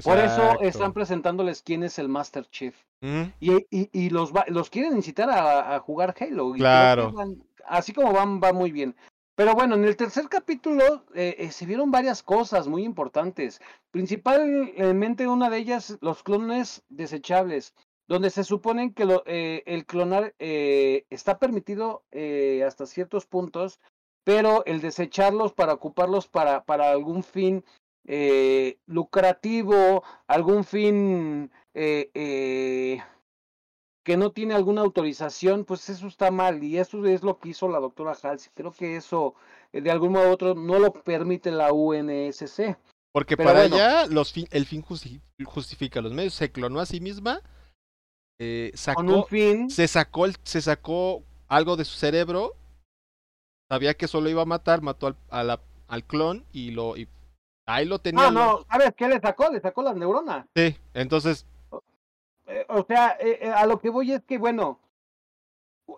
Por 0.04 0.18
eso 0.18 0.60
están 0.62 0.94
presentándoles 0.94 1.62
quién 1.62 1.84
es 1.84 2.00
el 2.00 2.10
Master 2.10 2.46
Chief. 2.50 2.76
y, 3.02 3.52
y, 3.70 3.90
y, 3.92 4.10
los, 4.10 4.32
los 4.48 4.70
quieren 4.70 4.96
incitar 4.96 5.30
a, 5.30 5.76
a 5.76 5.80
jugar 5.80 6.16
Halo. 6.20 6.54
Claro. 6.54 7.14
así 7.66 7.94
como 7.94 8.14
van, 8.14 8.40
va 8.42 8.54
muy 8.54 8.72
bien. 8.72 8.96
Pero 9.36 9.56
bueno, 9.56 9.76
en 9.76 9.84
el 9.84 9.96
tercer 9.98 10.30
capítulo 10.30 11.06
eh, 11.16 11.36
eh, 11.40 11.52
se 11.52 11.66
vieron 11.66 11.90
varias 11.92 12.22
cosas 12.22 12.68
muy 12.68 12.84
importantes. 12.84 13.62
Principalmente 13.92 15.28
una 15.28 15.50
de 15.50 15.58
ellas, 15.58 15.98
los 16.02 16.22
clones 16.24 16.84
desechables 16.90 17.74
donde 18.08 18.30
se 18.30 18.44
supone 18.44 18.94
que 18.94 19.06
lo, 19.06 19.24
eh, 19.26 19.64
el 19.66 19.86
clonar 19.86 20.36
eh, 20.38 21.06
está 21.10 21.40
permitido 21.40 22.04
hasta 22.66 22.86
ciertos 22.86 23.26
puntos, 23.26 23.80
pero 24.24 24.64
el 24.66 24.82
desecharlos 24.82 25.54
para 25.54 25.74
ocuparlos 25.74 26.28
para, 26.28 26.64
para 26.64 26.92
algún 26.92 27.24
fin 27.24 27.64
lucrativo, 28.86 30.04
algún 30.28 30.64
fin 30.64 31.52
que 31.74 33.00
no 34.18 34.32
tiene 34.32 34.54
alguna 34.54 34.82
autorización, 34.82 35.64
pues 35.64 35.90
eso 35.90 36.08
está 36.08 36.30
mal 36.30 36.64
y 36.64 36.78
eso 36.78 37.06
es 37.06 37.24
lo 37.24 37.40
que 37.40 37.50
hizo 37.50 37.70
la 37.70 37.80
doctora 37.80 38.18
Halsey. 38.22 38.52
Creo 38.54 38.72
que 38.72 38.98
eso 38.98 39.36
de 39.72 39.90
algún 39.90 40.12
modo 40.12 40.30
u 40.30 40.34
otro 40.34 40.56
no 40.56 40.80
lo 40.80 40.92
permite 40.92 41.52
la 41.52 41.72
UNSC. 41.72 42.78
Porque 43.14 43.38
para 43.38 44.08
los 44.08 44.34
el 44.52 44.66
fin 44.66 44.82
justifica 44.82 46.02
los 46.02 46.14
medios. 46.14 46.34
Se 46.34 46.52
clonó 46.52 46.80
a 46.80 46.86
sí 46.86 47.00
misma 47.00 47.42
eh, 48.40 48.72
sacó, 48.76 49.28
Se 49.70 49.88
sacó, 49.88 50.26
se 50.44 50.62
sacó 50.62 51.24
algo 51.48 51.78
de 51.78 51.86
su 51.86 51.98
cerebro. 51.98 52.56
Sabía 53.70 53.94
que 53.94 54.08
solo 54.08 54.30
iba 54.30 54.42
a 54.42 54.46
matar, 54.46 54.82
mató 54.82 55.16
al, 55.30 55.60
al 55.88 56.04
clon 56.06 56.46
y 56.52 56.72
lo 56.72 56.98
y 56.98 57.08
ahí 57.66 57.86
lo 57.86 58.00
tenía. 58.00 58.30
No, 58.30 58.32
no, 58.32 58.66
¿sabes 58.70 58.94
qué 58.96 59.08
le 59.08 59.20
sacó? 59.20 59.50
Le 59.52 59.62
sacó 59.62 59.84
las 59.84 59.96
neuronas. 59.96 60.46
Sí, 60.56 60.76
entonces. 60.94 61.46
Eh, 62.48 62.66
o 62.70 62.86
sea, 62.86 63.18
eh, 63.20 63.52
a 63.56 63.66
lo 63.66 63.80
que 63.80 63.90
voy 63.90 64.12
es 64.12 64.24
que, 64.24 64.38
bueno, 64.38 64.80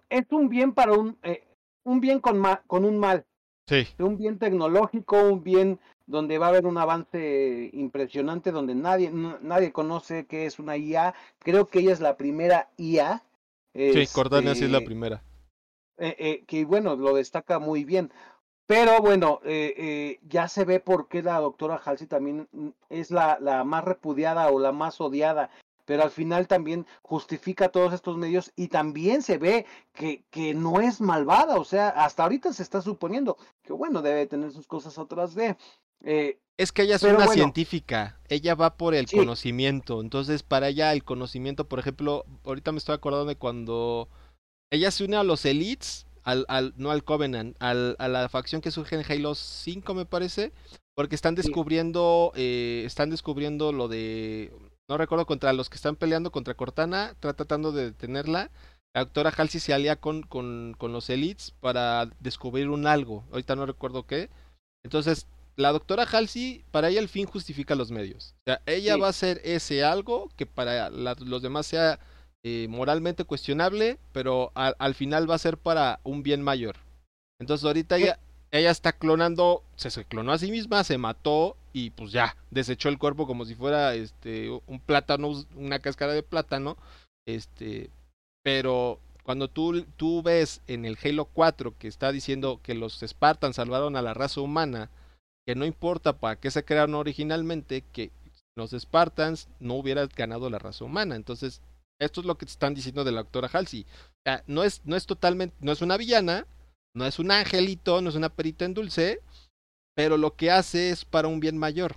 es 0.09 0.25
un 0.31 0.49
bien 0.49 0.73
para 0.73 0.93
un, 0.93 1.17
un 1.83 1.99
bien 1.99 2.19
con, 2.19 2.43
con 2.67 2.85
un 2.85 2.99
mal. 2.99 3.25
Sí. 3.67 3.87
Un 3.97 4.17
bien 4.17 4.37
tecnológico, 4.37 5.17
un 5.23 5.43
bien 5.43 5.79
donde 6.05 6.37
va 6.37 6.47
a 6.47 6.49
haber 6.49 6.67
un 6.67 6.77
avance 6.77 7.71
impresionante, 7.73 8.51
donde 8.51 8.75
nadie, 8.75 9.09
nadie 9.11 9.71
conoce 9.71 10.27
qué 10.27 10.45
es 10.45 10.59
una 10.59 10.77
IA. 10.77 11.15
Creo 11.39 11.65
que 11.65 11.79
ella 11.79 11.93
es 11.93 11.99
la 11.99 12.15
primera 12.15 12.69
IA. 12.77 13.23
Sí, 13.73 14.05
Cortana 14.13 14.53
sí 14.53 14.65
es 14.65 14.71
la 14.71 14.77
este, 14.77 14.85
primera. 14.85 15.23
Eh, 15.97 16.15
eh, 16.19 16.43
que 16.45 16.65
bueno, 16.65 16.95
lo 16.95 17.15
destaca 17.15 17.57
muy 17.57 17.83
bien. 17.83 18.11
Pero 18.67 18.99
bueno, 18.99 19.39
eh, 19.43 20.19
ya 20.27 20.47
se 20.47 20.65
ve 20.65 20.79
por 20.79 21.07
qué 21.07 21.21
la 21.21 21.39
doctora 21.39 21.81
Halsey 21.83 22.07
también 22.07 22.47
es 22.89 23.11
la, 23.11 23.37
la 23.39 23.63
más 23.63 23.83
repudiada 23.83 24.49
o 24.49 24.59
la 24.59 24.71
más 24.71 24.99
odiada. 24.99 25.49
pero 25.85 26.03
al 26.03 26.11
final 26.11 26.47
también 26.47 26.85
justifica 27.03 27.69
todos 27.69 27.93
estos 27.93 28.17
medios 28.17 28.51
y 28.55 28.67
también 28.67 29.21
se 29.21 29.37
ve 29.37 29.65
que, 29.93 30.23
que 30.31 30.53
no 30.53 30.81
es 30.81 30.99
malvada, 30.99 31.57
o 31.57 31.63
sea, 31.63 31.89
hasta 31.89 32.23
ahorita 32.23 32.51
se 32.53 32.63
está 32.63 32.81
suponiendo 32.81 33.37
que 33.63 33.71
bueno, 33.73 34.01
debe 34.01 34.25
tener 34.25 34.51
sus 34.51 34.67
cosas 34.67 34.97
otras 34.97 35.35
de... 35.35 35.55
Eh, 36.03 36.39
es 36.57 36.71
que 36.71 36.83
ella 36.83 36.95
es 36.95 37.03
una 37.03 37.27
científica, 37.27 38.19
ella 38.29 38.55
va 38.55 38.77
por 38.77 38.95
el 38.95 39.07
conocimiento, 39.07 40.01
entonces 40.01 40.41
para 40.41 40.69
ella 40.69 40.93
el 40.93 41.03
conocimiento, 41.03 41.67
por 41.67 41.79
ejemplo, 41.79 42.25
ahorita 42.45 42.71
me 42.71 42.77
estoy 42.77 42.95
acordando 42.95 43.25
de 43.25 43.35
cuando 43.35 44.09
ella 44.71 44.89
se 44.91 45.03
une 45.03 45.17
a 45.17 45.23
los 45.23 45.45
elites, 45.45 46.07
al, 46.25 46.45
al 46.49 46.73
no 46.75 46.91
al 46.91 47.03
Covenant, 47.03 47.55
al, 47.61 47.95
a 47.99 48.07
la 48.07 48.27
facción 48.27 48.59
que 48.61 48.71
surge 48.71 48.95
en 48.95 49.05
Halo 49.07 49.35
5 49.35 49.93
me 49.93 50.05
parece, 50.05 50.51
porque 50.95 51.15
están 51.15 51.35
descubriendo, 51.35 52.33
eh, 52.35 52.83
están 52.85 53.09
descubriendo 53.09 53.71
lo 53.71 53.87
de, 53.87 54.51
no 54.89 54.97
recuerdo 54.97 55.25
contra 55.25 55.53
los 55.53 55.69
que 55.69 55.75
están 55.75 55.95
peleando 55.95 56.31
contra 56.31 56.55
Cortana, 56.55 57.15
tratando 57.19 57.71
de 57.71 57.85
detenerla. 57.85 58.51
La 58.93 59.03
doctora 59.03 59.29
Halsey 59.29 59.59
se 59.59 59.73
alía 59.73 59.97
con, 59.97 60.23
con, 60.23 60.73
con 60.77 60.93
los 60.93 61.09
elites 61.09 61.53
para 61.59 62.09
descubrir 62.19 62.69
un 62.69 62.87
algo. 62.87 63.25
Ahorita 63.31 63.55
no 63.55 63.65
recuerdo 63.65 64.07
qué. 64.07 64.29
Entonces, 64.83 65.27
la 65.57 65.73
doctora 65.73 66.03
Halsey, 66.03 66.63
para 66.71 66.89
ella 66.89 67.01
el 67.01 67.09
fin 67.09 67.27
justifica 67.27 67.75
los 67.75 67.91
medios. 67.91 68.35
O 68.39 68.43
sea, 68.45 68.61
ella 68.65 68.97
va 68.97 69.07
a 69.07 69.11
hacer 69.11 69.41
ese 69.43 69.83
algo 69.83 70.29
que 70.37 70.45
para 70.45 70.89
los 70.89 71.41
demás 71.41 71.67
sea 71.67 71.99
eh, 72.47 72.67
moralmente 72.69 73.23
cuestionable, 73.23 73.97
pero 74.11 74.51
al 74.53 74.93
final 74.93 75.27
va 75.27 75.33
a 75.33 75.39
ser 75.39 75.57
para 75.57 75.99
un 76.03 76.21
bien 76.21 76.43
mayor. 76.43 76.75
Entonces 77.39 77.65
ahorita 77.65 77.97
ella, 77.97 78.19
ella 78.51 78.69
está 78.69 78.93
clonando, 78.93 79.63
se, 79.75 79.89
se, 79.89 80.05
clonó 80.05 80.31
a 80.31 80.37
sí 80.37 80.51
misma, 80.51 80.83
se 80.83 80.99
mató 80.99 81.57
y 81.73 81.89
pues 81.89 82.11
ya, 82.11 82.37
desechó 82.51 82.89
el 82.89 82.99
cuerpo 82.99 83.25
como 83.25 83.45
si 83.45 83.55
fuera 83.55 83.95
este 83.95 84.51
un 84.67 84.79
plátano, 84.79 85.43
una 85.55 85.79
cáscara 85.79 86.13
de 86.13 86.21
plátano. 86.21 86.77
Este, 87.25 87.89
pero 88.43 88.99
cuando 89.23 89.47
tú, 89.47 89.83
tú 89.97 90.21
ves 90.21 90.61
en 90.67 90.85
el 90.85 90.99
Halo 91.03 91.25
4 91.25 91.73
que 91.79 91.87
está 91.87 92.11
diciendo 92.11 92.59
que 92.61 92.75
los 92.75 92.99
Spartans 92.99 93.55
salvaron 93.55 93.95
a 93.95 94.03
la 94.03 94.13
raza 94.13 94.41
humana, 94.41 94.91
que 95.47 95.55
no 95.55 95.65
importa 95.65 96.13
para 96.13 96.35
qué 96.35 96.51
se 96.51 96.63
crearon 96.63 96.93
originalmente, 96.93 97.83
que 97.91 98.11
los 98.55 98.69
Spartans 98.69 99.49
no 99.59 99.73
hubieran 99.73 100.09
ganado 100.15 100.47
la 100.51 100.59
raza 100.59 100.85
humana. 100.85 101.15
Entonces, 101.15 101.59
esto 101.99 102.21
es 102.21 102.25
lo 102.25 102.37
que 102.37 102.45
te 102.45 102.51
están 102.51 102.73
diciendo 102.73 103.03
de 103.03 103.11
la 103.11 103.23
doctora 103.23 103.49
Halsey. 103.51 103.85
O 103.85 104.21
sea, 104.23 104.43
no 104.47 104.63
es, 104.63 104.81
no 104.85 104.95
es 104.95 105.05
totalmente, 105.05 105.55
no 105.59 105.71
es 105.71 105.81
una 105.81 105.97
villana, 105.97 106.47
no 106.93 107.05
es 107.05 107.19
un 107.19 107.31
angelito, 107.31 108.01
no 108.01 108.09
es 108.09 108.15
una 108.15 108.29
perita 108.29 108.65
en 108.65 108.73
dulce, 108.73 109.21
pero 109.95 110.17
lo 110.17 110.35
que 110.35 110.51
hace 110.51 110.89
es 110.89 111.05
para 111.05 111.27
un 111.27 111.39
bien 111.39 111.57
mayor. 111.57 111.95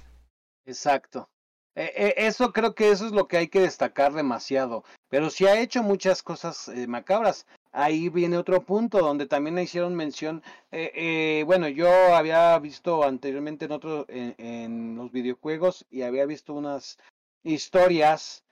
Exacto. 0.67 1.29
E, 1.75 1.93
e, 1.97 2.27
eso 2.27 2.53
creo 2.53 2.75
que 2.75 2.91
eso 2.91 3.07
es 3.07 3.13
lo 3.13 3.29
que 3.29 3.37
hay 3.37 3.49
que 3.49 3.61
destacar 3.61 4.13
demasiado. 4.13 4.85
Pero 5.09 5.31
si 5.31 5.47
ha 5.47 5.61
hecho 5.61 5.83
muchas 5.83 6.23
cosas 6.23 6.69
eh, 6.69 6.87
macabras 6.87 7.47
ahí 7.73 8.09
viene 8.09 8.37
otro 8.37 8.65
punto 8.65 8.99
donde 8.99 9.27
también 9.27 9.59
hicieron 9.59 9.95
mención. 9.95 10.43
Eh, 10.73 10.91
eh, 10.95 11.45
bueno, 11.45 11.69
yo 11.69 11.89
había 12.15 12.59
visto 12.59 13.05
anteriormente 13.05 13.67
en 13.67 13.73
otro, 13.73 14.05
en, 14.09 14.97
los 14.97 15.13
videojuegos 15.13 15.87
y 15.91 16.03
había 16.03 16.27
visto 16.27 16.55
unas 16.55 16.99
historias. 17.43 18.45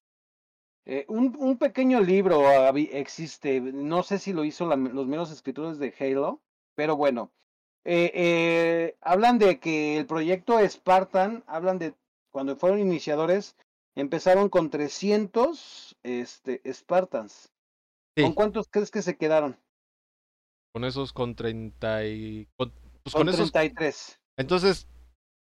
Eh, 0.86 1.04
un, 1.08 1.58
pequeño 1.58 2.00
libro 2.00 2.48
existe, 2.76 3.60
no 3.60 4.02
sé 4.02 4.18
si 4.18 4.32
lo 4.32 4.44
hizo 4.44 4.66
los 4.66 5.06
menos 5.06 5.30
escritores 5.32 5.78
de 5.78 5.92
Halo, 5.98 6.40
pero 6.74 6.96
bueno, 6.96 7.32
hablan 9.00 9.38
de 9.38 9.58
que 9.58 9.98
el 9.98 10.06
proyecto 10.06 10.58
Spartan, 10.66 11.42
hablan 11.46 11.78
de 11.78 11.94
cuando 12.30 12.56
fueron 12.56 12.78
iniciadores, 12.78 13.56
empezaron 13.96 14.48
con 14.48 14.70
300 14.70 15.96
este, 16.04 16.62
Spartans 16.72 17.50
¿Con 18.22 18.32
cuántos 18.32 18.68
crees 18.68 18.90
que 18.90 19.02
se 19.02 19.16
quedaron? 19.16 19.58
Con 20.72 20.84
esos 20.84 21.12
con 21.12 21.34
30 21.34 22.06
y... 22.06 22.48
Con, 22.56 22.72
pues 23.02 23.14
con, 23.14 23.26
33. 23.26 24.20
Entonces, 24.38 24.88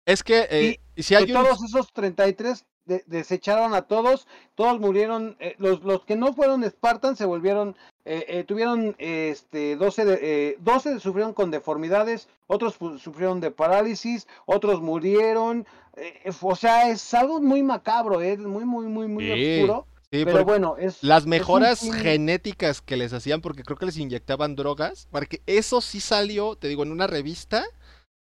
es 0.07 0.23
que 0.23 0.47
eh, 0.51 0.81
si 0.97 1.15
hay 1.15 1.33
todos 1.33 1.63
esos 1.63 1.93
33 1.93 2.67
desecharon 3.07 3.75
a 3.75 3.83
todos, 3.83 4.27
todos 4.55 4.81
murieron, 4.81 5.37
eh, 5.41 5.55
los, 5.59 5.83
los 5.83 6.05
que 6.05 6.17
no 6.17 6.33
fueron 6.33 6.65
Spartans 6.65 7.19
se 7.19 7.25
volvieron, 7.25 7.77
eh, 8.05 8.25
eh 8.29 8.45
tuvieron 8.45 8.95
este 8.99 9.77
12, 9.77 10.05
de, 10.05 10.59
12 10.61 11.01
sufrieron 11.01 11.33
con 11.33 11.51
deformidades, 11.51 12.29
otros 12.47 12.77
sufrieron 12.99 13.41
de 13.41 13.51
parálisis, 13.51 14.27
otros 14.47 14.81
murieron, 14.81 15.67
o 16.41 16.57
sea, 16.57 16.91
es 16.91 17.15
algo 17.15 17.41
muy 17.41 17.63
macabro, 17.63 18.21
es 18.21 18.39
muy, 18.39 18.65
muy, 18.65 18.87
muy, 18.87 19.09
muy 19.09 19.31
oscuro 19.31 19.87
pero 20.25 20.45
bueno, 20.45 20.77
es. 20.79 21.03
Las 21.03 21.27
mejoras 21.27 21.81
genéticas 21.93 22.81
que 22.81 22.97
les 22.97 23.13
hacían, 23.13 23.41
porque 23.41 23.65
creo 23.65 23.77
que 23.77 23.87
les 23.87 23.97
inyectaban 23.97 24.55
drogas, 24.55 25.09
para 25.11 25.27
que 25.27 25.43
eso 25.47 25.81
sí 25.81 26.01
salió, 26.01 26.55
te 26.55 26.69
digo, 26.69 26.85
en 26.85 26.93
una 26.93 27.09
revista, 27.09 27.65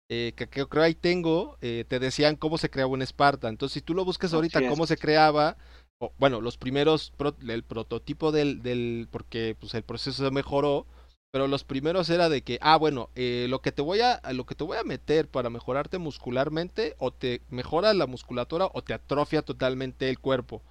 eh, 0.09 0.33
que, 0.35 0.47
creo 0.47 0.83
ahí 0.83 0.93
tengo, 0.93 1.57
eh, 1.61 1.83
te 1.87 1.99
decían 1.99 2.35
cómo 2.35 2.57
se 2.57 2.69
creaba 2.69 2.91
un 2.91 3.01
Esparta. 3.01 3.49
Entonces, 3.49 3.73
si 3.73 3.81
tú 3.81 3.93
lo 3.93 4.05
buscas 4.05 4.33
ahorita, 4.33 4.67
cómo 4.67 4.85
se 4.85 4.97
creaba, 4.97 5.57
bueno, 6.19 6.41
los 6.41 6.57
primeros, 6.57 7.11
el 7.47 7.63
prototipo 7.63 8.31
del, 8.31 8.61
del, 8.61 9.07
porque 9.09 9.55
pues 9.59 9.73
el 9.73 9.83
proceso 9.83 10.23
se 10.23 10.31
mejoró, 10.31 10.85
pero 11.31 11.47
los 11.47 11.63
primeros 11.63 12.09
era 12.09 12.29
de 12.29 12.43
que, 12.43 12.59
ah, 12.61 12.77
bueno, 12.77 13.09
eh, 13.15 13.47
lo 13.49 13.61
que 13.61 13.71
te 13.71 13.81
voy 13.81 14.01
a, 14.01 14.21
lo 14.33 14.45
que 14.45 14.55
te 14.55 14.63
voy 14.63 14.77
a 14.77 14.83
meter 14.83 15.27
para 15.27 15.49
mejorarte 15.49 15.97
muscularmente, 15.97 16.95
o 16.99 17.11
te 17.11 17.41
mejora 17.49 17.93
la 17.93 18.07
musculatura 18.07 18.69
o 18.73 18.83
te 18.83 18.93
atrofia 18.93 19.41
totalmente 19.41 20.09
el 20.09 20.19
cuerpo 20.19 20.61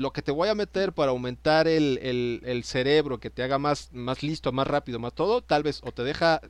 lo 0.00 0.12
que 0.14 0.22
te 0.22 0.32
voy 0.32 0.48
a 0.48 0.54
meter 0.54 0.94
para 0.94 1.10
aumentar 1.10 1.68
el, 1.68 1.98
el, 2.42 2.64
cerebro, 2.64 3.20
que 3.20 3.28
te 3.28 3.42
haga 3.42 3.58
más, 3.58 3.90
más 3.92 4.22
listo, 4.22 4.50
más 4.50 4.66
rápido, 4.66 4.98
más 4.98 5.14
todo, 5.14 5.42
tal 5.42 5.62
vez 5.62 5.82
o 5.84 5.92
te 5.92 6.02
deja, 6.02 6.40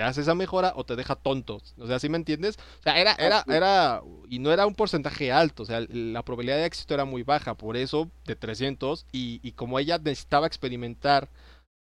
te 0.00 0.04
hace 0.04 0.22
esa 0.22 0.34
mejora 0.34 0.72
o 0.76 0.84
te 0.84 0.96
deja 0.96 1.14
tonto. 1.14 1.60
O 1.76 1.86
sea, 1.86 1.98
¿sí 1.98 2.08
me 2.08 2.16
entiendes? 2.16 2.56
O 2.78 2.82
sea, 2.82 2.98
era, 2.98 3.12
era, 3.18 3.44
era, 3.48 4.00
y 4.30 4.38
no 4.38 4.50
era 4.50 4.66
un 4.66 4.74
porcentaje 4.74 5.30
alto, 5.30 5.62
o 5.64 5.66
sea, 5.66 5.84
la 5.90 6.22
probabilidad 6.24 6.56
de 6.56 6.64
éxito 6.64 6.94
era 6.94 7.04
muy 7.04 7.22
baja, 7.22 7.52
por 7.52 7.76
eso 7.76 8.10
de 8.24 8.34
300, 8.34 9.04
y, 9.12 9.40
y 9.42 9.52
como 9.52 9.78
ella 9.78 9.98
necesitaba 9.98 10.46
experimentar 10.46 11.28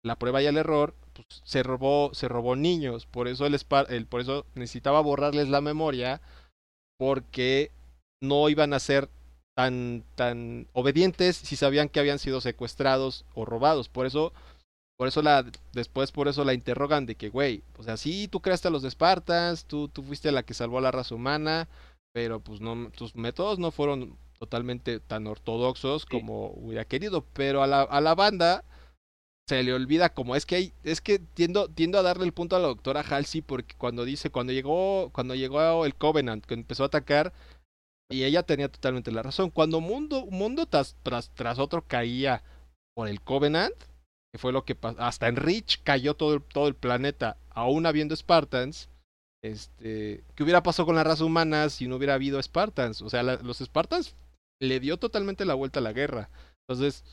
la 0.04 0.18
prueba 0.18 0.42
y 0.42 0.48
el 0.48 0.58
error, 0.58 0.96
pues 1.14 1.28
se 1.44 1.62
robó, 1.62 2.10
se 2.16 2.28
robó 2.28 2.56
niños, 2.56 3.06
por 3.06 3.28
eso 3.28 3.46
el, 3.46 3.56
el 3.90 4.06
por 4.08 4.22
eso 4.22 4.48
necesitaba 4.56 5.02
borrarles 5.02 5.48
la 5.50 5.62
memoria, 5.62 6.20
porque 6.98 7.70
no 8.24 8.50
iban 8.50 8.74
a 8.74 8.80
ser 8.80 9.08
tan, 9.56 10.04
tan 10.16 10.66
obedientes 10.74 11.38
si 11.38 11.56
sabían 11.56 11.90
que 11.90 12.00
habían 12.00 12.18
sido 12.18 12.42
secuestrados 12.42 13.24
o 13.36 13.46
robados. 13.46 13.88
Por 13.88 14.08
eso, 14.08 14.34
por 15.00 15.08
eso 15.08 15.22
la, 15.22 15.50
después 15.72 16.12
por 16.12 16.28
eso 16.28 16.44
la 16.44 16.54
interrogan 16.54 17.06
de 17.06 17.16
que, 17.16 17.30
güey, 17.30 17.64
o 17.78 17.84
sea, 17.84 17.96
sí, 17.96 18.28
tú 18.28 18.42
creaste 18.42 18.68
a 18.68 18.72
los 18.72 18.84
Espartas, 18.84 19.64
tú, 19.64 19.88
tú 19.88 20.04
fuiste 20.04 20.30
la 20.34 20.44
que 20.44 20.54
salvó 20.54 20.78
a 20.78 20.82
la 20.82 20.92
raza 20.92 21.16
humana, 21.16 21.70
pero 22.14 22.42
pues 22.42 22.60
no, 22.60 22.92
tus 22.92 23.16
métodos 23.16 23.60
no 23.60 23.72
fueron 23.72 24.18
totalmente 24.38 25.00
tan 25.00 25.26
ortodoxos 25.26 26.06
como 26.06 26.48
hubiera 26.52 26.84
querido, 26.84 27.26
pero 27.34 27.64
a 27.64 27.68
la, 27.68 27.84
a 27.84 28.02
la 28.02 28.14
banda 28.14 28.66
se 29.48 29.64
le 29.64 29.74
olvida 29.74 30.10
como 30.10 30.36
es 30.36 30.46
que 30.46 30.56
hay, 30.56 30.74
es 30.84 31.00
que 31.00 31.18
tiendo, 31.20 31.70
tiendo 31.70 31.98
a 31.98 32.04
darle 32.04 32.26
el 32.26 32.34
punto 32.34 32.58
a 32.58 32.60
la 32.60 32.68
doctora 32.68 33.02
Halsey 33.02 33.42
porque 33.42 33.76
cuando 33.78 34.04
dice, 34.04 34.30
cuando 34.30 34.52
llegó, 34.52 35.12
cuando 35.14 35.34
llegó 35.34 35.86
el 35.86 35.96
Covenant, 35.96 36.46
que 36.46 36.56
empezó 36.56 36.84
a 36.84 36.88
atacar, 36.88 37.32
y 38.12 38.26
ella 38.26 38.44
tenía 38.44 38.70
totalmente 38.70 39.12
la 39.12 39.24
razón. 39.24 39.50
Cuando 39.50 39.80
mundo, 39.80 40.26
mundo 40.26 40.66
tras, 40.66 40.98
tras, 41.04 41.60
otro 41.60 41.84
caía 41.88 42.44
por 42.96 43.08
el 43.08 43.22
Covenant, 43.22 43.76
que 44.32 44.38
fue 44.38 44.52
lo 44.52 44.64
que 44.64 44.76
pasó, 44.76 45.02
hasta 45.02 45.28
en 45.28 45.36
Reach 45.36 45.82
cayó 45.84 46.16
todo 46.16 46.36
el, 46.36 46.42
todo 46.42 46.68
el 46.68 46.76
planeta, 46.76 47.38
aún 47.50 47.86
habiendo 47.86 48.16
Spartans. 48.16 48.90
Este, 49.42 50.24
¿qué 50.36 50.44
hubiera 50.44 50.64
pasado 50.64 50.86
con 50.86 50.96
la 50.96 51.04
raza 51.04 51.24
humana 51.24 51.70
si 51.70 51.88
no 51.88 51.96
hubiera 51.96 52.16
habido 52.16 52.42
Spartans? 52.42 53.02
O 53.02 53.10
sea, 53.10 53.24
los 53.24 53.60
Spartans 53.60 54.16
le 54.62 54.80
dio 54.80 54.98
totalmente 54.98 55.46
la 55.46 55.54
vuelta 55.54 55.80
a 55.80 55.84
la 55.84 55.94
guerra. 55.94 56.30
Entonces, 56.68 57.04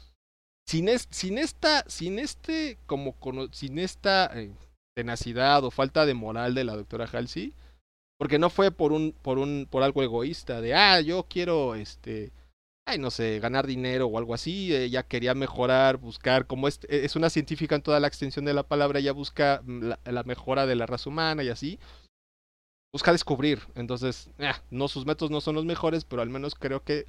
sin, 0.66 0.88
sin 1.10 1.38
esta, 1.38 1.84
sin 1.88 2.18
este, 2.18 2.78
como, 2.86 3.14
sin 3.52 3.78
esta 3.78 4.30
eh, 4.34 4.52
tenacidad 4.96 5.64
o 5.64 5.70
falta 5.70 6.04
de 6.04 6.14
moral 6.14 6.54
de 6.54 6.64
la 6.64 6.74
doctora 6.74 7.08
Halsey, 7.10 7.54
porque 8.18 8.38
no 8.38 8.50
fue 8.50 8.70
por 8.70 8.92
un, 8.92 9.12
por 9.22 9.38
un, 9.38 9.68
por 9.70 9.82
algo 9.82 10.02
egoísta 10.02 10.60
de 10.60 10.74
ah, 10.74 11.00
yo 11.00 11.26
quiero 11.28 11.74
este 11.74 12.32
ay, 12.86 12.98
no 12.98 13.10
sé, 13.10 13.40
ganar 13.40 13.66
dinero 13.66 14.06
o 14.06 14.16
algo 14.16 14.32
así, 14.32 14.74
ella 14.74 15.02
quería 15.02 15.34
mejorar, 15.34 15.96
buscar, 15.96 16.46
como 16.46 16.68
es, 16.68 16.80
es 16.88 17.16
una 17.16 17.30
científica 17.30 17.74
en 17.74 17.82
toda 17.82 17.98
la 17.98 18.06
extensión 18.06 18.44
de 18.44 18.54
la 18.54 18.62
palabra, 18.62 19.00
ella 19.00 19.12
busca 19.12 19.60
mm, 19.64 19.90
la, 20.04 20.22
mejora 20.22 20.66
de 20.66 20.76
la 20.76 20.86
raza 20.86 21.10
humana 21.10 21.42
y 21.42 21.48
así, 21.48 21.80
busca 22.92 23.10
descubrir, 23.10 23.58
entonces, 23.74 24.30
ah, 24.38 24.62
no, 24.70 24.86
sus 24.86 25.04
métodos 25.04 25.32
no 25.32 25.40
son 25.40 25.56
los 25.56 25.64
mejores, 25.64 26.04
pero 26.04 26.22
al 26.22 26.30
menos 26.30 26.54
creo 26.54 26.84
que 26.84 27.06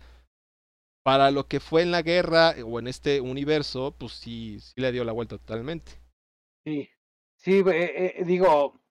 para 1.04 1.30
lo 1.30 1.48
que 1.48 1.60
fue 1.60 1.84
en 1.84 1.92
la 1.92 2.02
guerra 2.02 2.56
o 2.66 2.80
en 2.80 2.88
este 2.88 3.22
universo, 3.22 3.96
pues 3.98 4.14
sí, 4.14 4.60
sí 4.60 4.74
le 4.78 4.92
dio 4.92 5.04
la 5.04 5.14
vuelta 5.14 5.38
totalmente. 5.38 5.92
Sí, 6.66 6.90
sí, 7.38 7.60
eh, 7.60 8.16
eh, 8.18 8.24
digo, 8.26 8.82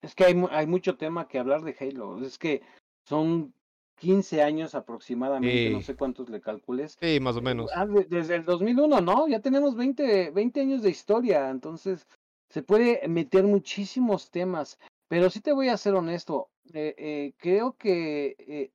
es 0.00 0.14
que 0.14 0.24
hay 0.24 0.66
mucho 0.66 0.96
tema 0.96 1.28
que 1.28 1.38
hablar 1.38 1.62
de 1.62 1.76
Halo. 1.78 2.24
Es 2.24 2.38
que 2.38 2.62
son 3.04 3.52
15 3.96 4.42
años 4.42 4.74
aproximadamente, 4.74 5.70
no 5.70 5.80
sé 5.82 5.94
cuántos 5.94 6.28
le 6.28 6.40
calcules. 6.40 6.96
Sí, 7.00 7.20
más 7.20 7.36
o 7.36 7.42
menos. 7.42 7.70
Ah, 7.74 7.86
desde 7.86 8.36
el 8.36 8.44
2001, 8.44 9.00
¿no? 9.00 9.28
Ya 9.28 9.40
tenemos 9.40 9.76
20, 9.76 10.30
20 10.30 10.60
años 10.60 10.82
de 10.82 10.90
historia, 10.90 11.50
entonces 11.50 12.06
se 12.48 12.62
puede 12.62 13.06
meter 13.08 13.44
muchísimos 13.44 14.30
temas, 14.30 14.78
pero 15.08 15.30
sí 15.30 15.40
te 15.40 15.52
voy 15.52 15.68
a 15.68 15.76
ser 15.76 15.94
honesto, 15.94 16.50
eh, 16.72 16.94
eh, 16.98 17.32
creo 17.38 17.76
que 17.78 18.36
eh, 18.38 18.72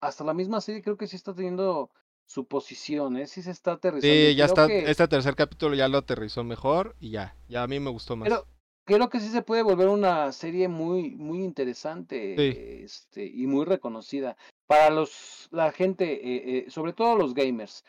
hasta 0.00 0.24
la 0.24 0.34
misma 0.34 0.60
serie 0.60 0.82
creo 0.82 0.96
que 0.96 1.06
sí 1.06 1.16
está 1.16 1.34
teniendo 1.34 1.90
su 2.26 2.46
posición, 2.46 3.16
¿eh? 3.16 3.26
sí 3.26 3.42
se 3.42 3.50
está 3.50 3.72
aterrizando. 3.72 4.14
Sí, 4.14 4.34
ya 4.34 4.46
está, 4.46 4.66
este 4.66 5.08
tercer 5.08 5.34
capítulo 5.36 5.74
ya 5.74 5.88
lo 5.88 5.98
aterrizó 5.98 6.42
mejor 6.42 6.96
y 6.98 7.10
ya, 7.10 7.36
ya 7.48 7.62
a 7.62 7.66
mí 7.66 7.78
me 7.80 7.90
gustó 7.90 8.16
más. 8.16 8.28
Pero 8.28 8.46
creo 8.84 9.08
que 9.08 9.20
sí 9.20 9.28
se 9.28 9.42
puede 9.42 9.62
volver 9.62 9.88
una 9.88 10.32
serie 10.32 10.68
muy, 10.68 11.10
muy 11.10 11.42
interesante 11.42 12.82
este, 12.84 13.26
y 13.26 13.46
muy 13.46 13.64
reconocida 13.64 14.36
para 14.66 14.90
los, 14.90 15.48
la 15.50 15.72
gente, 15.72 16.66
sobre 16.68 16.92
todo 16.92 17.16
los 17.16 17.34
gamers. 17.34 17.84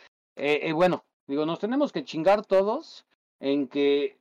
bueno, 0.73 1.05
digo, 1.27 1.45
nos 1.45 1.59
tenemos 1.59 1.91
que 1.91 2.03
chingar 2.03 2.45
todos 2.45 3.05
en 3.39 3.67
que 3.67 4.17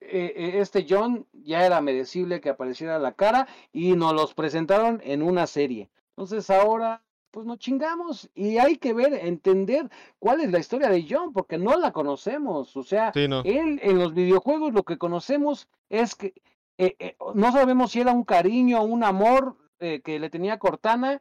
eh, 0.00 0.32
eh, 0.36 0.60
este 0.60 0.86
John 0.88 1.26
ya 1.32 1.66
era 1.66 1.80
merecible 1.80 2.40
que 2.40 2.50
apareciera 2.50 2.98
la 2.98 3.12
cara 3.12 3.48
y 3.72 3.96
nos 3.96 4.14
los 4.14 4.34
presentaron 4.34 5.00
en 5.04 5.22
una 5.22 5.46
serie. 5.46 5.90
Entonces 6.10 6.50
ahora, 6.50 7.02
pues 7.30 7.46
nos 7.46 7.58
chingamos 7.58 8.30
y 8.34 8.58
hay 8.58 8.76
que 8.76 8.92
ver, 8.92 9.14
entender 9.14 9.88
cuál 10.18 10.40
es 10.40 10.50
la 10.50 10.58
historia 10.58 10.88
de 10.88 11.06
John, 11.08 11.32
porque 11.32 11.58
no 11.58 11.78
la 11.78 11.92
conocemos. 11.92 12.76
O 12.76 12.82
sea, 12.82 13.12
él 13.14 13.80
en 13.82 13.98
los 13.98 14.14
videojuegos 14.14 14.72
lo 14.72 14.82
que 14.82 14.98
conocemos 14.98 15.68
es 15.88 16.14
que 16.14 16.34
eh, 16.78 17.16
no 17.34 17.52
sabemos 17.52 17.92
si 17.92 18.00
era 18.00 18.12
un 18.12 18.24
cariño, 18.24 18.82
un 18.82 19.04
amor 19.04 19.56
que 19.78 20.18
le 20.18 20.28
tenía 20.30 20.58
Cortana, 20.58 21.20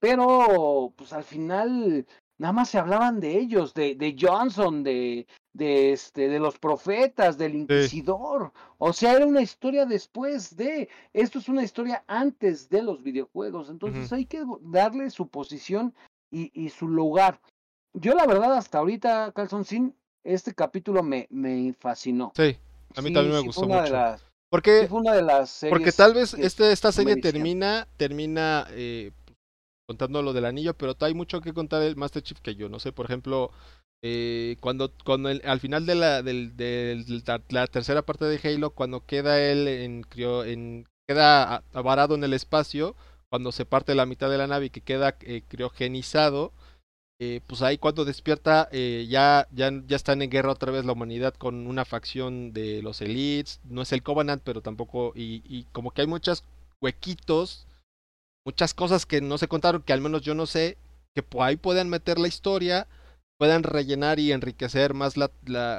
pero 0.00 0.92
pues 0.96 1.12
al 1.12 1.22
final 1.24 2.06
nada 2.38 2.52
más 2.52 2.70
se 2.70 2.78
hablaban 2.78 3.20
de 3.20 3.38
ellos, 3.38 3.74
de, 3.74 3.94
de 3.94 4.16
Johnson, 4.18 4.82
de, 4.82 5.26
de, 5.52 5.92
este, 5.92 6.28
de 6.28 6.38
los 6.38 6.58
profetas, 6.58 7.38
del 7.38 7.54
inquisidor. 7.54 8.52
O 8.78 8.92
sea, 8.92 9.14
era 9.14 9.26
una 9.26 9.42
historia 9.42 9.86
después 9.86 10.56
de, 10.56 10.88
esto 11.12 11.38
es 11.38 11.48
una 11.48 11.62
historia 11.62 12.04
antes 12.06 12.68
de 12.68 12.82
los 12.82 13.02
videojuegos. 13.02 13.70
Entonces 13.70 14.12
hay 14.12 14.26
que 14.26 14.44
darle 14.60 15.10
su 15.10 15.28
posición 15.28 15.94
y, 16.30 16.50
y, 16.54 16.68
su 16.70 16.88
lugar. 16.88 17.40
Yo 17.94 18.14
la 18.14 18.26
verdad 18.26 18.54
hasta 18.54 18.78
ahorita, 18.78 19.32
Calzón 19.32 19.64
Sin, 19.64 19.94
este 20.24 20.52
capítulo 20.54 21.02
me, 21.02 21.26
me 21.30 21.72
fascinó. 21.78 22.32
Sí, 22.36 22.56
a 22.94 23.02
mí 23.02 23.12
también 23.12 23.36
me 23.36 23.40
gustó 23.40 23.66
mucho. 23.66 24.16
porque, 24.50 24.86
fue 24.88 25.00
una 25.00 25.14
de 25.14 25.22
las 25.22 25.64
porque 25.70 25.92
tal 25.92 26.14
vez 26.14 26.34
este, 26.34 26.72
esta 26.72 26.92
serie 26.92 27.16
termina, 27.16 27.86
termina 27.96 28.66
eh, 28.70 29.12
contando 29.86 30.22
lo 30.22 30.32
del 30.32 30.44
anillo, 30.44 30.74
pero 30.74 30.94
hay 31.00 31.14
mucho 31.14 31.40
que 31.40 31.54
contar 31.54 31.80
del 31.80 31.96
Master 31.96 32.22
Chief 32.22 32.40
que 32.40 32.54
yo 32.56 32.68
no 32.68 32.80
sé. 32.80 32.92
Por 32.92 33.06
ejemplo, 33.06 33.50
eh, 34.02 34.56
cuando, 34.60 34.92
cuando 35.04 35.28
al 35.28 35.60
final 35.60 35.86
de 35.86 35.94
la, 35.94 36.22
la 37.50 37.66
tercera 37.68 38.02
parte 38.02 38.24
de 38.24 38.40
Halo, 38.42 38.70
cuando 38.70 39.06
queda 39.06 39.40
él 39.40 39.68
en, 39.68 40.04
en 40.16 40.86
queda 41.08 41.62
varado 41.72 42.16
en 42.16 42.24
el 42.24 42.32
espacio, 42.34 42.96
cuando 43.30 43.52
se 43.52 43.64
parte 43.64 43.94
la 43.94 44.06
mitad 44.06 44.28
de 44.28 44.38
la 44.38 44.46
nave 44.46 44.66
y 44.66 44.70
que 44.70 44.80
queda 44.80 45.16
eh, 45.20 45.42
criogenizado, 45.48 46.52
eh, 47.18 47.40
pues 47.46 47.62
ahí 47.62 47.78
cuando 47.78 48.04
despierta 48.04 48.68
ya, 48.72 49.46
ya, 49.52 49.70
ya 49.86 49.96
están 49.96 50.20
en 50.20 50.30
guerra 50.30 50.52
otra 50.52 50.72
vez 50.72 50.84
la 50.84 50.92
humanidad 50.92 51.32
con 51.34 51.66
una 51.66 51.84
facción 51.84 52.52
de 52.52 52.82
los 52.82 53.00
elites, 53.00 53.60
no 53.64 53.82
es 53.82 53.92
el 53.92 54.02
Covenant, 54.02 54.42
pero 54.44 54.60
tampoco, 54.60 55.12
y, 55.14 55.42
y 55.46 55.64
como 55.72 55.92
que 55.92 56.02
hay 56.02 56.06
muchos 56.06 56.44
huequitos 56.82 57.66
muchas 58.46 58.74
cosas 58.74 59.04
que 59.04 59.20
no 59.20 59.36
se 59.38 59.48
contaron, 59.48 59.82
que 59.82 59.92
al 59.92 60.00
menos 60.00 60.22
yo 60.22 60.34
no 60.34 60.46
sé, 60.46 60.78
que 61.14 61.24
ahí 61.40 61.56
puedan 61.56 61.88
meter 61.88 62.18
la 62.18 62.28
historia, 62.28 62.86
puedan 63.38 63.64
rellenar 63.64 64.20
y 64.20 64.30
enriquecer 64.30 64.94
más 64.94 65.16
la, 65.16 65.30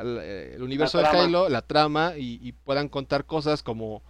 el 0.02 0.62
universo 0.62 0.98
de 0.98 1.06
Halo, 1.06 1.48
la 1.48 1.62
trama, 1.62 2.14
y, 2.18 2.52
puedan 2.66 2.90
contar 2.90 3.26
cosas 3.26 3.64
como, 3.64 4.04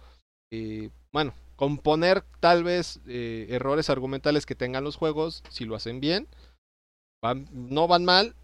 eh, 0.52 0.90
bueno, 1.12 1.32
componer 1.54 2.24
tal 2.40 2.64
vez 2.64 3.00
eh, 3.06 3.46
errores 3.50 3.90
argumentales 3.90 4.44
que 4.44 4.56
tengan 4.56 4.84
los 4.84 4.96
juegos, 4.96 5.44
si 5.50 5.64
lo 5.64 5.76
hacen 5.76 6.00
bien, 6.00 6.26
van, 7.22 7.48
no 7.52 7.86
van 7.86 8.04
mal. 8.04 8.34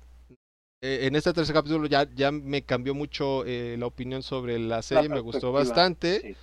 Eh, 0.81 1.07
en 1.07 1.17
este 1.17 1.33
tercer 1.33 1.55
capítulo 1.55 1.87
ya, 1.87 2.09
ya 2.15 2.31
me 2.31 2.63
cambió 2.63 2.95
mucho 2.95 3.43
la 3.45 3.87
opinión 3.87 4.23
sobre 4.23 4.61
la 4.61 4.81
serie, 4.83 5.09
me 5.09 5.21
gustó 5.21 5.51
bastante. 5.51 6.37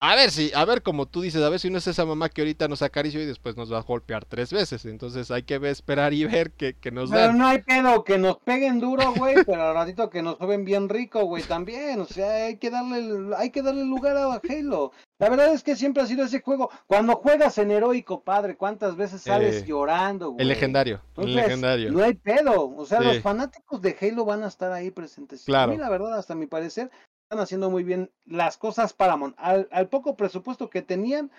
A 0.00 0.14
ver 0.14 0.30
si, 0.30 0.52
a 0.54 0.64
ver 0.64 0.82
como 0.82 1.06
tú 1.06 1.22
dices, 1.22 1.42
a 1.42 1.48
ver 1.48 1.58
si 1.58 1.70
no 1.70 1.78
es 1.78 1.86
esa 1.88 2.04
mamá 2.04 2.28
que 2.28 2.42
ahorita 2.42 2.68
nos 2.68 2.82
acarició 2.82 3.20
y 3.20 3.26
después 3.26 3.56
nos 3.56 3.72
va 3.72 3.78
a 3.78 3.82
golpear 3.82 4.24
tres 4.24 4.52
veces. 4.52 4.84
Entonces 4.84 5.32
hay 5.32 5.42
que 5.42 5.56
esperar 5.68 6.14
y 6.14 6.24
ver 6.24 6.52
que, 6.52 6.74
que 6.74 6.92
nos 6.92 7.10
Pero 7.10 7.32
no 7.32 7.48
hay 7.48 7.62
pedo, 7.62 8.04
que 8.04 8.16
nos 8.16 8.38
peguen 8.38 8.78
duro, 8.78 9.12
güey, 9.16 9.44
pero 9.44 9.68
al 9.68 9.74
ratito 9.74 10.08
que 10.08 10.22
nos 10.22 10.36
joven 10.36 10.64
bien 10.64 10.88
rico, 10.88 11.24
güey, 11.24 11.42
también. 11.42 12.00
O 12.00 12.04
sea, 12.04 12.46
hay 12.46 12.58
que 12.58 12.70
darle, 12.70 13.34
hay 13.36 13.50
que 13.50 13.60
darle 13.60 13.84
lugar 13.84 14.16
a 14.16 14.40
Halo. 14.48 14.92
La 15.18 15.30
verdad 15.30 15.52
es 15.52 15.64
que 15.64 15.74
siempre 15.74 16.00
ha 16.04 16.06
sido 16.06 16.24
ese 16.24 16.42
juego. 16.42 16.70
Cuando 16.86 17.16
juegas 17.16 17.58
en 17.58 17.72
heroico, 17.72 18.22
padre, 18.22 18.56
¿cuántas 18.56 18.94
veces 18.94 19.22
sales 19.22 19.66
llorando, 19.66 20.30
güey? 20.30 20.42
El 20.42 20.48
legendario, 20.48 21.00
el 21.16 21.34
legendario. 21.34 21.90
No 21.90 22.04
hay 22.04 22.14
pedo. 22.14 22.72
O 22.76 22.86
sea, 22.86 23.00
los 23.00 23.18
fanáticos 23.18 23.82
de 23.82 23.96
Halo 24.00 24.24
van 24.24 24.44
a 24.44 24.46
estar 24.46 24.70
ahí 24.70 24.92
presentes. 24.92 25.42
Claro. 25.44 25.72
A 25.72 25.74
mí, 25.74 25.80
la 25.80 25.90
verdad, 25.90 26.16
hasta 26.16 26.36
mi 26.36 26.46
parecer, 26.46 26.88
están 27.28 27.40
haciendo 27.40 27.68
muy 27.68 27.84
bien 27.84 28.10
las 28.24 28.56
cosas 28.56 28.94
Paramount. 28.94 29.34
Al, 29.38 29.68
al 29.70 29.88
poco 29.88 30.16
presupuesto 30.16 30.70
que 30.70 30.80
tenían, 30.80 31.30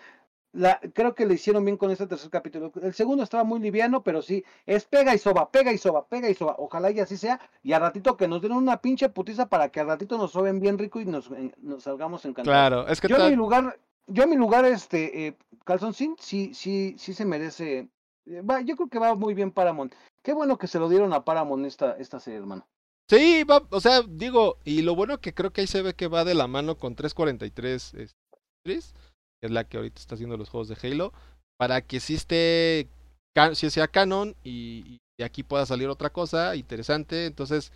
la, 0.52 0.80
creo 0.94 1.16
que 1.16 1.26
le 1.26 1.34
hicieron 1.34 1.66
bien 1.66 1.78
con 1.78 1.90
este 1.90 2.06
tercer 2.06 2.30
capítulo. 2.30 2.72
El 2.84 2.94
segundo 2.94 3.24
estaba 3.24 3.44
muy 3.44 3.60
liviano, 3.60 4.04
pero 4.04 4.22
sí, 4.22 4.46
es 4.68 4.86
pega 4.86 5.16
y 5.16 5.18
soba, 5.18 5.50
pega 5.50 5.74
y 5.74 5.80
soba, 5.80 6.06
pega 6.06 6.30
y 6.30 6.36
soba. 6.36 6.56
Ojalá 6.60 6.92
y 6.92 7.00
así 7.00 7.18
sea. 7.18 7.40
Y 7.64 7.74
al 7.74 7.82
ratito 7.82 8.18
que 8.18 8.28
nos 8.28 8.40
den 8.44 8.52
una 8.52 8.78
pinche 8.78 9.10
putiza 9.10 9.50
para 9.50 9.70
que 9.70 9.80
al 9.80 9.88
ratito 9.88 10.20
nos 10.20 10.32
soben 10.32 10.60
bien 10.60 10.78
rico 10.78 11.02
y 11.02 11.06
nos, 11.06 11.32
nos 11.58 11.82
salgamos 11.82 12.24
encantados. 12.26 12.56
Claro, 12.56 12.88
es 12.88 13.02
que 13.02 13.08
yo 13.08 13.18
en 13.18 13.32
mi 13.32 13.36
lugar, 13.36 13.80
yo 14.06 14.24
en 14.24 14.30
mi 14.30 14.36
lugar, 14.36 14.66
este, 14.66 15.28
eh, 15.28 15.38
Sin, 15.92 16.16
sí, 16.20 16.54
sí, 16.54 16.96
sí 17.00 17.16
se 17.16 17.26
merece. 17.26 17.90
Eh, 18.28 18.42
va, 18.42 18.62
yo 18.62 18.76
creo 18.76 18.90
que 18.90 19.00
va 19.00 19.16
muy 19.16 19.34
bien 19.34 19.50
Paramount. 19.50 19.96
Qué 20.22 20.34
bueno 20.34 20.60
que 20.60 20.68
se 20.68 20.78
lo 20.78 20.88
dieron 20.88 21.14
a 21.14 21.26
Paramount 21.26 21.66
esta, 21.66 21.94
esta 21.98 22.20
serie, 22.20 22.38
hermano. 22.38 22.68
Sí, 23.10 23.44
va, 23.44 23.66
o 23.72 23.80
sea, 23.80 24.04
digo, 24.08 24.60
y 24.66 24.84
lo 24.84 24.94
bueno 24.94 25.20
que 25.20 25.34
creo 25.34 25.52
que 25.52 25.62
ahí 25.62 25.68
se 25.68 25.82
ve 25.82 25.96
que 25.96 26.08
va 26.08 26.24
de 26.24 26.36
la 26.36 26.46
mano 26.46 26.78
con 26.78 26.94
343 26.94 27.94
este, 27.96 28.16
que 28.64 29.48
es 29.48 29.52
la 29.52 29.64
que 29.64 29.78
ahorita 29.78 30.00
está 30.00 30.14
haciendo 30.14 30.38
los 30.38 30.50
juegos 30.50 30.68
de 30.68 30.78
Halo, 30.82 31.12
para 31.58 31.82
que 31.82 32.00
si 32.00 32.14
esté, 32.14 32.88
si 33.54 33.70
sea 33.72 33.88
canon 33.88 34.36
y, 34.44 35.00
y, 35.18 35.24
aquí 35.24 35.44
pueda 35.44 35.66
salir 35.66 35.90
otra 35.90 36.12
cosa 36.12 36.56
interesante. 36.56 37.26
Entonces, 37.26 37.72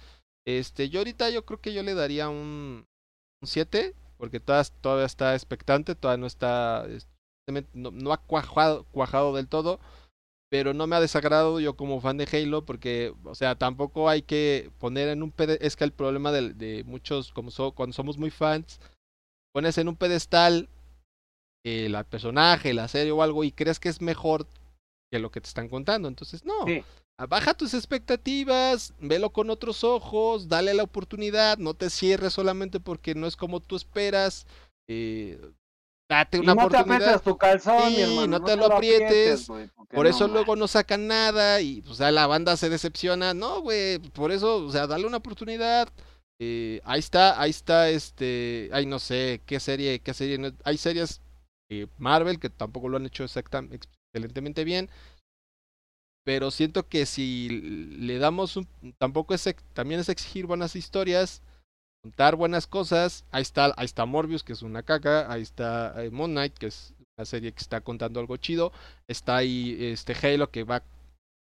este, 0.45 0.89
yo 0.89 0.99
ahorita 0.99 1.29
yo 1.31 1.45
creo 1.45 1.59
que 1.59 1.73
yo 1.73 1.81
le 1.81 1.95
daría 1.95 2.29
un, 2.29 2.85
7, 3.43 3.95
porque 4.17 4.39
todavía, 4.39 4.69
todavía 4.81 5.05
está 5.05 5.33
expectante, 5.33 5.95
todavía 5.95 6.21
no 6.21 6.27
está, 6.27 6.85
este, 6.85 7.09
no, 7.73 7.91
no 7.91 8.13
ha 8.13 8.17
cuajado, 8.17 8.85
cuajado 8.91 9.35
del 9.35 9.47
todo 9.47 9.79
pero 10.53 10.75
no 10.75 10.85
me 10.85 10.95
ha 10.95 10.99
desagradado 10.99 11.59
yo 11.59 11.75
como 11.75 11.99
fan 11.99 12.17
de 12.17 12.27
Halo 12.31 12.63
porque, 12.63 13.11
o 13.23 13.33
sea, 13.33 13.55
tampoco 13.55 14.07
hay 14.07 14.21
que 14.21 14.69
poner 14.77 15.09
en 15.09 15.23
un 15.23 15.31
pedestal, 15.31 15.65
es 15.65 15.75
que 15.75 15.83
el 15.83 15.93
problema 15.93 16.31
de, 16.31 16.83
muchos, 16.85 17.33
como 17.33 17.49
cuando 17.73 17.95
somos 17.95 18.19
muy 18.19 18.29
fans, 18.29 18.79
pones 19.51 19.79
en 19.79 19.87
un 19.87 19.95
pedestal 19.95 20.69
el 21.65 21.95
personaje, 22.05 22.75
la 22.75 22.87
serie 22.87 23.11
o 23.11 23.23
algo 23.23 23.43
y 23.43 23.51
crees 23.51 23.79
que 23.79 23.89
es 23.89 23.99
mejor 23.99 24.45
que 25.11 25.17
lo 25.17 25.31
que 25.31 25.41
te 25.41 25.47
están 25.47 25.69
contando, 25.69 26.07
entonces 26.07 26.45
no. 26.45 26.65
Baja 27.27 27.55
tus 27.55 27.73
expectativas, 27.73 28.93
velo 28.99 29.31
con 29.31 29.49
otros 29.49 29.83
ojos, 29.83 30.49
dale 30.49 30.75
la 30.75 30.83
oportunidad, 30.83 31.57
no 31.57 31.73
te 31.73 31.89
cierres 31.89 32.33
solamente 32.33 32.79
porque 32.79 33.15
no 33.15 33.25
es 33.25 33.35
como 33.35 33.59
tú 33.59 33.75
esperas. 33.75 34.45
Eh, 34.87 35.41
date 36.09 36.39
una 36.39 36.55
no 36.55 36.65
oportunidad. 36.65 37.17
Te 37.17 37.23
tu 37.23 37.37
calzón, 37.37 37.93
mi 37.93 38.01
hermano, 38.01 38.39
no, 38.39 38.45
te, 38.45 38.55
lo 38.55 38.65
aprietes. 38.65 39.47
por 39.89 40.07
eso 40.07 40.27
luego 40.27 40.55
no 40.55 40.67
sacan 40.67 41.07
nada 41.07 41.61
y 41.61 41.83
o 41.87 41.93
sea, 41.93 42.11
la 42.11 42.27
banda 42.27 42.57
se 42.57 42.69
decepciona. 42.69 43.33
No, 43.33 43.61
güey, 43.61 43.99
por 43.99 44.31
eso, 44.31 44.65
o 44.65 44.71
sea, 44.71 44.87
dale 44.87 45.07
una 45.07 45.17
oportunidad. 45.17 45.89
Eh, 46.39 46.81
ahí 46.83 46.99
está, 46.99 47.39
ahí 47.39 47.51
está 47.51 47.89
este, 47.89 48.69
ay 48.73 48.85
no 48.85 48.99
sé, 48.99 49.41
qué 49.45 49.59
serie, 49.59 49.99
qué 49.99 50.13
serie, 50.13 50.53
hay 50.63 50.77
series 50.77 51.21
eh, 51.69 51.87
Marvel 51.97 52.39
que 52.39 52.49
tampoco 52.49 52.89
lo 52.89 52.97
han 52.97 53.05
hecho 53.05 53.23
exactamente 53.23 53.87
excelentemente 54.13 54.63
bien. 54.63 54.89
Pero 56.25 56.51
siento 56.51 56.87
que 56.87 57.05
si 57.05 57.49
le 57.49 58.17
damos 58.17 58.55
un, 58.55 58.67
tampoco 58.97 59.33
es 59.33 59.53
también 59.73 59.99
es 59.99 60.09
exigir 60.09 60.45
buenas 60.45 60.75
historias 60.75 61.41
contar 62.03 62.35
buenas 62.35 62.67
cosas. 62.67 63.25
Ahí 63.31 63.41
está, 63.41 63.73
ahí 63.77 63.85
está 63.85 64.05
Morbius, 64.05 64.43
que 64.43 64.53
es 64.53 64.61
una 64.61 64.83
caca. 64.83 65.31
Ahí 65.31 65.41
está 65.41 66.03
eh, 66.03 66.11
Moon 66.11 66.31
Knight, 66.31 66.53
que 66.57 66.67
es 66.67 66.93
una 67.17 67.25
serie 67.25 67.53
que 67.53 67.61
está 67.61 67.81
contando 67.81 68.19
algo 68.19 68.37
chido. 68.37 68.71
Está 69.07 69.37
ahí 69.37 69.77
este 69.79 70.13
Halo, 70.13 70.51
que 70.51 70.63
va, 70.63 70.83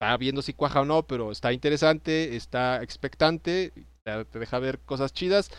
va 0.02 0.16
viendo 0.16 0.42
si 0.42 0.54
cuaja 0.54 0.80
o 0.80 0.84
no, 0.86 1.07
pero 1.07 1.30
está 1.30 1.52
interesante, 1.52 2.36
está 2.36 2.82
expectante, 2.82 3.72
te 4.04 4.38
deja 4.38 4.59
ver 4.59 4.80
cosas 4.80 5.12
chidas. 5.12 5.50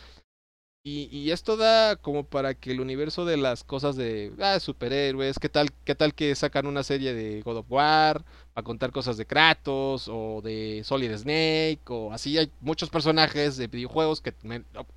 Y, 0.89 1.09
y, 1.11 1.31
esto 1.31 1.57
da 1.57 1.97
como 1.97 2.23
para 2.23 2.53
que 2.53 2.71
el 2.71 2.79
universo 2.79 3.25
de 3.25 3.35
las 3.35 3.65
cosas 3.65 3.97
de 3.97 4.31
ah, 4.39 4.57
superhéroes, 4.57 5.37
¿qué 5.37 5.49
tal, 5.49 5.67
qué 5.83 5.95
tal 5.95 6.13
que 6.13 6.33
sacan 6.33 6.65
una 6.65 6.81
serie 6.81 7.13
de 7.13 7.41
God 7.41 7.57
of 7.57 7.65
War 7.69 8.23
para 8.53 8.63
contar 8.63 8.93
cosas 8.93 9.17
de 9.17 9.25
Kratos 9.25 10.07
o 10.07 10.39
de 10.41 10.83
Solid 10.85 11.13
Snake 11.17 11.81
o 11.89 12.13
así. 12.13 12.37
Hay 12.37 12.53
muchos 12.61 12.89
personajes 12.89 13.57
de 13.57 13.67
videojuegos 13.67 14.21
que 14.21 14.33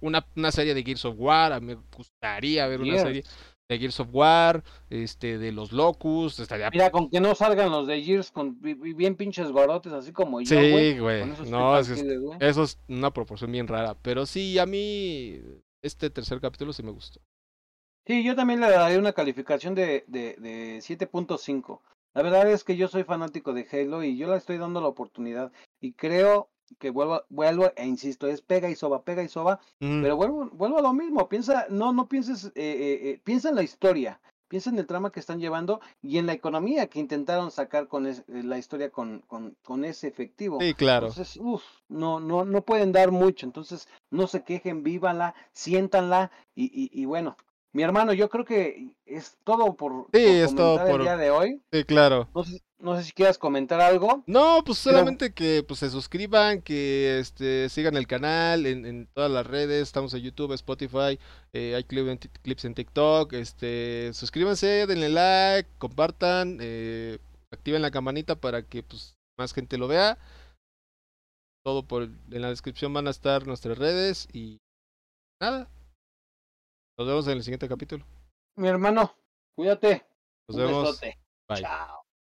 una, 0.00 0.24
una 0.36 0.52
serie 0.52 0.74
de 0.74 0.84
Gears 0.84 1.06
of 1.06 1.16
War, 1.18 1.52
a 1.52 1.58
mí 1.58 1.74
me 1.74 1.82
gustaría 1.96 2.68
ver 2.68 2.82
una 2.82 2.98
serie 2.98 3.24
de 3.68 3.78
Gears 3.80 3.98
of 3.98 4.10
War, 4.12 4.62
este, 4.90 5.38
de 5.38 5.50
los 5.50 5.72
Locus, 5.72 6.38
estaría... 6.38 6.70
Mira, 6.70 6.92
con 6.92 7.10
que 7.10 7.18
no 7.18 7.34
salgan 7.34 7.68
los 7.68 7.88
de 7.88 8.00
Gears 8.00 8.30
con 8.30 8.56
bien 8.60 9.16
pinches 9.16 9.50
barotes, 9.50 9.92
así 9.92 10.12
como 10.12 10.40
yo, 10.40 10.46
Sí, 10.46 10.98
güey, 11.00 11.24
no, 11.48 11.76
es, 11.76 11.88
eso 11.88 12.62
es 12.62 12.78
una 12.86 13.12
proporción 13.12 13.50
bien 13.50 13.66
rara, 13.66 13.96
pero 14.00 14.24
sí, 14.24 14.56
a 14.56 14.66
mí 14.66 15.40
este 15.82 16.10
tercer 16.10 16.40
capítulo 16.40 16.72
sí 16.72 16.82
me 16.82 16.90
gustó. 16.90 17.20
Sí, 18.06 18.24
yo 18.24 18.34
también 18.34 18.60
le 18.60 18.70
daré 18.70 18.98
una 18.98 19.12
calificación 19.12 19.74
de, 19.74 20.04
de, 20.08 20.36
de 20.38 20.78
7.5. 20.78 21.80
La 22.14 22.22
verdad 22.22 22.50
es 22.50 22.64
que 22.64 22.76
yo 22.76 22.88
soy 22.88 23.04
fanático 23.04 23.52
de 23.52 23.66
Halo 23.70 24.02
y 24.02 24.16
yo 24.16 24.30
le 24.30 24.36
estoy 24.36 24.58
dando 24.58 24.80
la 24.80 24.88
oportunidad 24.88 25.52
y 25.80 25.92
creo 25.92 26.50
que 26.78 26.90
vuelvo, 26.90 27.22
vuelvo 27.28 27.72
e 27.76 27.86
insisto, 27.86 28.26
es 28.26 28.42
pega 28.42 28.70
y 28.70 28.76
soba, 28.76 29.02
pega 29.02 29.22
y 29.22 29.28
soba, 29.28 29.60
pero 29.78 30.16
vuelvo, 30.16 30.50
vuelvo 30.52 30.78
a 30.78 30.82
lo 30.82 30.92
mismo, 30.92 31.28
piensa, 31.28 31.66
no, 31.68 31.92
no 31.92 32.08
pienses, 32.08 32.46
eh, 32.46 32.50
eh, 32.54 33.10
eh, 33.10 33.20
piensa 33.24 33.48
en 33.48 33.56
la 33.56 33.62
historia, 33.62 34.20
piensa 34.50 34.68
en 34.68 34.78
el 34.80 34.86
trama 34.86 35.12
que 35.12 35.20
están 35.20 35.38
llevando 35.38 35.80
y 36.02 36.18
en 36.18 36.26
la 36.26 36.32
economía 36.32 36.88
que 36.88 36.98
intentaron 36.98 37.52
sacar 37.52 37.86
con 37.86 38.04
la 38.26 38.58
historia 38.58 38.90
con, 38.90 39.20
con, 39.28 39.56
con, 39.62 39.84
ese 39.84 40.08
efectivo. 40.08 40.58
Sí, 40.60 40.74
claro. 40.74 41.06
Entonces, 41.06 41.38
uff, 41.40 41.62
no, 41.88 42.18
no, 42.18 42.44
no 42.44 42.62
pueden 42.62 42.90
dar 42.90 43.12
mucho, 43.12 43.46
entonces 43.46 43.88
no 44.10 44.26
se 44.26 44.42
quejen, 44.42 44.82
vívanla, 44.82 45.36
siéntanla 45.52 46.32
y, 46.56 46.64
y, 46.64 46.90
y 47.00 47.04
bueno, 47.04 47.36
mi 47.72 47.82
hermano, 47.82 48.12
yo 48.12 48.28
creo 48.28 48.44
que 48.44 48.90
es 49.06 49.38
todo 49.44 49.74
por, 49.74 50.06
sí, 50.12 50.20
es 50.20 50.54
todo 50.54 50.78
por... 50.78 51.00
el 51.00 51.02
día 51.02 51.16
de 51.16 51.30
hoy. 51.30 51.62
Sí, 51.72 51.84
claro. 51.84 52.28
No 52.78 52.96
sé, 52.96 53.04
si 53.04 53.12
quieras 53.12 53.38
comentar 53.38 53.80
algo. 53.80 54.24
No, 54.26 54.62
pues 54.64 54.78
solamente 54.78 55.32
que 55.34 55.62
pues, 55.66 55.80
se 55.80 55.90
suscriban, 55.90 56.62
que 56.62 57.18
este, 57.18 57.68
sigan 57.68 57.96
el 57.96 58.06
canal 58.06 58.66
en, 58.66 58.86
en 58.86 59.06
todas 59.14 59.30
las 59.30 59.46
redes. 59.46 59.82
Estamos 59.82 60.14
en 60.14 60.22
YouTube, 60.22 60.54
Spotify, 60.54 61.18
eh, 61.52 61.74
hay 61.74 61.84
clips 61.84 62.64
en 62.64 62.74
TikTok. 62.74 63.34
Este, 63.34 64.10
suscríbanse, 64.14 64.86
denle 64.86 65.10
like, 65.10 65.68
compartan, 65.78 66.58
eh, 66.60 67.18
activen 67.52 67.82
la 67.82 67.90
campanita 67.90 68.34
para 68.34 68.62
que 68.62 68.82
pues, 68.82 69.14
más 69.38 69.52
gente 69.52 69.78
lo 69.78 69.86
vea. 69.86 70.18
Todo 71.62 71.82
por 71.82 72.04
en 72.04 72.42
la 72.42 72.48
descripción 72.48 72.92
van 72.94 73.06
a 73.06 73.10
estar 73.10 73.46
nuestras 73.46 73.76
redes 73.76 74.26
y 74.32 74.58
nada. 75.40 75.68
Nos 77.00 77.08
vemos 77.08 77.26
en 77.28 77.32
el 77.38 77.42
siguiente 77.42 77.66
capítulo. 77.66 78.04
Mi 78.56 78.68
hermano, 78.68 79.14
cuídate. 79.54 80.04
Nos 80.46 80.56
vemos. 80.58 81.00
Bye. 81.48 81.62
Chao. 81.62 81.99